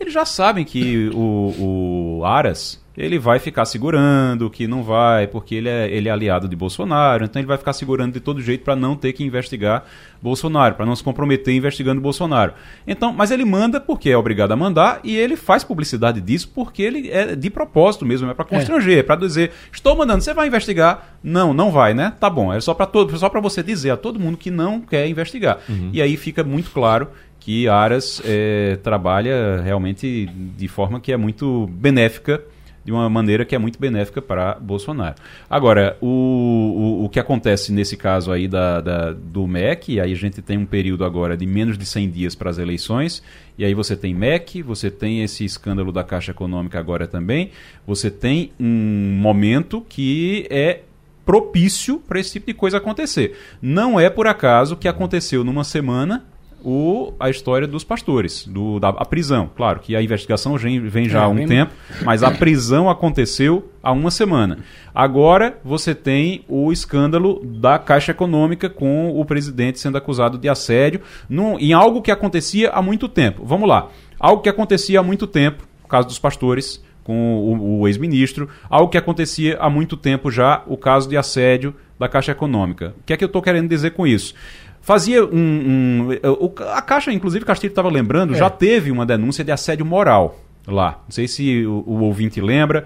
eles 0.01 0.13
já 0.13 0.25
sabem 0.25 0.65
que 0.65 1.09
o, 1.13 2.19
o 2.19 2.25
Aras 2.25 2.81
ele 2.97 3.17
vai 3.17 3.39
ficar 3.39 3.65
segurando, 3.65 4.49
que 4.49 4.67
não 4.67 4.83
vai, 4.83 5.25
porque 5.25 5.55
ele 5.55 5.69
é, 5.69 5.89
ele 5.89 6.09
é 6.09 6.11
aliado 6.11 6.47
de 6.47 6.55
Bolsonaro, 6.55 7.23
então 7.23 7.39
ele 7.39 7.47
vai 7.47 7.57
ficar 7.57 7.73
segurando 7.73 8.13
de 8.13 8.19
todo 8.19 8.41
jeito 8.41 8.63
para 8.63 8.75
não 8.75 8.95
ter 8.95 9.13
que 9.13 9.23
investigar 9.23 9.85
Bolsonaro, 10.21 10.75
para 10.75 10.85
não 10.85 10.95
se 10.95 11.03
comprometer 11.03 11.55
investigando 11.55 12.01
Bolsonaro. 12.01 12.53
Então, 12.85 13.13
mas 13.13 13.31
ele 13.31 13.45
manda 13.45 13.79
porque 13.79 14.09
é 14.09 14.17
obrigado 14.17 14.51
a 14.51 14.57
mandar 14.57 14.99
e 15.03 15.15
ele 15.15 15.37
faz 15.37 15.63
publicidade 15.63 16.19
disso 16.19 16.51
porque 16.53 16.81
ele 16.81 17.09
é 17.09 17.35
de 17.35 17.49
propósito 17.49 18.05
mesmo, 18.05 18.29
é 18.29 18.33
para 18.33 18.45
constranger, 18.45 18.97
é, 18.97 18.99
é 18.99 19.03
para 19.03 19.15
dizer, 19.15 19.51
estou 19.71 19.95
mandando, 19.95 20.21
você 20.21 20.33
vai 20.33 20.47
investigar? 20.47 21.15
Não, 21.23 21.53
não 21.53 21.71
vai, 21.71 21.93
né? 21.93 22.13
Tá 22.19 22.29
bom, 22.29 22.51
é 22.51 22.59
só 22.59 22.73
para 22.73 22.85
todo, 22.85 23.17
só 23.17 23.29
para 23.29 23.39
você 23.39 23.63
dizer 23.63 23.91
a 23.91 23.97
todo 23.97 24.19
mundo 24.19 24.37
que 24.37 24.51
não 24.51 24.81
quer 24.81 25.07
investigar. 25.07 25.59
Uhum. 25.69 25.91
E 25.93 26.01
aí 26.01 26.17
fica 26.17 26.43
muito 26.43 26.69
claro 26.71 27.07
que 27.41 27.67
Aras 27.67 28.21
é, 28.23 28.77
trabalha 28.83 29.61
realmente 29.61 30.27
de 30.55 30.67
forma 30.67 31.01
que 31.01 31.11
é 31.11 31.17
muito 31.17 31.67
benéfica, 31.73 32.41
de 32.85 32.91
uma 32.91 33.09
maneira 33.09 33.43
que 33.43 33.55
é 33.55 33.57
muito 33.57 33.79
benéfica 33.79 34.21
para 34.21 34.55
Bolsonaro. 34.55 35.15
Agora, 35.49 35.97
o, 36.01 36.07
o, 36.07 37.05
o, 37.05 37.09
que 37.09 37.19
acontece 37.19 37.71
nesse 37.71 37.97
caso 37.97 38.31
aí 38.31 38.47
da, 38.47 38.79
da, 38.79 39.11
do 39.11 39.47
MEC, 39.47 39.99
aí 39.99 40.11
a 40.11 40.15
gente 40.15 40.41
tem 40.41 40.57
um 40.57 40.65
período 40.65 41.03
agora 41.03 41.35
de 41.35 41.45
menos 41.45 41.77
de 41.77 41.85
100 41.85 42.09
dias 42.09 42.35
para 42.35 42.49
as 42.49 42.59
eleições, 42.59 43.23
e 43.57 43.65
aí 43.65 43.73
você 43.73 43.95
tem 43.95 44.13
MEC, 44.13 44.61
você 44.61 44.89
tem 44.89 45.23
esse 45.23 45.43
escândalo 45.43 45.91
da 45.91 46.03
Caixa 46.03 46.31
Econômica 46.31 46.79
agora 46.79 47.07
também, 47.07 47.51
você 47.85 48.09
tem 48.09 48.51
um 48.59 49.17
momento 49.19 49.81
que 49.87 50.47
é 50.49 50.81
propício 51.25 51.99
para 51.99 52.19
esse 52.19 52.33
tipo 52.33 52.47
de 52.47 52.53
coisa 52.53 52.77
acontecer. 52.77 53.37
Não 53.61 53.99
é 53.99 54.09
por 54.09 54.27
acaso 54.27 54.75
que 54.75 54.87
aconteceu 54.87 55.43
numa 55.43 55.63
semana 55.63 56.25
o, 56.63 57.13
a 57.19 57.29
história 57.29 57.67
dos 57.67 57.83
pastores, 57.83 58.45
do, 58.47 58.79
da 58.79 58.89
a 58.89 59.05
prisão. 59.05 59.49
Claro 59.55 59.79
que 59.79 59.95
a 59.95 60.01
investigação 60.01 60.57
vem, 60.57 61.09
já 61.09 61.21
é, 61.21 61.23
há 61.23 61.27
um 61.27 61.45
tempo, 61.45 61.73
mas 62.03 62.23
a 62.23 62.31
prisão 62.31 62.89
aconteceu 62.89 63.71
há 63.81 63.91
uma 63.91 64.11
semana. 64.11 64.59
Agora 64.93 65.57
você 65.63 65.95
tem 65.95 66.43
o 66.47 66.71
escândalo 66.71 67.41
da 67.45 67.79
Caixa 67.79 68.11
Econômica 68.11 68.69
com 68.69 69.19
o 69.19 69.25
presidente 69.25 69.79
sendo 69.79 69.97
acusado 69.97 70.37
de 70.37 70.49
assédio 70.49 71.01
num, 71.29 71.57
em 71.59 71.73
algo 71.73 72.01
que 72.01 72.11
acontecia 72.11 72.69
há 72.69 72.81
muito 72.81 73.07
tempo. 73.07 73.43
Vamos 73.45 73.67
lá. 73.67 73.89
Algo 74.19 74.41
que 74.41 74.49
acontecia 74.49 74.99
há 74.99 75.03
muito 75.03 75.25
tempo, 75.25 75.63
o 75.83 75.87
caso 75.87 76.07
dos 76.07 76.19
pastores 76.19 76.83
com 77.03 77.37
o, 77.37 77.79
o 77.79 77.87
ex-ministro, 77.87 78.47
algo 78.69 78.89
que 78.89 78.97
acontecia 78.97 79.57
há 79.59 79.69
muito 79.69 79.97
tempo 79.97 80.29
já, 80.29 80.63
o 80.67 80.77
caso 80.77 81.09
de 81.09 81.17
assédio 81.17 81.73
da 81.99 82.07
Caixa 82.07 82.31
Econômica. 82.31 82.95
O 82.99 83.03
que 83.05 83.13
é 83.13 83.17
que 83.17 83.23
eu 83.23 83.27
estou 83.27 83.41
querendo 83.41 83.69
dizer 83.69 83.91
com 83.91 84.05
isso? 84.05 84.33
Fazia 84.81 85.23
um. 85.23 86.09
um 86.09 86.49
a 86.73 86.81
Caixa, 86.81 87.11
inclusive, 87.11 87.45
Castilho 87.45 87.71
estava 87.71 87.89
lembrando, 87.89 88.33
é. 88.33 88.37
já 88.37 88.49
teve 88.49 88.91
uma 88.91 89.05
denúncia 89.05 89.43
de 89.43 89.51
assédio 89.51 89.85
moral 89.85 90.39
lá. 90.67 90.99
Não 91.05 91.11
sei 91.11 91.27
se 91.27 91.65
o, 91.65 91.83
o 91.85 92.01
ouvinte 92.01 92.41
lembra 92.41 92.85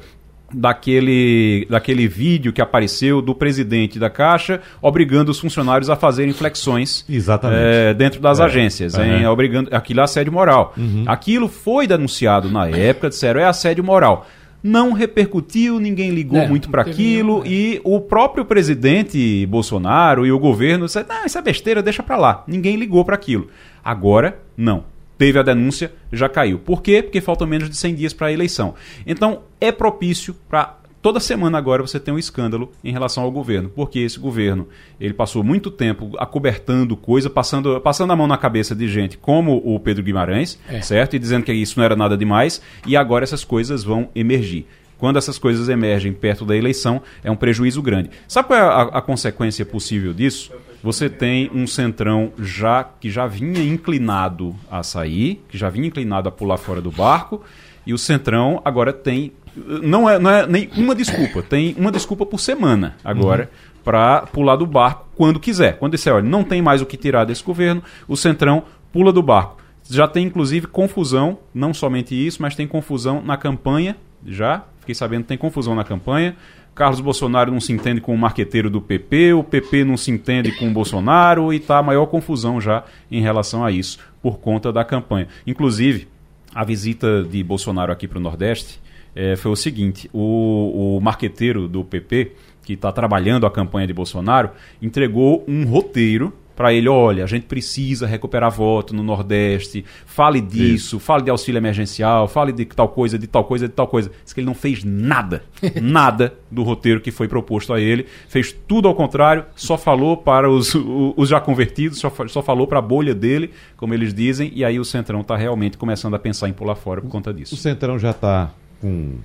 daquele, 0.53 1.65
daquele 1.69 2.07
vídeo 2.07 2.53
que 2.53 2.61
apareceu 2.61 3.21
do 3.21 3.33
presidente 3.33 3.97
da 3.97 4.09
Caixa 4.09 4.61
obrigando 4.81 5.31
os 5.31 5.39
funcionários 5.39 5.89
a 5.89 5.95
fazerem 5.95 6.33
flexões 6.33 7.03
é, 7.51 7.93
dentro 7.93 8.21
das 8.21 8.39
é. 8.39 8.43
agências, 8.43 8.93
uhum. 8.93 9.03
em, 9.03 9.25
obrigando 9.25 9.69
aquilo 9.73 9.99
é 9.99 10.03
assédio 10.03 10.31
moral. 10.31 10.73
Uhum. 10.77 11.03
Aquilo 11.07 11.47
foi 11.47 11.87
denunciado 11.87 12.49
na 12.49 12.67
época, 12.67 13.09
disseram 13.09 13.39
é 13.39 13.45
assédio 13.45 13.83
moral 13.83 14.27
não 14.65 14.93
repercutiu, 14.93 15.79
ninguém 15.79 16.09
ligou 16.09 16.39
é, 16.39 16.47
muito 16.47 16.71
para 16.71 16.81
aquilo 16.81 17.43
nenhum, 17.43 17.45
é. 17.45 17.47
e 17.47 17.81
o 17.83 18.01
próprio 18.01 18.43
presidente 18.43 19.45
Bolsonaro 19.45 20.25
e 20.25 20.31
o 20.31 20.39
governo 20.39 20.87
disseram, 20.87 21.07
ah, 21.11 21.23
isso 21.23 21.37
é 21.37 21.41
besteira, 21.43 21.83
deixa 21.83 22.01
para 22.01 22.17
lá. 22.17 22.43
Ninguém 22.47 22.75
ligou 22.75 23.05
para 23.05 23.13
aquilo. 23.13 23.47
Agora, 23.83 24.39
não. 24.57 24.83
Teve 25.19 25.37
a 25.37 25.43
denúncia, 25.43 25.93
já 26.11 26.27
caiu. 26.27 26.57
Por 26.57 26.81
quê? 26.81 27.03
Porque 27.03 27.21
faltam 27.21 27.45
menos 27.45 27.69
de 27.69 27.77
100 27.77 27.93
dias 27.95 28.13
para 28.13 28.27
a 28.27 28.33
eleição. 28.33 28.73
Então, 29.05 29.43
é 29.61 29.71
propício 29.71 30.35
para 30.49 30.77
toda 31.05 31.19
semana 31.19 31.55
agora 31.55 31.83
você 31.83 31.99
tem 31.99 32.11
um 32.11 32.17
escândalo 32.17 32.71
em 32.83 32.91
relação 32.91 33.21
ao 33.21 33.31
governo, 33.31 33.69
porque 33.69 33.99
esse 33.99 34.19
governo 34.19 34.67
ele 34.99 35.13
passou 35.13 35.43
muito 35.43 35.69
tempo 35.69 36.09
acobertando 36.17 36.97
coisa, 36.97 37.29
passando, 37.29 37.79
passando 37.79 38.11
a 38.11 38.15
mão 38.15 38.25
na 38.25 38.39
cabeça 38.39 38.73
de 38.73 38.87
gente 38.87 39.15
como 39.15 39.61
o 39.63 39.79
Pedro 39.79 40.01
Guimarães, 40.01 40.57
é. 40.67 40.81
certo? 40.81 41.15
E 41.15 41.19
dizendo 41.19 41.43
que 41.43 41.53
isso 41.53 41.77
não 41.77 41.85
era 41.85 41.95
nada 41.95 42.17
demais, 42.17 42.59
e 42.87 42.97
agora 42.97 43.23
essas 43.23 43.43
coisas 43.43 43.83
vão 43.83 44.09
emergir. 44.15 44.65
Quando 44.97 45.17
essas 45.17 45.37
coisas 45.37 45.69
emergem 45.69 46.11
perto 46.11 46.43
da 46.43 46.57
eleição, 46.57 46.99
é 47.23 47.29
um 47.29 47.35
prejuízo 47.35 47.83
grande. 47.83 48.09
Sabe 48.27 48.47
qual 48.47 48.59
é 48.59 48.63
a, 48.63 48.81
a 48.81 49.01
consequência 49.01 49.63
possível 49.63 50.11
disso? 50.11 50.53
Você 50.81 51.07
tem 51.07 51.51
um 51.53 51.67
centrão 51.67 52.33
já 52.39 52.83
que 52.83 53.11
já 53.11 53.27
vinha 53.27 53.63
inclinado 53.63 54.55
a 54.71 54.81
sair, 54.81 55.43
que 55.49 55.55
já 55.55 55.69
vinha 55.69 55.85
inclinado 55.85 56.27
a 56.27 56.31
pular 56.31 56.57
fora 56.57 56.81
do 56.81 56.89
barco, 56.89 57.43
e 57.85 57.93
o 57.93 57.97
centrão 57.99 58.59
agora 58.65 58.91
tem 58.91 59.31
não 59.55 60.09
é, 60.09 60.19
não 60.19 60.29
é 60.29 60.47
nenhuma 60.47 60.93
desculpa. 60.93 61.41
Tem 61.41 61.75
uma 61.77 61.91
desculpa 61.91 62.25
por 62.25 62.39
semana 62.39 62.95
agora 63.03 63.43
uhum. 63.43 63.79
para 63.83 64.21
pular 64.21 64.55
do 64.55 64.65
barco 64.65 65.07
quando 65.15 65.39
quiser. 65.39 65.77
Quando 65.77 65.93
disser, 65.93 66.13
olha, 66.13 66.23
não 66.23 66.43
tem 66.43 66.61
mais 66.61 66.81
o 66.81 66.85
que 66.85 66.97
tirar 66.97 67.25
desse 67.25 67.43
governo, 67.43 67.81
o 68.07 68.15
Centrão 68.15 68.63
pula 68.91 69.11
do 69.11 69.23
barco. 69.23 69.57
Já 69.89 70.07
tem 70.07 70.25
inclusive 70.25 70.67
confusão, 70.67 71.37
não 71.53 71.73
somente 71.73 72.15
isso, 72.15 72.41
mas 72.41 72.55
tem 72.55 72.67
confusão 72.67 73.21
na 73.21 73.37
campanha. 73.37 73.95
Já 74.25 74.63
fiquei 74.79 74.95
sabendo 74.95 75.23
que 75.23 75.29
tem 75.29 75.37
confusão 75.37 75.75
na 75.75 75.83
campanha. 75.83 76.35
Carlos 76.73 76.99
Bolsonaro 76.99 77.51
não 77.51 77.61
se 77.61 77.71
entende 77.71 78.01
com 78.01 78.13
o 78.13 78.17
marqueteiro 78.17 78.69
do 78.69 78.81
PP, 78.81 79.33
o 79.33 79.43
PP 79.43 79.85
não 79.85 79.95
se 79.95 80.11
entende 80.11 80.51
com 80.51 80.67
o 80.67 80.73
Bolsonaro 80.73 81.53
e 81.53 81.55
está 81.55 81.77
a 81.77 81.83
maior 81.83 82.05
confusão 82.07 82.59
já 82.59 82.83
em 83.09 83.21
relação 83.21 83.63
a 83.63 83.71
isso, 83.71 83.97
por 84.21 84.39
conta 84.39 84.73
da 84.73 84.83
campanha. 84.83 85.29
Inclusive, 85.47 86.09
a 86.53 86.65
visita 86.65 87.23
de 87.23 87.41
Bolsonaro 87.41 87.93
aqui 87.93 88.09
para 88.09 88.17
o 88.17 88.21
Nordeste 88.21 88.81
é, 89.15 89.35
foi 89.35 89.51
o 89.51 89.55
seguinte: 89.55 90.09
o, 90.13 90.97
o 90.97 91.01
marqueteiro 91.01 91.67
do 91.67 91.83
PP, 91.83 92.33
que 92.63 92.73
está 92.73 92.91
trabalhando 92.91 93.45
a 93.45 93.51
campanha 93.51 93.87
de 93.87 93.93
Bolsonaro, 93.93 94.51
entregou 94.81 95.43
um 95.47 95.65
roteiro 95.65 96.33
para 96.55 96.73
ele, 96.73 96.87
olha, 96.87 97.23
a 97.23 97.27
gente 97.27 97.45
precisa 97.45 98.07
recuperar 98.07 98.49
voto 98.49 98.95
no 98.95 99.03
Nordeste, 99.03 99.83
fale 100.05 100.39
disso, 100.39 100.95
Isso. 100.95 100.99
fale 100.99 101.23
de 101.23 101.29
auxílio 101.29 101.59
emergencial, 101.59 102.27
fale 102.27 102.53
de 102.53 102.63
tal 102.65 102.87
coisa, 102.87 103.19
de 103.19 103.27
tal 103.27 103.43
coisa, 103.43 103.67
de 103.67 103.73
tal 103.73 103.87
coisa. 103.87 104.09
Diz 104.23 104.31
que 104.31 104.39
ele 104.39 104.47
não 104.47 104.55
fez 104.55 104.83
nada, 104.83 105.43
nada 105.81 106.33
do 106.49 106.63
roteiro 106.63 107.01
que 107.01 107.11
foi 107.11 107.27
proposto 107.27 107.73
a 107.73 107.81
ele, 107.81 108.05
fez 108.29 108.55
tudo 108.67 108.87
ao 108.87 108.95
contrário, 108.95 109.45
só 109.55 109.77
falou 109.77 110.15
para 110.15 110.49
os, 110.49 110.73
os 110.73 111.27
já 111.27 111.41
convertidos, 111.41 111.99
só, 111.99 112.09
só 112.27 112.41
falou 112.41 112.67
para 112.67 112.79
a 112.79 112.81
bolha 112.81 113.13
dele, 113.13 113.51
como 113.75 113.93
eles 113.93 114.13
dizem, 114.13 114.51
e 114.55 114.63
aí 114.63 114.79
o 114.79 114.85
Centrão 114.85 115.21
está 115.21 115.35
realmente 115.35 115.77
começando 115.77 116.13
a 116.13 116.19
pensar 116.19 116.47
em 116.47 116.53
pular 116.53 116.75
fora 116.75 117.01
por 117.01 117.09
conta 117.09 117.33
disso. 117.33 117.53
O 117.53 117.57
Centrão 117.57 117.99
já 117.99 118.11
está 118.11 118.53
com, 118.81 119.15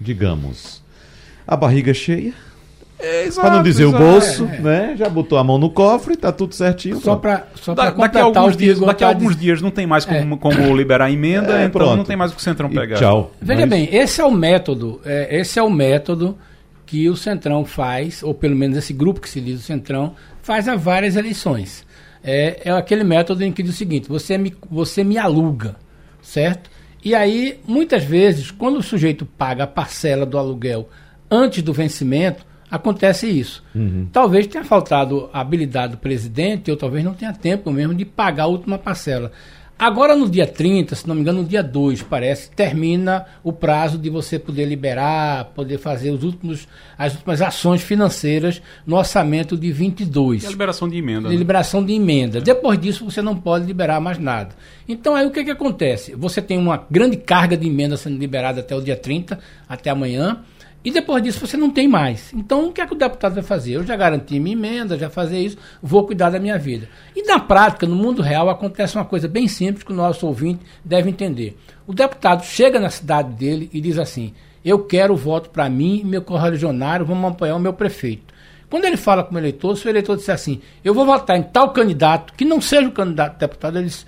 digamos, 0.00 0.82
a 1.46 1.56
barriga 1.56 1.92
cheia 1.92 2.34
é, 2.98 3.28
para 3.30 3.50
não 3.50 3.62
dizer 3.62 3.84
exato, 3.86 4.02
o 4.02 4.06
bolso, 4.06 4.48
é, 4.50 4.56
é. 4.56 4.60
né? 4.60 4.94
Já 4.96 5.08
botou 5.08 5.36
a 5.36 5.44
mão 5.44 5.58
no 5.58 5.68
cofre, 5.68 6.16
tá 6.16 6.32
tudo 6.32 6.54
certinho. 6.54 6.98
Só 7.00 7.16
para 7.16 7.46
só 7.54 7.74
da, 7.74 7.90
daqui 7.90 8.18
a 8.18 8.22
alguns 8.22 8.56
dias, 8.56 8.80
daqui 8.80 9.04
a 9.04 9.08
alguns 9.08 9.36
dias 9.36 9.60
não 9.60 9.70
tem 9.70 9.86
mais 9.86 10.04
como, 10.04 10.34
é. 10.34 10.38
como 10.38 10.76
liberar 10.76 11.10
emenda, 11.10 11.60
é, 11.60 11.66
então 11.66 11.82
pronto. 11.82 11.96
não 11.96 12.04
tem 12.04 12.16
mais 12.16 12.30
o 12.30 12.34
que 12.34 12.40
o 12.40 12.44
Centrão 12.44 12.70
pegar. 12.70 12.96
E 12.96 12.98
tchau. 12.98 13.32
Veja 13.42 13.60
Mas... 13.60 13.70
bem, 13.70 13.94
esse 13.94 14.20
é 14.20 14.24
o 14.24 14.30
método, 14.30 15.00
é, 15.04 15.38
esse 15.38 15.58
é 15.58 15.62
o 15.62 15.68
método 15.68 16.38
que 16.86 17.08
o 17.10 17.16
Centrão 17.16 17.64
faz, 17.64 18.22
ou 18.22 18.32
pelo 18.32 18.56
menos 18.56 18.76
esse 18.76 18.92
grupo 18.92 19.20
que 19.20 19.28
se 19.28 19.40
diz 19.40 19.60
o 19.60 19.62
Centrão, 19.62 20.14
faz 20.42 20.68
a 20.68 20.76
várias 20.76 21.16
eleições. 21.16 21.84
É, 22.22 22.62
é 22.64 22.70
aquele 22.70 23.04
método 23.04 23.44
em 23.44 23.52
que 23.52 23.62
diz 23.62 23.74
o 23.74 23.76
seguinte: 23.76 24.08
você 24.08 24.38
me, 24.38 24.54
você 24.70 25.04
me 25.04 25.18
aluga, 25.18 25.76
certo? 26.22 26.70
E 27.04 27.14
aí, 27.14 27.60
muitas 27.66 28.02
vezes, 28.02 28.50
quando 28.50 28.78
o 28.78 28.82
sujeito 28.82 29.26
paga 29.26 29.64
a 29.64 29.66
parcela 29.66 30.24
do 30.24 30.38
aluguel 30.38 30.88
antes 31.30 31.62
do 31.62 31.72
vencimento, 31.72 32.46
acontece 32.70 33.28
isso. 33.28 33.62
Uhum. 33.74 34.08
Talvez 34.10 34.46
tenha 34.46 34.64
faltado 34.64 35.28
a 35.32 35.40
habilidade 35.40 35.92
do 35.92 35.98
presidente, 35.98 36.70
ou 36.70 36.76
talvez 36.76 37.04
não 37.04 37.12
tenha 37.12 37.32
tempo 37.32 37.70
mesmo 37.70 37.94
de 37.94 38.04
pagar 38.04 38.44
a 38.44 38.46
última 38.46 38.78
parcela. 38.78 39.30
Agora, 39.76 40.14
no 40.14 40.30
dia 40.30 40.46
30, 40.46 40.94
se 40.94 41.06
não 41.06 41.16
me 41.16 41.20
engano, 41.20 41.42
no 41.42 41.48
dia 41.48 41.62
2, 41.62 42.02
parece, 42.02 42.48
termina 42.50 43.26
o 43.42 43.52
prazo 43.52 43.98
de 43.98 44.08
você 44.08 44.38
poder 44.38 44.66
liberar, 44.66 45.46
poder 45.46 45.78
fazer 45.78 46.10
os 46.10 46.22
últimos, 46.22 46.68
as 46.96 47.14
últimas 47.14 47.42
ações 47.42 47.82
financeiras 47.82 48.62
no 48.86 48.96
orçamento 48.96 49.56
de 49.56 49.72
22. 49.72 50.44
E 50.44 50.46
a 50.46 50.50
liberação 50.50 50.88
de 50.88 50.96
emenda. 50.96 51.28
De 51.28 51.34
né? 51.34 51.38
liberação 51.38 51.84
de 51.84 51.92
emenda. 51.92 52.38
É. 52.38 52.40
Depois 52.40 52.78
disso, 52.80 53.04
você 53.04 53.20
não 53.20 53.36
pode 53.36 53.66
liberar 53.66 54.00
mais 54.00 54.16
nada. 54.16 54.54
Então, 54.88 55.16
aí 55.16 55.26
o 55.26 55.32
que, 55.32 55.42
que 55.42 55.50
acontece? 55.50 56.14
Você 56.14 56.40
tem 56.40 56.56
uma 56.56 56.86
grande 56.88 57.16
carga 57.16 57.56
de 57.56 57.66
emenda 57.66 57.96
sendo 57.96 58.16
liberada 58.16 58.60
até 58.60 58.76
o 58.76 58.80
dia 58.80 58.96
30, 58.96 59.40
até 59.68 59.90
amanhã. 59.90 60.40
E 60.84 60.90
depois 60.90 61.22
disso 61.22 61.46
você 61.46 61.56
não 61.56 61.70
tem 61.70 61.88
mais. 61.88 62.30
Então 62.34 62.68
o 62.68 62.72
que 62.72 62.80
é 62.80 62.86
que 62.86 62.92
o 62.92 62.98
deputado 62.98 63.34
vai 63.34 63.42
fazer? 63.42 63.72
Eu 63.72 63.86
já 63.86 63.96
garanti 63.96 64.38
minha 64.38 64.54
emenda, 64.54 64.98
já 64.98 65.08
fazer 65.08 65.38
isso, 65.40 65.56
vou 65.82 66.04
cuidar 66.04 66.28
da 66.28 66.38
minha 66.38 66.58
vida. 66.58 66.86
E 67.16 67.22
na 67.22 67.40
prática, 67.40 67.86
no 67.86 67.96
mundo 67.96 68.20
real, 68.20 68.50
acontece 68.50 68.94
uma 68.94 69.04
coisa 69.04 69.26
bem 69.26 69.48
simples 69.48 69.82
que 69.82 69.92
o 69.92 69.96
nosso 69.96 70.26
ouvinte 70.26 70.60
deve 70.84 71.08
entender. 71.08 71.56
O 71.86 71.94
deputado 71.94 72.44
chega 72.44 72.78
na 72.78 72.90
cidade 72.90 73.32
dele 73.32 73.70
e 73.72 73.80
diz 73.80 73.98
assim: 73.98 74.34
Eu 74.62 74.84
quero 74.84 75.16
voto 75.16 75.48
para 75.48 75.70
mim 75.70 76.00
e 76.00 76.04
meu 76.04 76.20
correligionário, 76.20 77.06
vamos 77.06 77.30
apoiar 77.30 77.56
o 77.56 77.60
meu 77.60 77.72
prefeito. 77.72 78.34
Quando 78.68 78.84
ele 78.84 78.96
fala 78.98 79.24
com 79.24 79.34
o 79.34 79.38
eleitor, 79.38 79.76
se 79.76 79.86
o 79.86 79.88
eleitor 79.88 80.16
disser 80.16 80.34
assim: 80.34 80.60
Eu 80.84 80.92
vou 80.92 81.06
votar 81.06 81.38
em 81.38 81.42
tal 81.44 81.70
candidato, 81.72 82.34
que 82.34 82.44
não 82.44 82.60
seja 82.60 82.88
o 82.88 82.92
candidato 82.92 83.38
deputado, 83.38 83.78
ele 83.78 83.86
diz 83.86 84.06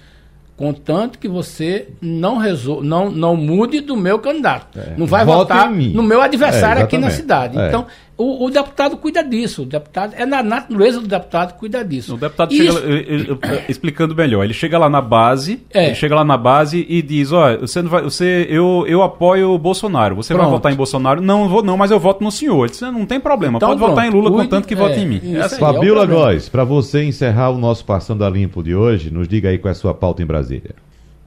Contanto 0.57 1.19
que 1.19 1.29
você 1.29 1.89
não, 2.01 2.39
resol... 2.39 2.83
não, 2.83 3.11
não 3.11 3.37
mude 3.37 3.81
do 3.81 3.95
meu 3.95 4.19
candidato. 4.19 4.79
É. 4.79 4.95
Não 4.97 5.07
vai 5.07 5.23
Vote 5.25 5.37
votar 5.37 5.71
no 5.71 6.03
meu 6.03 6.23
adversário 6.23 6.81
é, 6.81 6.85
aqui 6.85 6.97
na 6.97 7.11
cidade. 7.11 7.59
É. 7.59 7.69
Então, 7.69 7.87
o, 8.19 8.47
o, 8.47 8.51
deputado 8.51 8.97
cuida 8.97 9.23
disso. 9.23 9.63
O 9.63 9.67
deputado 9.67 10.15
é 10.17 10.25
na 10.25 10.43
natureza 10.43 11.01
do 11.01 11.07
deputado 11.07 11.57
cuida 11.59 11.85
disso. 11.85 12.15
O 12.15 12.19
deputado 12.19 12.53
Isso... 12.53 12.73
chega, 12.73 12.87
ele, 12.87 13.15
ele, 13.15 13.39
explicando 13.69 14.15
melhor, 14.15 14.45
ele 14.45 14.55
chega 14.55 14.79
lá 14.79 14.89
na 14.89 15.03
base, 15.03 15.61
é. 15.73 15.87
ele 15.87 15.95
chega 15.95 16.15
lá 16.15 16.25
na 16.25 16.37
base 16.37 16.87
e 16.89 17.03
diz, 17.03 17.31
olha, 17.31 17.59
você 17.59 17.83
não 17.83 17.91
vai, 17.91 18.03
você, 18.03 18.47
eu, 18.49 18.85
eu 18.89 19.03
apoio 19.03 19.51
o 19.51 19.59
Bolsonaro. 19.59 20.17
Você 20.17 20.33
pronto. 20.33 20.47
vai 20.47 20.57
votar 20.57 20.73
em 20.73 20.77
Bolsonaro? 20.77 21.21
Não, 21.21 21.49
vou 21.49 21.63
não, 21.63 21.77
mas 21.77 21.91
eu 21.91 22.01
voto 22.01 22.25
no 22.25 22.31
senhor. 22.31 22.65
Ele 22.65 22.71
disse, 22.71 22.85
não 22.91 23.05
tem 23.05 23.21
problema, 23.21 23.59
então, 23.59 23.69
pode 23.69 23.79
pronto. 23.79 23.91
votar 23.91 24.07
em 24.07 24.11
Lula, 24.11 24.31
Cuide, 24.31 24.45
contanto 24.45 24.67
que 24.67 24.75
vote 24.75 24.99
em 24.99 25.07
mim. 25.07 25.21
É 25.35 25.41
assim. 25.41 25.59
Fabiola 25.59 26.07
Góes, 26.07 26.49
para 26.49 26.65
você 26.65 27.05
encerrar 27.05 27.51
o 27.51 27.59
nosso 27.59 27.85
Passando 27.85 28.25
a 28.25 28.31
Limpo 28.31 28.63
de 28.63 28.75
hoje, 28.75 29.11
nos 29.11 29.29
diga 29.29 29.51
aí 29.51 29.59
qual 29.59 29.69
é 29.69 29.73
a 29.73 29.75
sua 29.75 29.93
pauta 29.93 30.23
em 30.23 30.27
Brasília. 30.27 30.75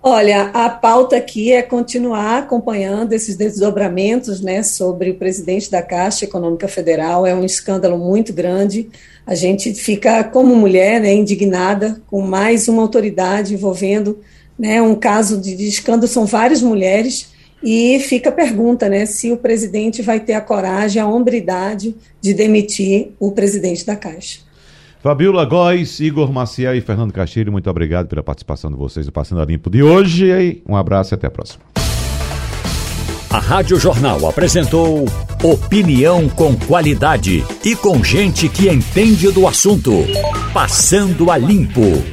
Olha, 0.02 0.44
a 0.54 0.70
pauta 0.70 1.18
aqui 1.18 1.52
é 1.52 1.62
continuar 1.62 2.40
acompanhando 2.40 3.12
esses 3.12 3.36
desdobramentos 3.36 4.40
né, 4.40 4.64
sobre 4.64 5.10
o 5.10 5.16
presidente 5.16 5.70
da 5.70 5.82
Caixa 5.82 6.24
Econômica 6.24 6.70
Federal. 6.70 7.28
É 7.28 7.36
um 7.36 7.44
escândalo 7.44 7.98
muito 7.98 8.32
grande. 8.32 8.90
A 9.28 9.36
gente 9.36 9.74
fica, 9.74 10.24
como 10.24 10.56
mulher, 10.56 11.02
né, 11.02 11.14
indignada 11.14 12.02
com 12.08 12.22
mais 12.22 12.70
uma 12.70 12.82
autoridade 12.82 13.54
envolvendo 13.54 14.20
né, 14.58 14.82
um 14.82 14.96
caso 14.96 15.40
de, 15.40 15.54
de 15.54 15.68
escândalo. 15.68 16.08
São 16.08 16.26
várias 16.26 16.62
mulheres. 16.62 17.28
E 17.62 18.00
fica 18.00 18.30
a 18.30 18.32
pergunta, 18.32 18.88
né, 18.88 19.06
se 19.06 19.34
o 19.34 19.38
presidente 19.38 20.02
vai 20.02 20.22
ter 20.22 20.32
a 20.32 20.40
coragem, 20.40 21.02
a 21.02 21.08
hombridade 21.08 21.94
de 22.22 22.34
demitir 22.34 23.12
o 23.20 23.34
presidente 23.34 23.86
da 23.86 23.98
Caixa. 23.98 24.40
Fabiola 25.02 25.46
Góes, 25.46 26.00
Igor 26.02 26.32
Maciel 26.32 26.76
e 26.76 26.82
Fernando 26.82 27.14
Castilho, 27.14 27.54
muito 27.54 27.70
obrigado 27.70 28.08
pela 28.08 28.22
participação 28.22 28.70
de 28.70 28.76
vocês 28.76 29.06
no 29.06 29.12
Passando 29.14 29.42
a 29.42 29.46
Limpo 29.46 29.70
de 29.70 29.82
hoje. 29.82 30.62
Um 30.68 30.76
abraço 30.76 31.14
e 31.14 31.16
até 31.16 31.28
a 31.28 31.32
próxima. 31.32 31.64
A 33.30 33.40
Rádio 33.40 33.80
Jornal 33.80 34.28
apresentou 34.28 35.06
opinião 35.42 36.28
com 36.28 36.54
qualidade 36.58 37.46
e 37.64 37.76
com 37.76 38.04
gente 38.04 38.50
que 38.50 38.68
entende 38.68 39.32
do 39.32 39.48
assunto. 39.48 39.94
Passando 40.52 41.32
a 41.32 41.38
Limpo. 41.38 42.04